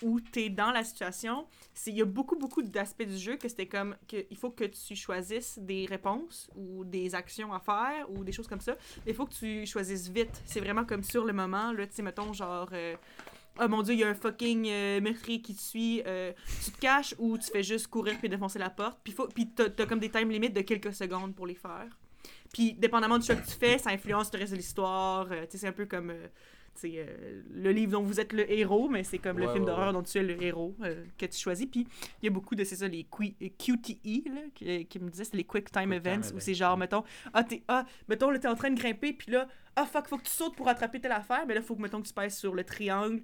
[0.03, 1.47] où tu es dans la situation,
[1.87, 4.65] il y a beaucoup, beaucoup d'aspects du jeu que c'était comme que il faut que
[4.65, 8.75] tu choisisses des réponses ou des actions à faire ou des choses comme ça.
[9.07, 10.41] Il faut que tu choisisses vite.
[10.45, 12.69] C'est vraiment comme sur le moment, là, tu sais, mettons, genre.
[12.73, 12.95] euh,
[13.57, 16.01] Oh mon dieu, il y a un fucking euh, meurtrier qui te suit.
[16.05, 18.99] euh, tu te caches ou tu fais juste courir puis défoncer la porte.
[19.01, 21.87] Puis, faut, puis t'as, comme des time limits de quelques secondes pour les faire.
[22.51, 25.27] Puis, dépendamment du choix que tu fais, ça influence le reste de l'histoire.
[25.31, 26.11] euh, tu sais, c'est un peu comme
[26.83, 29.65] euh, euh, le livre dont vous êtes le héros, mais c'est comme le film ouais,
[29.67, 29.93] d'horreur ouais.
[29.93, 31.65] dont tu es le héros euh, que tu choisis.
[31.65, 31.87] Puis,
[32.21, 35.09] il y a beaucoup de, c'est ça, les qui- euh, QTE, là, qui, qui me
[35.09, 37.03] disaient, c'est les Quick Time Quick Time Events, où Events, c'est genre, mettons,
[37.33, 40.17] ah, t'es, ah, mettons, là, t'es en train de grimper, puis là, ah, fuck, faut
[40.17, 42.37] que tu sautes pour attraper telle affaire, mais là, faut que, mettons, que tu pèses
[42.37, 43.21] sur le triangle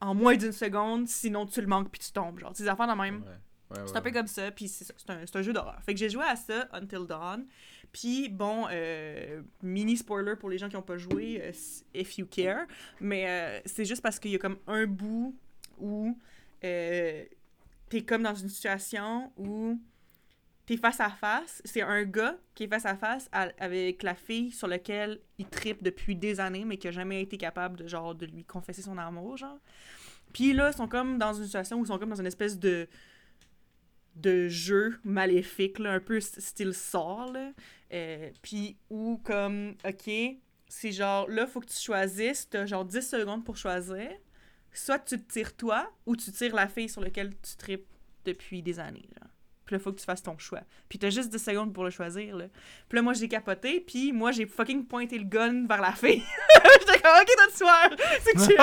[0.00, 2.38] en moins d'une seconde, sinon tu le manques puis tu tombes.
[2.38, 3.24] Genre, des affaires de même.
[3.86, 5.80] C'est un peu comme ça, puis c'est un, c'est un jeu d'horreur.
[5.82, 7.46] Fait que j'ai joué à ça, Until Dawn.
[7.98, 11.52] Puis bon, euh, mini spoiler pour les gens qui n'ont pas joué, euh,
[11.94, 12.66] if you care,
[13.00, 15.34] mais euh, c'est juste parce qu'il y a comme un bout
[15.78, 16.18] où
[16.60, 17.30] t'es
[18.06, 19.80] comme dans une situation où
[20.66, 21.62] t'es face à face.
[21.64, 25.82] C'est un gars qui est face à face avec la fille sur laquelle il tripe
[25.82, 28.98] depuis des années, mais qui a jamais été capable de genre de lui confesser son
[28.98, 29.58] amour, genre.
[30.34, 32.58] Puis là, ils sont comme dans une situation où ils sont comme dans une espèce
[32.58, 32.88] de
[34.16, 37.32] de jeu maléfique, là, un peu st- style sort.
[37.92, 40.10] Euh, puis où, comme, OK,
[40.68, 44.10] c'est genre, là, faut que tu choisisses, t'as genre 10 secondes pour choisir.
[44.72, 47.86] Soit tu te tires toi, ou tu tires la fille sur laquelle tu tripes
[48.24, 49.08] depuis des années.
[49.66, 50.60] Puis là, faut que tu fasses ton choix.
[50.88, 52.44] Puis t'as juste 10 secondes pour le choisir, là.
[52.88, 56.22] Puis là, moi, j'ai capoté, puis moi, j'ai fucking pointé le gun vers la fille.
[56.80, 57.90] J'étais comme, OK, t'as soir!
[58.36, 58.56] C'est!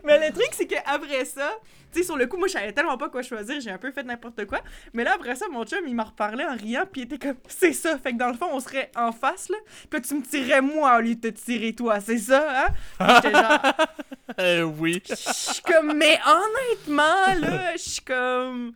[0.04, 1.52] Mais le truc, c'est qu'après ça,
[1.92, 3.90] tu sais, sur le coup, moi, je savais tellement pas quoi choisir, j'ai un peu
[3.92, 4.60] fait n'importe quoi.
[4.94, 7.36] Mais là, après ça, mon chum, il m'en reparlait en riant, puis il était comme,
[7.48, 7.98] c'est ça.
[7.98, 9.56] Fait que dans le fond, on serait en face, là.
[9.90, 12.66] Puis là, tu me tirais moi au lieu de te tirer toi, c'est ça,
[13.00, 13.14] hein?
[13.16, 13.58] J'étais genre,
[14.38, 15.02] Euh, oui.
[15.08, 18.72] je suis comme, mais honnêtement, là, je suis comme.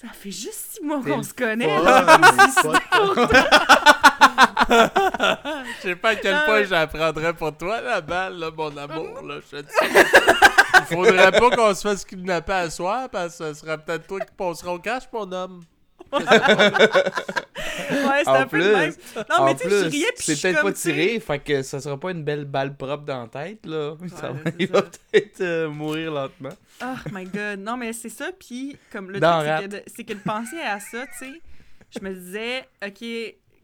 [0.00, 1.66] Ça fait juste six mois qu'on se connaît.
[4.68, 9.22] je sais pas à quel Ah point j'apprendrais pour toi la balle, là, mon amour.
[9.22, 9.72] Là, je te dis.
[10.90, 14.20] Il faudrait pas qu'on se fasse kidnapper à soir parce que ce sera peut-être toi
[14.20, 15.62] qui passeras au cash, mon homme.
[17.90, 18.92] Ouais, c'est un peu le même.
[18.92, 21.38] plus, Non, mais tu sais, je plus, riais, puis je c'est peut-être pas tiré, fait
[21.38, 23.94] que ça sera pas une belle balle propre dans la tête, là.
[24.16, 26.50] Ça va- c'est il va peut-être euh, mourir lentement.
[26.82, 27.60] Oh my god.
[27.60, 28.30] Non, mais c'est ça.
[28.38, 31.40] Puis, comme le truc, c'est que, de- c'est que de penser à ça, tu sais,
[31.90, 33.04] je me disais, OK,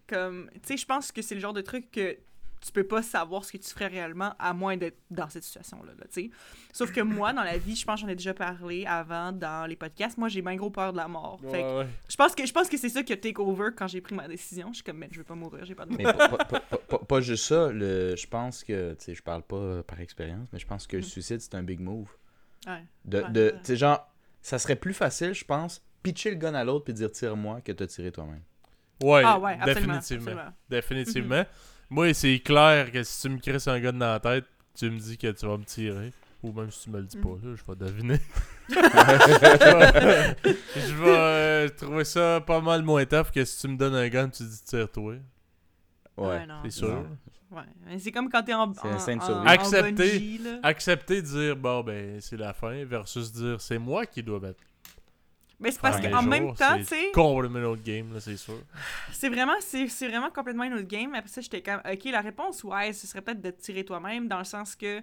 [0.09, 2.17] comme, tu sais, je pense que c'est le genre de truc que
[2.65, 5.93] tu peux pas savoir ce que tu ferais réellement à moins d'être dans cette situation-là,
[5.99, 6.07] là.
[6.73, 9.69] Sauf que moi, dans la vie, je pense que j'en ai déjà parlé avant dans
[9.69, 11.39] les podcasts, moi, j'ai bien gros peur de la mort.
[11.43, 11.87] Fait que Ouais, ouais.
[12.09, 14.15] je pense que, je pense que c'est ça qui a take over quand j'ai pris
[14.15, 14.69] ma décision.
[14.71, 16.61] Je suis comme, mais je veux pas mourir, j'ai pas de Mais pas, pas- pas-
[16.61, 19.83] pas- pas- pas juste ça, le, je pense que, tu sais, je parle pas euh,
[19.83, 21.07] par expérience, mais je pense que le Mm.
[21.07, 22.09] suicide, c'est un big move.
[22.67, 22.83] Ouais.
[23.05, 23.53] De, Ouais, de ouais.
[23.59, 24.11] tu sais, genre,
[24.41, 27.73] ça serait plus facile, je pense, pitcher le gun à l'autre puis dire tire-moi que
[27.73, 28.41] te tirer toi-même.
[29.03, 29.95] Ouais, Ah ouais, absolument.
[29.95, 30.31] définitivement.
[30.31, 30.53] absolument.
[30.71, 31.45] Définitivement.
[31.95, 34.99] Moi, c'est clair que si tu me crisses un gun dans la tête, tu me
[34.99, 36.13] dis que tu vas me tirer.
[36.43, 37.41] Ou même si tu me le dis pas, Mm.
[37.51, 38.21] là, je vais deviner.
[40.77, 44.09] je vais euh, trouver ça pas mal moins tough que si tu me donnes un
[44.09, 45.15] gun, tu dis tire-toi.
[46.17, 46.47] Ouais.
[46.47, 46.55] non.
[46.65, 46.89] C'est sûr.
[46.89, 47.17] Non.
[47.57, 47.63] Ouais.
[47.87, 49.93] Mais C'est comme quand t'es en, C'est en, en- Accepter.
[49.93, 50.59] bungee, là.
[50.63, 54.61] Accepter de dire, bon, ben, c'est la fin, versus dire, c'est moi qui dois mettre.
[55.61, 58.37] Mais c'est parce qu'en même temps, c'est tu sais, complètement un autre game, là, c'est
[58.37, 58.59] sûr.
[59.13, 61.15] c'est vraiment, c'est, c'est vraiment complètement une autre game.
[61.15, 64.29] Après ça, j'étais comme, ok, la réponse, ouais, ce serait peut-être de te tirer toi-même,
[64.29, 64.99] dans le sens que,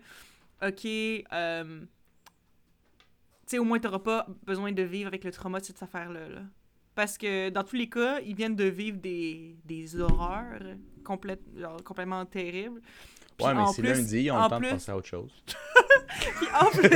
[0.65, 5.65] ok, euh, tu sais, au moins, t'auras pas besoin de vivre avec le trauma de
[5.65, 6.27] cette affaire-là.
[6.27, 6.41] là.
[6.95, 10.59] Parce que dans tous les cas, ils viennent de vivre des, des horreurs
[11.03, 12.81] complète, genre, complètement terribles.
[13.41, 15.31] Puis Ouais, mais c'est lundi, on a le temps de penser à autre chose.
[16.37, 16.89] Puis en plus,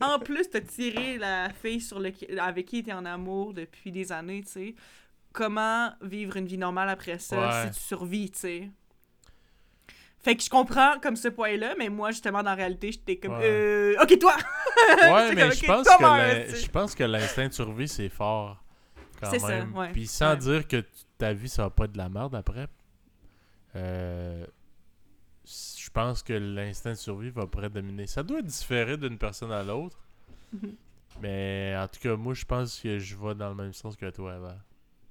[0.00, 4.12] en plus, t'as tiré la fille sur le, avec qui t'es en amour depuis des
[4.12, 4.74] années, tu sais.
[5.32, 7.72] Comment vivre une vie normale après ça Ouais.
[7.72, 8.70] si tu survis, tu sais?
[10.20, 13.36] Fait que je comprends comme ce point-là, mais moi, justement, dans la réalité, j'étais comme,
[13.36, 13.44] Ouais.
[13.44, 14.34] euh, ok, toi!
[15.02, 18.62] Ouais, mais je pense, toi, que je pense que l'instinct de survie, c'est fort.
[19.20, 19.74] Quand C'est ça, même.
[19.76, 19.92] ouais.
[19.92, 20.82] Puis sans dire que
[21.18, 22.66] ta vie, ça va pas être de la merde après.
[23.76, 24.44] euh,
[25.96, 28.06] pense que l'instinct de survie va prédominer.
[28.06, 29.98] Ça doit différer d'une personne à l'autre.
[30.52, 30.74] Mhm.
[31.22, 34.08] Mais en tout cas, moi, je pense que je vais dans le même sens que
[34.10, 34.58] toi avant.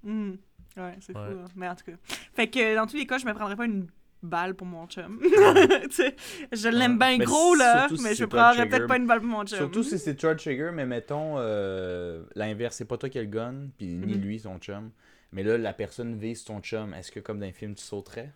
[0.03, 0.33] Hmm.
[0.77, 1.31] Ouais, c'est Ouais.
[1.31, 1.45] fou, hein.
[1.55, 1.97] mais en tout cas.
[2.35, 3.87] Fait que dans tous les cas, je me prendrais pas une
[4.21, 5.19] balle pour mon chum.
[5.23, 9.29] Je l'aime bien gros, là, si mais je le prendrais peut-être pas une balle pour
[9.29, 9.57] mon chum.
[9.57, 13.27] Surtout si c'est le trigger, mais mettons euh, l'inverse, c'est pas toi qui as le
[13.27, 14.21] gun, puis ni Mhm.
[14.21, 14.91] lui, son chum.
[15.31, 16.93] Mais là, la personne vise ton chum.
[16.93, 18.31] Est-ce que, comme dans les films, tu sauterais?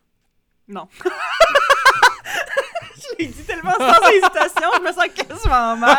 [0.68, 0.88] Non.
[3.00, 5.98] je l'ai dit tellement sans hésitation, je me sens quasiment mal.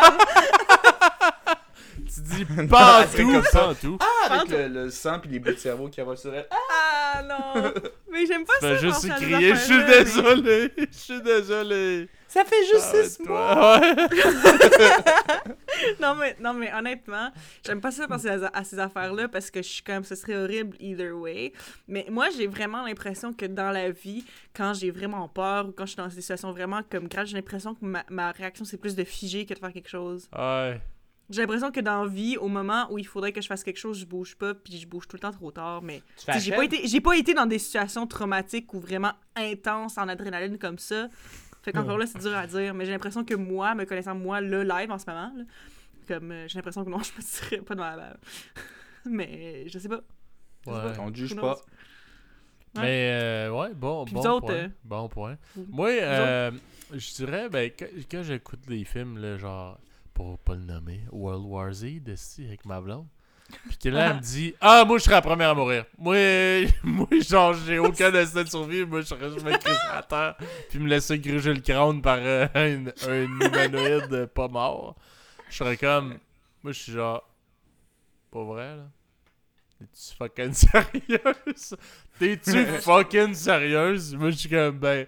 [2.13, 3.59] Tu dis pas c'est tout, comme ça.
[3.59, 3.97] pas tout.
[4.01, 6.47] Ah, avec le, le sang puis les bouts de cerveau qui avalent sur elle.
[6.51, 7.71] Ah non!
[8.11, 8.81] Mais j'aime pas Fais ça.
[8.81, 12.09] juste à des crier, je suis désolé, je suis désolé.
[12.31, 13.81] Ça fait juste six mois.
[15.99, 17.31] Non mais, non, mais honnêtement,
[17.65, 20.35] j'aime pas ça penser à, à ces affaires-là parce que je suis comme, ce serait
[20.35, 21.53] horrible either way.
[21.87, 24.23] Mais moi, j'ai vraiment l'impression que dans la vie,
[24.55, 27.35] quand j'ai vraiment peur ou quand je suis dans des situations vraiment comme graves, j'ai
[27.35, 30.29] l'impression que ma, ma réaction, c'est plus de figer que de faire quelque chose.
[30.37, 30.79] Ouais.
[31.29, 33.79] J'ai l'impression que dans la vie, au moment où il faudrait que je fasse quelque
[33.79, 35.81] chose, je bouge pas, puis je bouge tout le temps trop tard.
[35.81, 36.03] Mais
[36.37, 40.57] j'ai pas été j'ai pas été dans des situations traumatiques ou vraiment intenses en adrénaline
[40.57, 41.07] comme ça.
[41.63, 44.41] Fait qu'encore là, c'est dur à dire, mais j'ai l'impression que moi, me connaissant moi,
[44.41, 45.43] le live en ce moment, là,
[46.07, 48.19] comme euh, j'ai l'impression que non, je me tirerais pas dans la balle.
[49.05, 50.01] mais je sais pas.
[50.65, 50.93] Je sais Ouais.
[50.93, 50.99] pas.
[51.01, 51.53] On juge pas.
[52.75, 52.81] Ouais.
[52.81, 54.55] Mais euh, ouais, bon, Puis bon autres, point.
[54.55, 55.37] euh, Bon point.
[55.69, 56.51] Moi, euh,
[56.93, 59.77] je dirais, ben, quand, quand j'écoute des films, là, genre,
[60.13, 62.15] pour pas le nommer, World War Z, de
[62.45, 63.07] avec ma blonde,
[63.67, 65.85] puis que là, elle me dit Ah, moi, je serais la première à mourir.
[65.97, 66.15] Moi,
[66.83, 68.85] moi genre, j'ai aucun instinct de survie.
[68.85, 70.35] Moi, je serais je m'écris à terre,
[70.69, 74.95] puis me laisser gruger le crâne par euh, un, un humanoïde pas mort.
[75.49, 76.17] Je serais comme.
[76.63, 77.27] Moi, je suis genre.
[78.31, 78.87] Pas vrai, là
[79.81, 81.75] T'es-tu fucking sérieuse?
[82.19, 84.15] T'es-tu fucking sérieuse?
[84.15, 85.07] Moi, je suis comme, ben.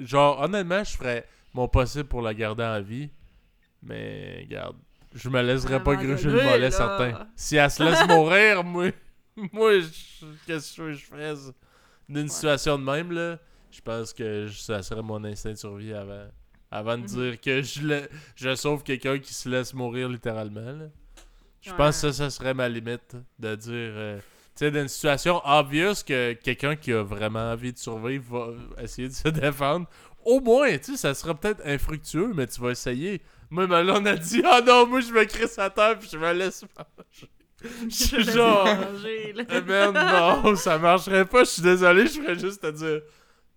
[0.00, 3.10] genre, honnêtement, je ferais mon possible pour la garder en vie.
[3.82, 4.76] Mais, regarde,
[5.14, 7.26] je me laisserais pas gruger le mollet, certain.
[7.36, 8.90] Si elle se laisse mourir, moi,
[9.52, 11.34] moi, je- qu'est-ce que je ferais
[12.08, 13.38] d'une situation de même, là?
[13.70, 16.26] Je pense que je- ça serait mon instinct de survie avant.
[16.70, 17.06] Avant de Mhm.
[17.06, 18.02] dire que je, la-
[18.36, 20.86] je sauve quelqu'un qui se laisse mourir littéralement, là.
[21.60, 21.76] Je Ouais.
[21.76, 23.14] pense que ça, ça serait ma limite.
[23.38, 23.70] De dire.
[23.72, 24.22] euh, tu
[24.66, 29.08] sais, dans une situation obvious que quelqu'un qui a vraiment envie de survivre va essayer
[29.08, 29.86] de se défendre.
[30.24, 33.22] Au moins, tu sais, ça sera peut-être infructueux, mais tu vas essayer.
[33.50, 36.08] Moi, mais là, on a dit, ah non, moi, je me crisse à terre puis
[36.10, 37.30] je me laisse manger.
[37.84, 38.64] Je suis genre.
[38.64, 39.44] manger, là.
[39.50, 43.02] Eh non, ça marcherait pas, je suis désolé, je ferais juste te dire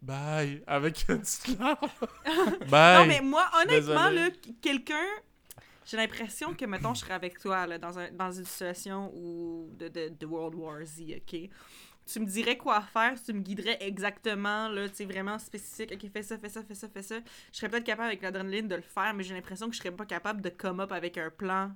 [0.05, 1.77] bye avec une petite larme.
[2.69, 2.99] Bye.
[2.99, 4.29] Non, mais moi, honnêtement, là,
[4.61, 5.07] quelqu'un.
[5.85, 9.69] J'ai l'impression que, mettons, je serais avec toi là, dans, un, dans une situation où
[9.77, 11.49] de, de, de World War Z, OK?
[12.11, 15.91] Tu me dirais quoi faire, tu me guiderais exactement, là, tu sais, vraiment spécifique.
[15.94, 17.15] OK, fais ça, fais ça, fais ça, fais ça.
[17.52, 19.91] Je serais peut-être capable avec l'adrénaline de le faire, mais j'ai l'impression que je serais
[19.91, 21.72] pas capable de come up avec un plan.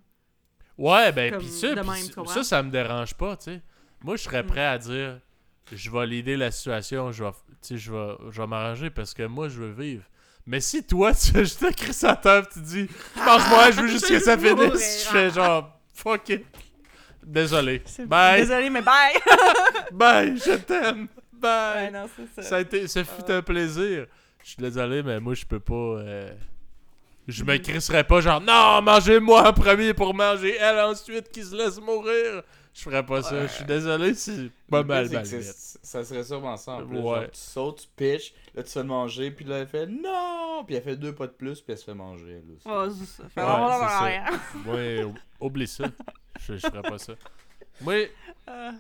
[0.78, 3.62] Ouais, ben, pis ça, pis même, ça- ça, me dérange pas, tu sais.
[4.04, 4.48] Moi, je serais Mm.
[4.48, 5.20] prêt à dire,
[5.72, 7.32] je vais l'aider la situation, je vais,
[7.72, 10.04] je vais, je vais m'arranger parce que moi, je veux vivre.
[10.46, 14.08] Mais si toi, tu fais juste écrire sa table, tu dis, pense-moi, je veux juste
[14.08, 16.46] que ça finisse, je fais genre, fuck it.
[17.26, 17.82] Désolé.
[18.06, 18.42] Bye.
[18.42, 19.14] Désolé, mais bye!
[19.92, 21.08] Bye, je t'aime.
[21.34, 21.86] Bye.
[21.86, 22.50] ouais, non, c'est ça.
[22.50, 24.06] Ça, a été, ça fut un plaisir.
[24.44, 25.74] Je suis désolé, mais moi, je peux pas.
[25.74, 26.32] euh,
[27.28, 31.56] Je me crisserais pas genre, non, mangez-moi en premier pour manger elle ensuite qui se
[31.56, 32.42] laisse mourir.
[32.80, 33.46] Je ferais pas ça.
[33.46, 36.98] Je suis désolé, c'est pas mal Ça serait sûrement ça en plus.
[36.98, 37.04] Ouais.
[37.04, 40.64] Genre, tu sautes, tu pitches, là tu fais manger, puis là elle fait non!
[40.66, 42.64] Puis elle fait deux pas de plus, puis elle se fait manger elle aussi.
[42.66, 43.28] Oh, ça.
[43.28, 43.42] Fait,
[44.70, 45.10] Ouais, ça.
[45.42, 45.86] oublie ça.
[46.40, 47.14] Je, je ferais pas ça.
[47.82, 48.08] Moi,
[48.48, 48.72] Ah.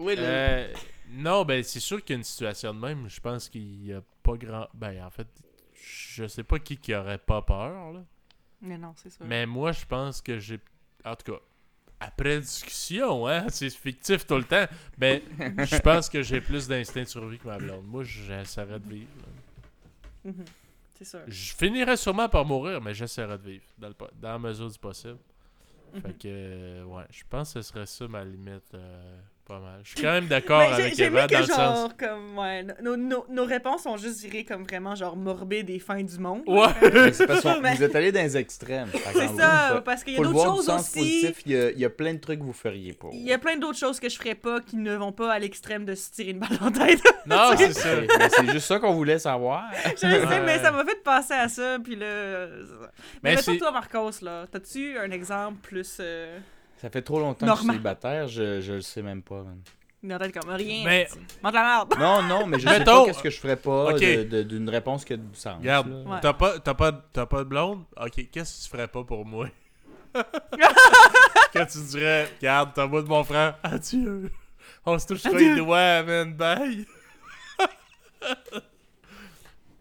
[0.00, 0.22] Oui, là.
[0.22, 0.72] euh,
[1.12, 3.08] non, ben c'est sûr qu'il y a une situation de même.
[3.08, 4.66] Je pense qu'il y a pas grand.
[4.74, 5.28] Ben en fait,
[5.74, 8.02] je sais pas qui qui aurait pas peur, là.
[8.60, 9.24] Mais non, c'est sûr.
[9.24, 10.58] Mais moi, je pense que j'ai.
[11.04, 11.38] En tout cas,
[12.02, 14.66] après discussion, hein, c'est fictif tout le temps.
[14.98, 15.22] Mais
[15.58, 17.86] je pense que j'ai plus d'instinct de survie que ma blonde.
[17.86, 19.08] Moi, j'essaierais de vivre.
[20.24, 20.44] Mhm.
[20.94, 21.20] C'est sûr.
[21.26, 24.78] Je finirais sûrement par mourir, mais j'essaierais de vivre dans, le dans la mesure du
[24.78, 25.18] possible.
[25.94, 26.12] Fait Mhm.
[26.18, 28.72] que, euh, ouais, je pense que ce serait ça ma limite.
[28.74, 29.20] euh,
[29.52, 29.80] pas mal.
[29.84, 31.90] Je suis quand même d'accord avec Eva aimé dans que le genre, sens.
[31.98, 36.02] comme, ouais, nos, nos, nos réponses sont juste virées comme vraiment genre morbides et fin
[36.02, 36.42] du monde.
[36.46, 36.66] Ouais.
[36.92, 38.88] Mais c'est parce que Mais- vous êtes allé dans les extrêmes.
[38.92, 40.98] C'est ça, vous, parce qu'il y a d'autres choses sens aussi.
[40.98, 43.08] positif, il y, a, il y a plein de trucs que vous feriez pas.
[43.12, 45.38] Il y a plein d'autres choses que je ferais pas qui ne vont pas à
[45.38, 47.00] l'extrême de se tirer une balle en tête.
[47.26, 47.88] Non, c'est ça.
[48.30, 49.64] C'est juste ça qu'on voulait savoir.
[49.92, 50.40] je sais, Ouais.
[50.44, 52.46] mais ça m'a fait penser à ça, puis là...
[53.22, 55.98] Mais, Mais toi, Marcos, là, t'as-tu un exemple plus...
[56.00, 56.38] Euh...
[56.82, 59.42] Ça fait trop longtemps que je suis célibataire, je, je le sais même pas.
[59.42, 59.60] man.
[60.02, 60.82] Une tête comme rien.
[60.84, 61.08] Mais-
[61.42, 61.94] Mange la merde.
[61.96, 65.12] Non, non, mais je sais Mettons- pas qu'est-ce que je ferais pas d'une réponse qui
[65.12, 65.58] a du sens.
[65.60, 65.88] Regarde.
[66.06, 66.18] Ouais.
[66.20, 67.84] t'as pas, t'as pas, t'as pas de blonde?
[67.96, 69.46] Ok, qu'est-ce que tu ferais pas pour moi?
[71.52, 74.30] Quand tu dirais, regarde, t'as moi de mon frère, adieu.
[74.84, 75.38] On se Adieu.
[75.38, 76.84] les doigts, man, bye.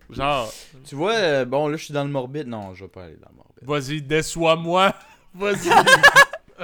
[0.09, 0.51] Genre,
[0.85, 2.47] Tu vois, euh, bon, là, je suis dans le morbide.
[2.47, 3.63] Non, je vais pas aller dans le morbide.
[3.89, 4.93] vas-y, déçois-moi.
[5.33, 5.69] Vas-y.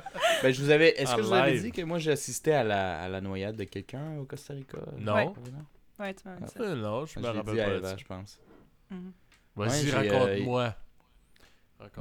[0.44, 0.90] Ben, je vous avais.
[1.00, 3.56] Est-ce que je vous avais dit que moi, j'ai assisté à la, à la noyade
[3.56, 4.78] de quelqu'un au Costa Rica?
[5.00, 5.16] Non.
[5.16, 5.26] Ouais.
[5.26, 5.34] Non?
[6.06, 6.60] Ouais, tu m'as dit ça.
[6.62, 8.40] Euh, non, je me rappelle pas Eva, je pense.
[8.92, 9.12] Mhm.
[9.56, 10.76] Vas-y, Ouais, j'ai, raconte-moi.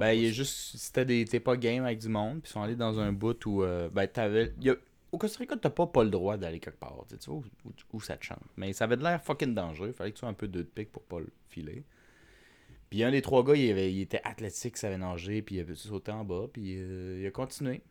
[0.00, 0.76] Ben, il y a juste.
[0.76, 1.24] C'était des.
[1.24, 3.62] T'es pas game avec du monde, puis ils sont allés dans un bout où.
[3.62, 4.52] euh, ben, t'avais.
[4.66, 4.74] a-
[5.12, 7.04] Au Costa Rica, t'as pas, pas le droit d'aller quelque part.
[7.08, 8.40] Tu vois où, où- où ça te chante.
[8.56, 9.92] Mais ça avait de l'air fucking dangereux.
[9.92, 11.84] Fallait que tu sois un peu deux de pique pour pas le filer.
[12.90, 15.74] Puis un des trois gars, il, avait- il était athlétique, savait nager, puis il avait
[15.74, 17.82] sauté en bas, puis euh, il a continué.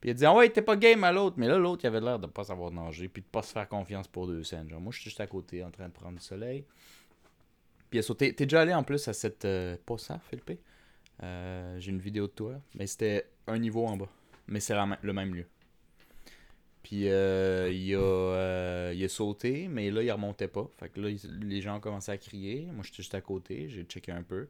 [0.00, 1.36] Puis il a dit, ah ouais, t'es pas game à l'autre.
[1.38, 3.68] Mais là, l'autre, il avait l'air de pas savoir nager, puis de pas se faire
[3.68, 4.68] confiance pour deux scènes.
[4.70, 6.64] Genre, moi, je suis juste à côté en train de prendre du soleil.
[7.90, 8.34] Puis il a sauté.
[8.34, 9.44] T'es déjà allé en plus à cette.
[9.44, 10.60] Euh, pas ça, Philippe
[11.22, 12.60] Euh, J'ai une vidéo de toi.
[12.74, 14.08] Mais c'était un niveau en bas.
[14.46, 15.46] Mais c'est le même lieu.
[16.84, 20.70] Puis euh, il, a, euh, il a sauté, mais là, il remontait pas.
[20.78, 21.08] Fait que là,
[21.40, 22.68] les gens ont commencé à crier.
[22.72, 23.70] Moi, j'étais juste à côté.
[23.70, 24.48] J'ai checké un peu.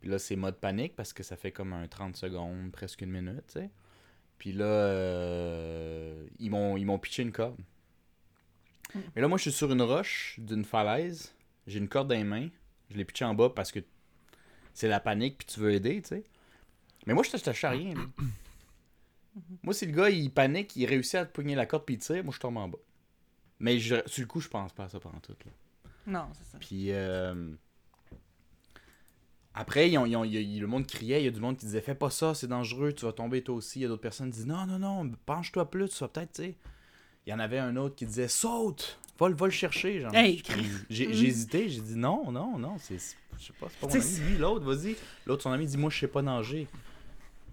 [0.00, 3.10] Puis là, c'est mode panique parce que ça fait comme un 30 secondes, presque une
[3.10, 3.70] minute, tu sais.
[4.38, 7.58] Puis là, euh, ils m'ont pitché une corde.
[9.14, 11.34] Mais là, moi, je suis sur une roche d'une falaise.
[11.66, 12.48] J'ai une corde dans les mains.
[12.90, 13.80] Je l'ai pitché en bas parce que
[14.72, 16.24] c'est la panique puis tu veux aider, tu sais.
[17.06, 17.92] Mais moi, je touche à rien.
[19.38, 19.56] Là.
[19.62, 22.22] moi, si le gars, il panique, il réussit à pogner la corde puis il tire,
[22.24, 22.78] moi, je tombe en bas.
[23.60, 25.34] Mais je, sur le coup, je pense pas à ça pendant tout.
[25.44, 25.90] Là.
[26.06, 26.58] Non, c'est ça.
[26.58, 27.50] Puis euh,
[29.54, 31.80] après, ils ont- ils ont- le monde criait, il y a du monde qui disait
[31.80, 33.80] Fais pas ça, c'est dangereux, tu vas tomber toi aussi.
[33.80, 36.32] Il y a d'autres personnes qui disent Non, non, non, penche-toi plus, tu vas peut-être,
[36.32, 36.54] tu sais.
[37.26, 40.00] Il y en avait un autre qui disait Saute, va, le- va le chercher.
[40.00, 40.14] Genre.
[40.14, 40.42] Hey,
[40.88, 42.98] J'ai j'ai hésité, j'ai dit Non, non, non, c'est.
[42.98, 44.30] c'est- Je sais pas, c'est pas mon ami.
[44.30, 44.96] Lui, l'autre, vas-y.
[45.26, 46.68] L'autre, son ami dit Moi, je sais pas nager.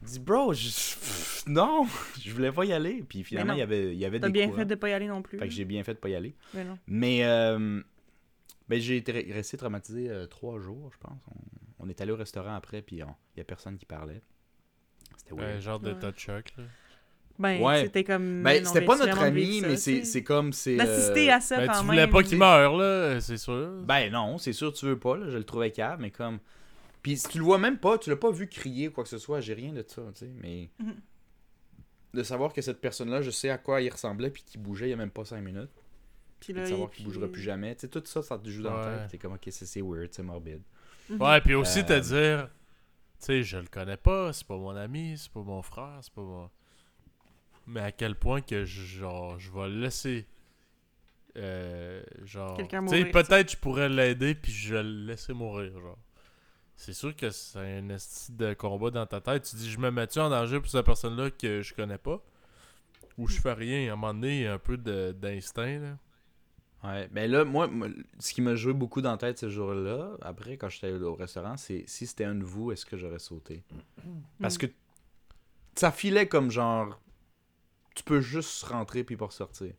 [0.02, 1.88] Il dit Bro, je- pff, non,
[2.22, 3.04] je voulais pas y aller.
[3.08, 4.60] Puis finalement, il y avait, il y avait T'as des bien courants.
[4.60, 5.38] fait de pas y aller non plus.
[5.40, 6.36] Fait que j'ai bien fait de pas y aller.
[6.54, 6.78] Mais non.
[6.88, 7.82] Mais euh,
[8.70, 11.20] ben, j'ai été re- resté traumatisé euh, trois jours, je pense.
[11.80, 13.06] On, on est allé au restaurant après, puis il
[13.36, 14.22] n'y a personne qui parlait.
[15.18, 15.94] C'était genre Ouais.
[15.94, 16.64] d'état de choc, là.
[17.38, 17.82] Ben, Ouais.
[17.84, 18.44] c'était comme.
[18.44, 20.54] Ben, non, c'était pas notre ami, ça, mais c'est comme.
[20.54, 21.86] c'est D'assister euh, à ça Ben, quand tu même.
[21.88, 23.82] voulais pas qu'il meure, là, c'est sûr.
[23.84, 26.40] Ben non, c'est sûr, tu veux pas, là, je le trouvais cave, mais comme.
[27.06, 29.10] Puis si tu le vois même pas, tu l'as pas vu crier ou quoi que
[29.12, 30.72] ce soit, j'ai rien de ça, tu sais, mais.
[30.80, 30.96] Mhm.
[32.16, 34.90] De savoir que cette personne-là, je sais à quoi il ressemblait, puis qu'il bougeait il
[34.90, 35.70] y a même pas 5 minutes.
[36.40, 37.76] Puis là, de savoir il- qu'il bougera plus jamais.
[37.76, 39.12] Tu sais, tout ça, ça te joue dans la tête.
[39.12, 40.62] T'es comme, ok, c'est c'est weird, c'est morbide.
[41.12, 41.22] Mhm.
[41.22, 42.48] Ouais, puis aussi te Euh, dire,
[43.20, 46.12] tu sais, je le connais pas, c'est pas mon ami, c'est pas mon frère, c'est
[46.14, 46.50] pas mon.
[47.68, 50.26] Mais à quel point que, je- genre, je vais laisser.
[51.38, 52.56] Euh, genre.
[52.58, 56.00] Quelqu'un Tu sais, mourir, peut-être je pourrais l'aider, puis je vais le laisser mourir, genre.
[56.76, 59.44] C'est sûr que c'est un esti de combat dans ta tête.
[59.44, 62.22] Tu dis, je me mets-tu en danger pour cette personne-là que je connais pas?
[63.18, 65.98] Ou je fais rien, à un moment donné, il y a un peu d'instinct, là.
[66.84, 67.88] Ouais, mais là, moi, moi,
[68.20, 71.58] ce qui m'a joué beaucoup dans la tête ce jour-là, après, quand j'étais au restaurant,
[71.58, 73.64] c'est si c'était un de vous, est-ce que j'aurais sauté?
[74.40, 74.68] Parce que
[75.76, 77.00] ça filait comme genre.
[77.96, 79.74] Tu peux juste rentrer puis pas ressortir.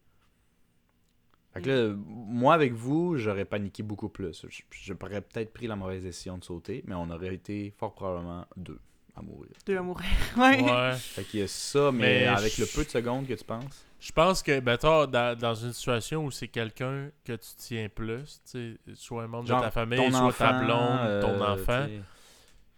[1.57, 4.45] Fait que là, moi, avec vous, j'aurais paniqué beaucoup plus.
[4.49, 8.47] Je- J'aurais peut-être pris la mauvaise décision de sauter, mais on aurait été fort probablement
[8.57, 8.79] deux
[9.17, 9.51] à mourir.
[9.67, 10.07] Deux à mourir.
[10.37, 10.63] Ouais.
[10.63, 10.93] Ouais.
[10.97, 13.45] Fait qu'il y a ça, mais, Mais avec je- le peu de secondes que tu
[13.45, 13.85] penses.
[13.99, 18.41] Je pense que, mettons, dans, dans une situation où c'est quelqu'un que tu tiens plus,
[18.51, 21.43] tu sais, soit un membre Genre, de ta famille, ton soit enfant, ta blonde, ton
[21.43, 22.01] euh, enfant, tu sais.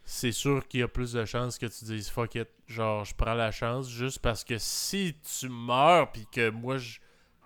[0.04, 3.14] c'est sûr qu'il y a plus de chances que tu dises fuck it, genre je
[3.16, 7.00] prends la chance juste parce que si tu meurs puis que moi je-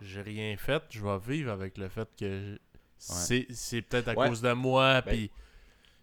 [0.05, 2.59] j'ai rien fait, je vais vivre avec le fait que
[2.99, 4.29] c'est c'est peut-être à Ouais.
[4.29, 5.31] cause de moi Ben, puis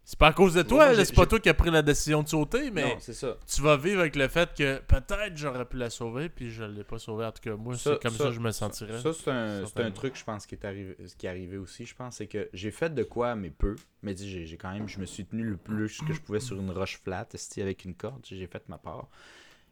[0.04, 2.28] c'est pas à cause de toi, c'est pas toi qui as pris la décision de
[2.28, 3.38] sauter, mais Non, c'est ça.
[3.46, 6.84] tu vas vivre avec le fait que peut-être j'aurais pu la sauver puis je l'ai
[6.84, 7.26] pas sauvée.
[7.26, 9.00] En tout cas, moi c'est comme ça, que je me sentirais.
[9.02, 11.86] Ça, c'est un, c'est un truc, je pense, qui est arrivé, qui est arrivé aussi.
[11.86, 13.76] Je pense, c'est que j'ai fait de quoi, mais peu.
[14.02, 16.60] Mais dis, j'ai quand même, je me suis tenu le plus que je pouvais sur
[16.60, 18.26] une roche flat, esti, avec une corde.
[18.26, 19.10] J'ai fait ma part.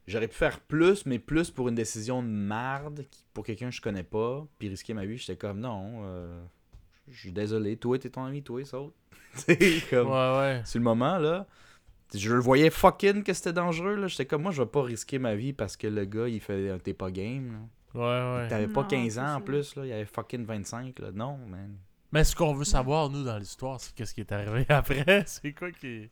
[0.07, 3.81] J'aurais pu faire plus, mais plus pour une décision de marde, pour quelqu'un que je
[3.81, 5.17] connais pas, puis risquer ma vie.
[5.17, 6.41] J'étais comme, non, euh,
[7.09, 7.75] je suis désolé.
[7.77, 8.93] Toi, t'es ton ami, toi, saute.
[9.89, 10.61] Comme, Ouais, ouais.
[10.65, 11.45] sur le moment, là,
[12.15, 14.07] je le voyais fucking que c'était dangereux, là.
[14.07, 16.69] J'étais comme, moi, je vais pas risquer ma vie parce que le gars, il fait
[16.71, 17.59] un t'es pas game, là.
[17.93, 18.47] Ouais, ouais.
[18.47, 19.85] T'avais pas Non, 15 c'est ans en plus, là.
[19.85, 21.11] Il y avait fucking 25, là.
[21.11, 21.75] Non, man.
[22.13, 25.23] Mais ce qu'on veut savoir, nous, dans l'histoire, c'est qu'est-ce qui est arrivé après.
[25.25, 26.09] C'est quoi qui.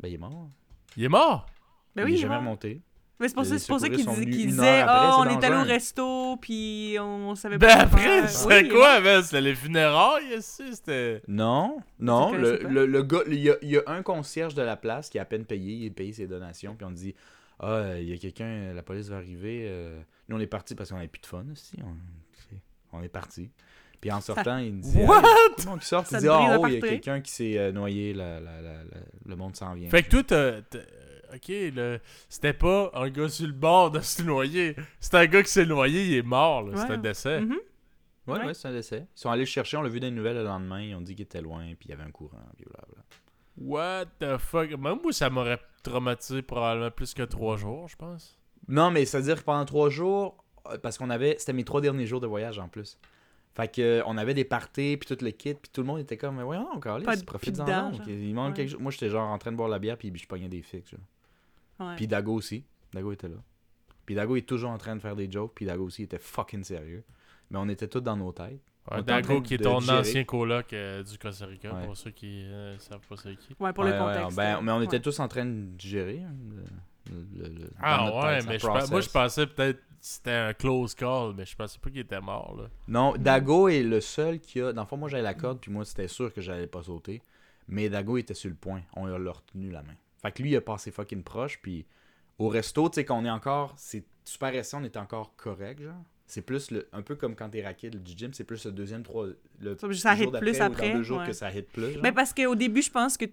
[0.00, 0.48] Ben, il est mort.
[0.96, 1.46] Il est mort!
[1.94, 2.80] Ben il oui, est il est jamais remonté.
[3.20, 4.88] Mais c'est pour ça, pour ça qu'il secouristes sont dis- venus qu'il une disait heure
[4.88, 7.74] après, Ah, on est allé au resto, puis on savait Ben pas.
[7.76, 9.22] quoi après, est quoi, man?
[9.22, 10.62] C'était les funérailles ici?
[10.74, 11.20] C'était.
[11.28, 12.32] Non, non.
[12.32, 15.10] Le, le, le gars, il y, a, il y a un concierge de la place
[15.10, 15.74] qui a à peine payé.
[15.74, 16.74] Il a payé ses donations.
[16.74, 17.14] Puis on dit
[17.58, 19.66] Ah, il y a quelqu'un, la police va arriver.
[19.68, 21.76] euh, Nous, on est parti parce qu'on avait plus de fun aussi.
[22.92, 23.50] On, est parti.
[24.00, 25.18] Puis en sortant, il me dit What?
[25.18, 27.20] Hey, tout le monde qui sort, Ça il dit Ah, oh, il y a quelqu'un
[27.20, 28.14] qui s'est euh, noyé.
[28.14, 29.90] la- la- la- la- le monde s'en vient.
[29.90, 30.22] Fait que toi,
[31.34, 32.00] Ok, le...
[32.28, 34.74] c'était pas un gars sur le bord de se noyer.
[34.98, 36.72] C'était un gars qui s'est noyé, il est mort, là.
[36.74, 36.80] Ouais.
[36.80, 37.40] C'était un décès.
[37.40, 37.56] Mhm.
[38.26, 38.54] Ouais, ouais, Ouais.
[38.54, 39.06] c'est un décès.
[39.16, 40.80] Ils sont allés le chercher, on l'a vu dans les nouvelles le lendemain.
[40.82, 43.02] Ils ont dit qu'il était loin, puis il y avait un courant, puis blablabla.
[43.58, 44.70] What the fuck?
[44.70, 48.38] Même moi, ça m'aurait traumatisé probablement plus que trois jours, je pense.
[48.68, 51.36] Non, mais c'est-à-dire que pendant trois jours, euh, parce qu'on avait.
[51.38, 52.98] C'était mes trois derniers jours de voyage en plus.
[53.54, 55.98] Fait que euh, on avait des parties, puis tout le kit, puis tout le monde
[55.98, 57.90] était comme, mais voyons, encore, profite-en.
[58.06, 58.54] Il manque Ouais.
[58.56, 58.80] quelque chose.
[58.80, 60.90] Moi, j'étais genre en train de boire la bière, puis je pognais des fixes.
[60.92, 61.00] genre.
[61.80, 61.96] Ouais.
[61.96, 62.64] Puis Dago aussi.
[62.92, 63.36] Dago était là.
[64.06, 66.62] Puis Dago est toujours en train de faire des jokes, puis Dago aussi était fucking
[66.64, 67.04] sérieux.
[67.50, 68.60] Mais on était tous dans nos têtes.
[68.90, 69.98] Ouais, Dago, train qui est de ton digérer.
[69.98, 71.84] ancien coloc euh, du Costa Rica, Ouais.
[71.86, 73.54] pour ceux qui euh, savent pas c'est qui.
[73.60, 74.36] Ouais, pour Ouais, le ouais, contexte.
[74.36, 74.84] ben, mais on ouais.
[74.86, 76.22] était tous en train de digérer.
[76.22, 76.32] hein,
[77.10, 80.52] le- le- le- dans Ah ouais, mais je moi, je pensais peut-être que c'était un
[80.54, 82.68] close call, mais je pensais pas qu'il était mort, là.
[82.88, 84.72] Non, Dago est le seul qui a.
[84.72, 87.20] Dans le fond, moi j'avais la corde, puis moi c'était sûr que j'allais pas sauter.
[87.68, 88.82] Mais Dago était sur le point.
[88.96, 89.94] On lui a retenu la main.
[90.22, 91.86] Fait que lui, il a passé fucking proche, puis
[92.38, 93.74] au resto, tu sais, qu'on est encore.
[93.76, 96.02] C'est super récent, on est encore correct, genre.
[96.26, 99.02] C'est plus le, un peu comme quand t'es raqué du gym, c'est plus le deuxième,
[99.02, 99.26] trois.
[99.58, 101.26] Le Ça, hit plus d'après ou après, Dans deux jours ouais.
[101.26, 101.92] que ça hit plus.
[101.94, 102.02] genre.
[102.02, 103.24] Ben parce qu'au début, je pense que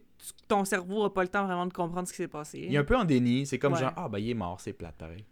[0.48, 2.60] ton cerveau a pas le temps vraiment de comprendre ce qui s'est passé.
[2.68, 3.46] Il est un peu en déni.
[3.46, 3.80] C'est comme Ouais.
[3.82, 5.24] genre, ah, ben il est mort, c'est plate pareil.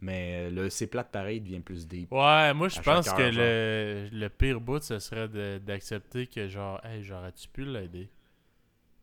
[0.00, 2.10] Mais le c'est plate pareil devient plus deep.
[2.12, 5.28] Ouais, moi, je pense que le, le pire bout, ce serait
[5.60, 8.10] d'accepter que, genre, hey, j'aurais-tu pu l'aider?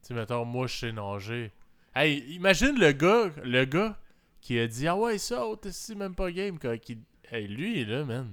[0.02, 1.52] Tu sais, mettons, moi, je sais nager.
[1.96, 3.98] Hey, imagine le gars, le gars
[4.42, 6.78] qui a dit, ah ouais, ça, t'es si même pas game, quoi.
[6.78, 7.00] Qui...
[7.32, 8.30] Hey, lui, là, man,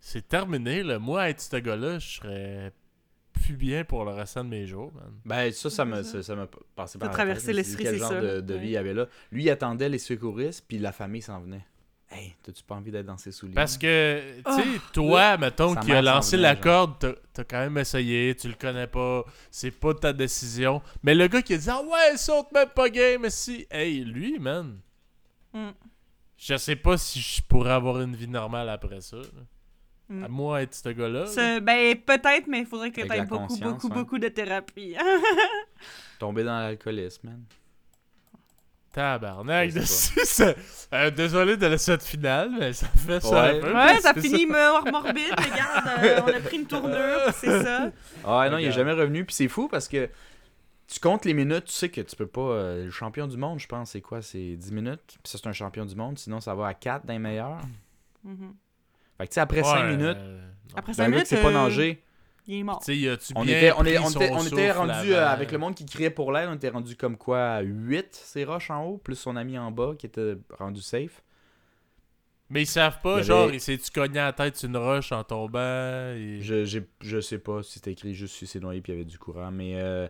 [0.00, 0.98] c'est- terminé, là.
[0.98, 2.72] Moi, être ce gars-là, je serais
[3.32, 5.12] plus bien pour le restant de mes jours, man.
[5.24, 8.20] Ben, ça, ça m'a ça, ça passé par la traversé l'esprit, c'est genre ça.
[8.20, 8.60] de, de Ouais.
[8.60, 9.06] vie il y avait là?
[9.30, 11.64] Lui, il attendait les secouristes, puis la famille s'en venait.
[12.08, 13.54] Hey, t'as-tu pas envie d'être dans ses souliers?
[13.54, 17.44] Parce que, tu sais, Oh, toi, mettons, sa qui a lancé la corde, t'as t'as
[17.44, 20.80] quand même essayé, tu le connais pas, c'est pas ta décision.
[21.02, 23.66] Mais le gars qui a dit, ah ouais, saute même pas game, si.
[23.70, 24.78] Hey, lui, man,
[25.52, 25.70] Mm.
[26.36, 29.16] je sais pas si je pourrais avoir une vie normale après ça.
[29.16, 29.24] là.
[30.08, 30.24] Mm.
[30.24, 31.26] À moi, être ce gars-là.
[31.26, 34.28] Ce- ben peut-être, mais il faudrait que Avec tu aies la beaucoup, beaucoup, beaucoup de
[34.28, 34.94] thérapie.
[36.20, 37.42] Tomber dans l'alcoolisme, man.
[38.96, 39.70] Tabarnak.
[40.92, 43.58] Euh, désolé de la cette finale, mais ça fait ça Ouais.
[43.58, 43.74] un peu.
[43.74, 45.32] ouais, ça c'est finit mort morbide.
[45.36, 47.90] Regarde, euh, on a pris une tournure, c'est ça.
[48.24, 50.08] Ah non, il est jamais revenu, puis c'est fou parce que
[50.88, 52.40] tu comptes les minutes, tu sais que tu peux pas.
[52.40, 55.48] euh, le champion du monde, je pense, c'est quoi C'est 10 minutes, puis ça, c'est
[55.48, 57.58] un champion du monde, sinon ça va à 4 dans les meilleurs.
[58.24, 58.54] Mhm.
[59.18, 60.40] Fait que tu sais, après 5 Ouais, minutes, euh,
[60.70, 60.76] non.
[60.76, 62.02] Après d'un 5 gars minutes, sait pas nager.
[62.46, 62.80] Il est mort.
[62.84, 62.92] Tu
[63.34, 65.26] On bien était, on, est- était, on était rendu avant?
[65.30, 68.44] avec le monde qui criait pour l'aide, on était rendu comme quoi à 8 ces
[68.44, 71.22] roches en haut, plus son ami en bas qui était rendu safe.
[72.48, 75.24] Mais ils savent pas, avait- genre, il s'est-tu cogné à la tête une roche en
[75.24, 76.38] tombant et...
[76.42, 79.04] Je, je sais pas si c'était écrit juste si c'est noyé puis il y avait
[79.04, 80.06] du courant, mais euh,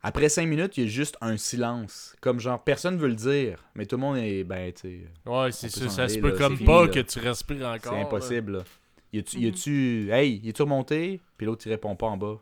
[0.00, 2.14] après 5 minutes, il y a juste un silence.
[2.20, 5.50] Comme genre, personne veut le dire, mais tout le monde est, ben, tu sais, Ouais,
[5.50, 7.92] c'est ça, ça se peut là, comme pas fini, que tu respires encore.
[7.92, 8.06] c'est là.
[8.06, 8.52] impossible.
[8.58, 8.64] là.
[9.12, 11.20] Y a-tu, y a-tu, hey, y a-tu remonté?
[11.36, 12.38] Puis l'autre, il répond pas en bas.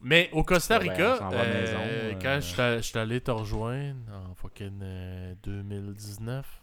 [0.00, 2.14] Mais au Costa Ben, Rica, euh, maison, euh.
[2.20, 6.62] quand j'étais j'étais allé te rejoindre en fucking euh, 2019,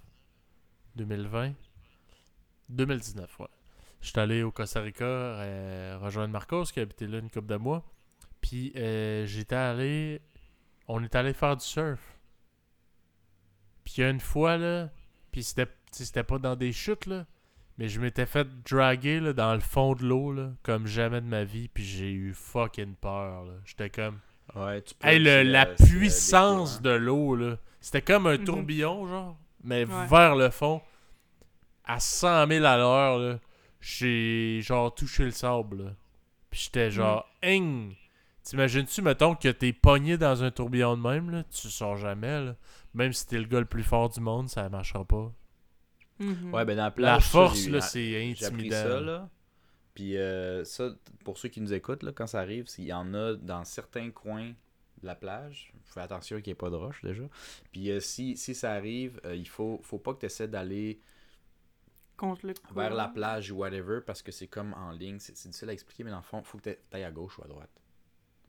[0.96, 1.54] 2020,
[2.70, 3.48] 2019, ouais.
[4.02, 7.84] J'étais allé au Costa Rica euh, rejoindre Marcos qui habitait là une couple de mois.
[8.42, 10.22] Puis euh, j'étais allé,
[10.88, 12.00] on est allé faire du surf.
[13.84, 14.90] Puis il y a une fois là,
[15.32, 17.26] puis c'était pas dans des chutes là,
[17.78, 21.26] mais je m'étais fait draguer là, dans le fond de l'eau là, comme jamais de
[21.28, 23.54] ma vie, puis j'ai eu fucking peur là.
[23.66, 24.20] J'étais comme
[24.56, 25.08] Ouais, tu peux.
[25.08, 27.58] Hey, le- la euh, euh, puissance de l'eau, là.
[27.82, 28.46] C'était comme un Mhm.
[28.46, 30.08] tourbillon, genre, mais Ouais.
[30.08, 30.82] vers le fond,
[31.84, 33.40] à 100 000 à l'heure, là.
[33.82, 35.92] J'ai, genre, touché le sable, là.
[36.50, 37.90] Puis j'étais genre, Hein!
[38.44, 41.44] T'imagines-tu, mettons, que t'es pogné dans un tourbillon de même, là?
[41.52, 42.56] Tu sors jamais, là.
[42.94, 45.30] Même si t'es le gars le plus fort du monde, ça marchera pas.
[46.20, 46.54] Mhm.
[46.54, 47.14] Ouais, ben dans la plage.
[47.16, 48.76] La force, là, c'est intimidant.
[48.76, 49.30] ça, là.
[49.94, 53.14] Puis euh, ça, pour ceux qui nous écoutent, là, quand ça arrive, il y en
[53.14, 54.54] a dans certains coins
[55.02, 55.74] de la plage.
[55.86, 57.24] Fais attention qu'il n'y ait pas de roche déjà.
[57.72, 61.00] Puis euh, si, si ça arrive, euh, il faut, faut pas que tu essaies d'aller
[62.16, 65.20] Contre le vers la plage ou whatever parce que c'est comme en ligne.
[65.20, 67.12] C'est c'est difficile à expliquer, mais dans le fond, il faut que tu ailles à
[67.12, 67.70] gauche ou à droite.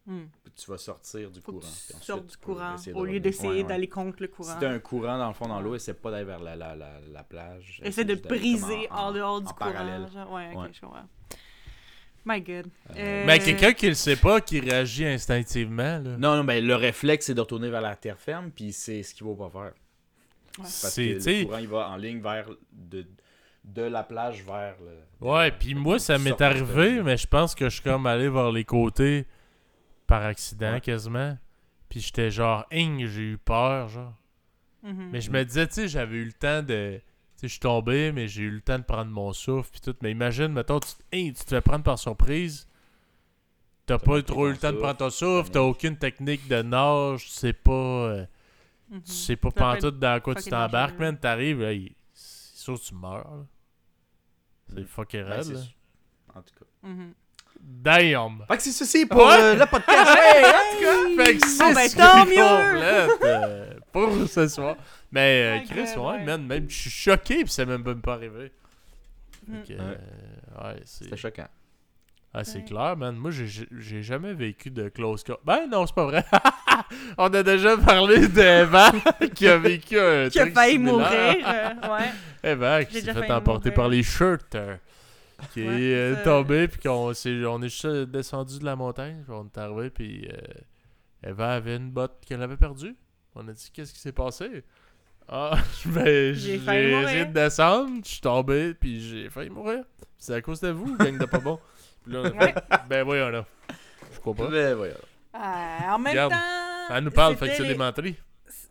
[0.09, 0.24] Hmm.
[0.43, 1.72] Puis tu vas sortir du Faut que courant.
[2.01, 3.20] tu tu du courant au lieu revenir.
[3.20, 3.62] d'essayer Ouais, ouais.
[3.64, 4.55] d'aller contre le courant.
[4.55, 6.74] Si t'as un courant dans le fond dans l'eau, essaie pas d'aller vers la, la,
[6.74, 7.80] la, la plage.
[7.85, 9.70] Essaie de briser en, dehors du en courant.
[9.70, 10.09] parallèle.
[10.10, 10.32] genre.
[10.32, 10.68] Ouais, ok, Ouais.
[10.72, 11.06] je comprends.
[12.24, 12.66] My God.
[12.90, 16.16] Euh, Euh, Mais quelqu'un qui le sait pas, qui réagit instinctivement, là.
[16.18, 19.14] Non, non, ben le réflexe, c'est de retourner vers la terre ferme, puis c'est ce
[19.14, 19.62] qu'il va pas faire.
[19.62, 19.72] Ouais.
[20.59, 23.06] Parce C'est, que le courant, il va en ligne vers de,
[23.64, 25.26] de la plage vers le...
[25.26, 28.06] Ouais, puis moi, ça m'est sors arrivé, de- mais je pense que je suis comme
[28.06, 29.26] allé vers les côtés
[30.09, 30.80] par accident Ouais.
[30.80, 31.39] quasiment.
[31.89, 34.14] Puis j'étais genre, Ing, j'ai eu peur, genre.
[34.82, 35.10] mhm.
[35.12, 37.01] Mais je me disais, tu sais, j'avais eu le temps de.
[37.36, 39.80] Tu sais, je suis tombé, mais j'ai eu le temps de prendre mon souffle, puis
[39.80, 39.94] tout.
[40.02, 42.66] Mais imagine, mettons, tu, Hey, tu te fais prendre par surprise.
[43.86, 46.62] T'as pas trop eu le temps de souffle, prendre ton souffle, t'as aucune technique de
[46.62, 47.72] nage, tu sais pas.
[47.72, 48.26] euh,
[48.90, 49.02] Mhm.
[49.02, 51.18] Tu sais pas pantoute dans quoi tu t'embarques, man.
[51.18, 53.47] T'arrives, là, il- c'est sûr que tu meurs, là.
[54.68, 54.86] C'est Mm.
[54.86, 55.60] fucking Ben, raide, là.
[56.35, 56.89] En tout cas.
[56.89, 57.14] Mhm.
[57.60, 58.44] Damn!
[58.48, 59.36] Fait que c'est ceci pour Ouais.
[59.40, 60.10] euh, le podcast.
[60.18, 61.16] Hey, hey!
[61.16, 63.09] Fait que c'est ben, ce tant qui mieux!
[63.16, 64.76] complète, euh, pour ce soir.
[65.12, 66.24] Mais euh, Chris, ouais, ouais.
[66.24, 68.52] man, même je suis choqué pis c'est même même pas arrivé.
[69.47, 69.55] Mm.
[69.55, 69.64] Ouais.
[69.80, 69.94] euh,
[70.64, 71.47] ouais, c'est C'était choquant.
[72.35, 72.64] ah, c'est Ouais.
[72.64, 73.14] clair, man.
[73.16, 75.36] Moi, j'ai- jamais vécu de close call.
[75.44, 76.24] Ben non, c'est pas vrai.
[77.18, 78.93] On a déjà parlé d'Evan
[79.35, 81.06] qui a vécu un Qui a failli mourir.
[81.09, 82.10] ouais.
[82.43, 83.74] Evan qui s'est fait emporter mourir.
[83.74, 84.56] par les shirts.
[85.40, 88.59] Euh, qui Ouais, est euh, ça- tombé puis qu'on s'est on est juste euh, descendu
[88.59, 92.56] de la montagne puis on est arrivé puis euh, Eva avait une botte qu'elle avait
[92.56, 92.94] perdue
[93.35, 94.65] on a dit qu'est-ce qui s'est passé?
[95.28, 95.52] Ah
[95.86, 99.85] ben J'ai essayé de descendre je suis tombé puis j'ai failli mourir
[100.16, 101.59] c'est à cause de vous gang de pas bon
[102.05, 102.55] Puis là, on a fait,
[102.89, 103.44] ben voyons là
[104.15, 104.94] je crois pas Ben, voilà.
[105.35, 106.94] Ah, en même Regarde, temps.
[106.97, 108.16] elle nous parle fait que c'est des menteries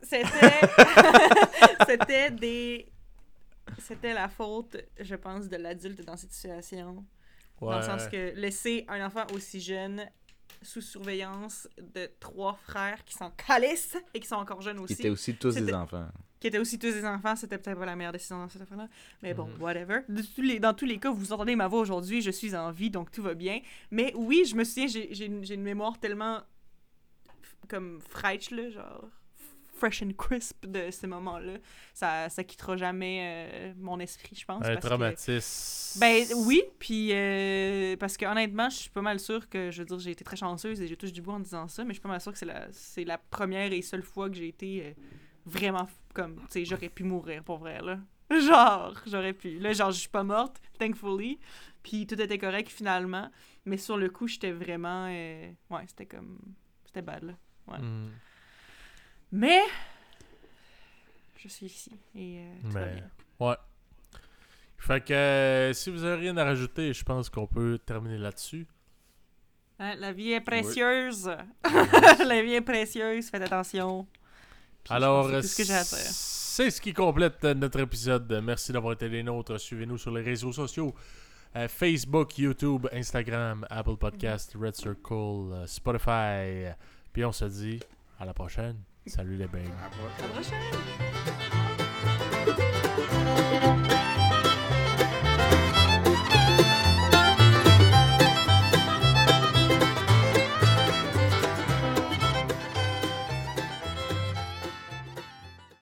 [0.01, 0.23] C'était.
[1.87, 2.87] c'était des.
[3.79, 7.05] C'était la faute, je pense, de l'adulte dans cette situation.
[7.61, 10.05] ouais Dans le sens que laisser un enfant aussi jeune
[10.61, 15.09] sous surveillance de trois frères qui sont calisses et qui sont encore jeunes aussi, étaient
[15.09, 16.07] aussi tous des enfants.
[16.39, 18.87] qui étaient aussi tous des enfants, c'était peut-être pas la meilleure décision dans cette affaire-là.
[19.21, 19.61] Mais bon, Mhm.
[19.61, 19.99] whatever.
[20.09, 22.71] De tous les, dans tous les cas, vous entendez ma voix aujourd'hui, je suis en
[22.71, 23.59] vie, donc tout va bien.
[23.91, 26.41] Mais oui, je me souviens, j'ai j'ai une, une mémoire tellement
[27.67, 29.05] comme fraîche, là, genre
[29.77, 31.53] fresh and crisp de ce moment-là.
[31.93, 34.63] Ça, ça quittera jamais euh, mon esprit, je pense.
[34.65, 39.19] un parce que- traumatisme ben oui, puis euh, parce que honnêtement, je suis pas mal
[39.19, 41.39] sûre que, je veux dire, j'ai été très chanceuse et je touche du bois en
[41.39, 43.81] disant ça, mais je suis pas mal sûre que c'est la, c'est la première et
[43.81, 44.91] seule fois que j'ai été euh,
[45.45, 47.99] vraiment comme, tu sais, j'aurais pu mourir pour vrai, là.
[48.29, 49.57] Genre, j'aurais pu.
[49.59, 51.39] Là, genre, je suis pas morte, thankfully,
[51.81, 53.31] puis tout était correct finalement,
[53.63, 56.37] mais sur le coup, j'étais vraiment, euh, ouais, c'était comme,
[56.85, 57.33] c'était bad, là.
[57.67, 57.79] Ouais.
[57.79, 58.09] Hmm.
[59.31, 59.61] Mais,
[61.37, 63.09] je suis ici et euh, tout va Mais- bien.
[63.39, 63.55] Ouais.
[64.77, 68.65] Fait que euh, si vous avez rien à rajouter, je pense qu'on peut terminer là-dessus.
[69.79, 71.25] Hein, la vie est précieuse.
[72.25, 74.07] la vie est précieuse, faites attention.
[74.83, 75.97] Puis Alors, c'est ce que j'ai à dire.
[75.97, 78.41] c'est ce qui complète notre épisode.
[78.43, 79.59] Merci d'avoir été les nôtres.
[79.59, 80.95] Suivez-nous sur les réseaux sociaux.
[81.55, 86.73] euh, Facebook, YouTube, Instagram, Apple Podcast, Red Circle, euh, Spotify.
[87.11, 87.79] Puis on se dit
[88.19, 88.77] à la prochaine.
[89.07, 89.59] Salut les bains.
[89.59, 89.89] À
[90.21, 90.57] la prochaine.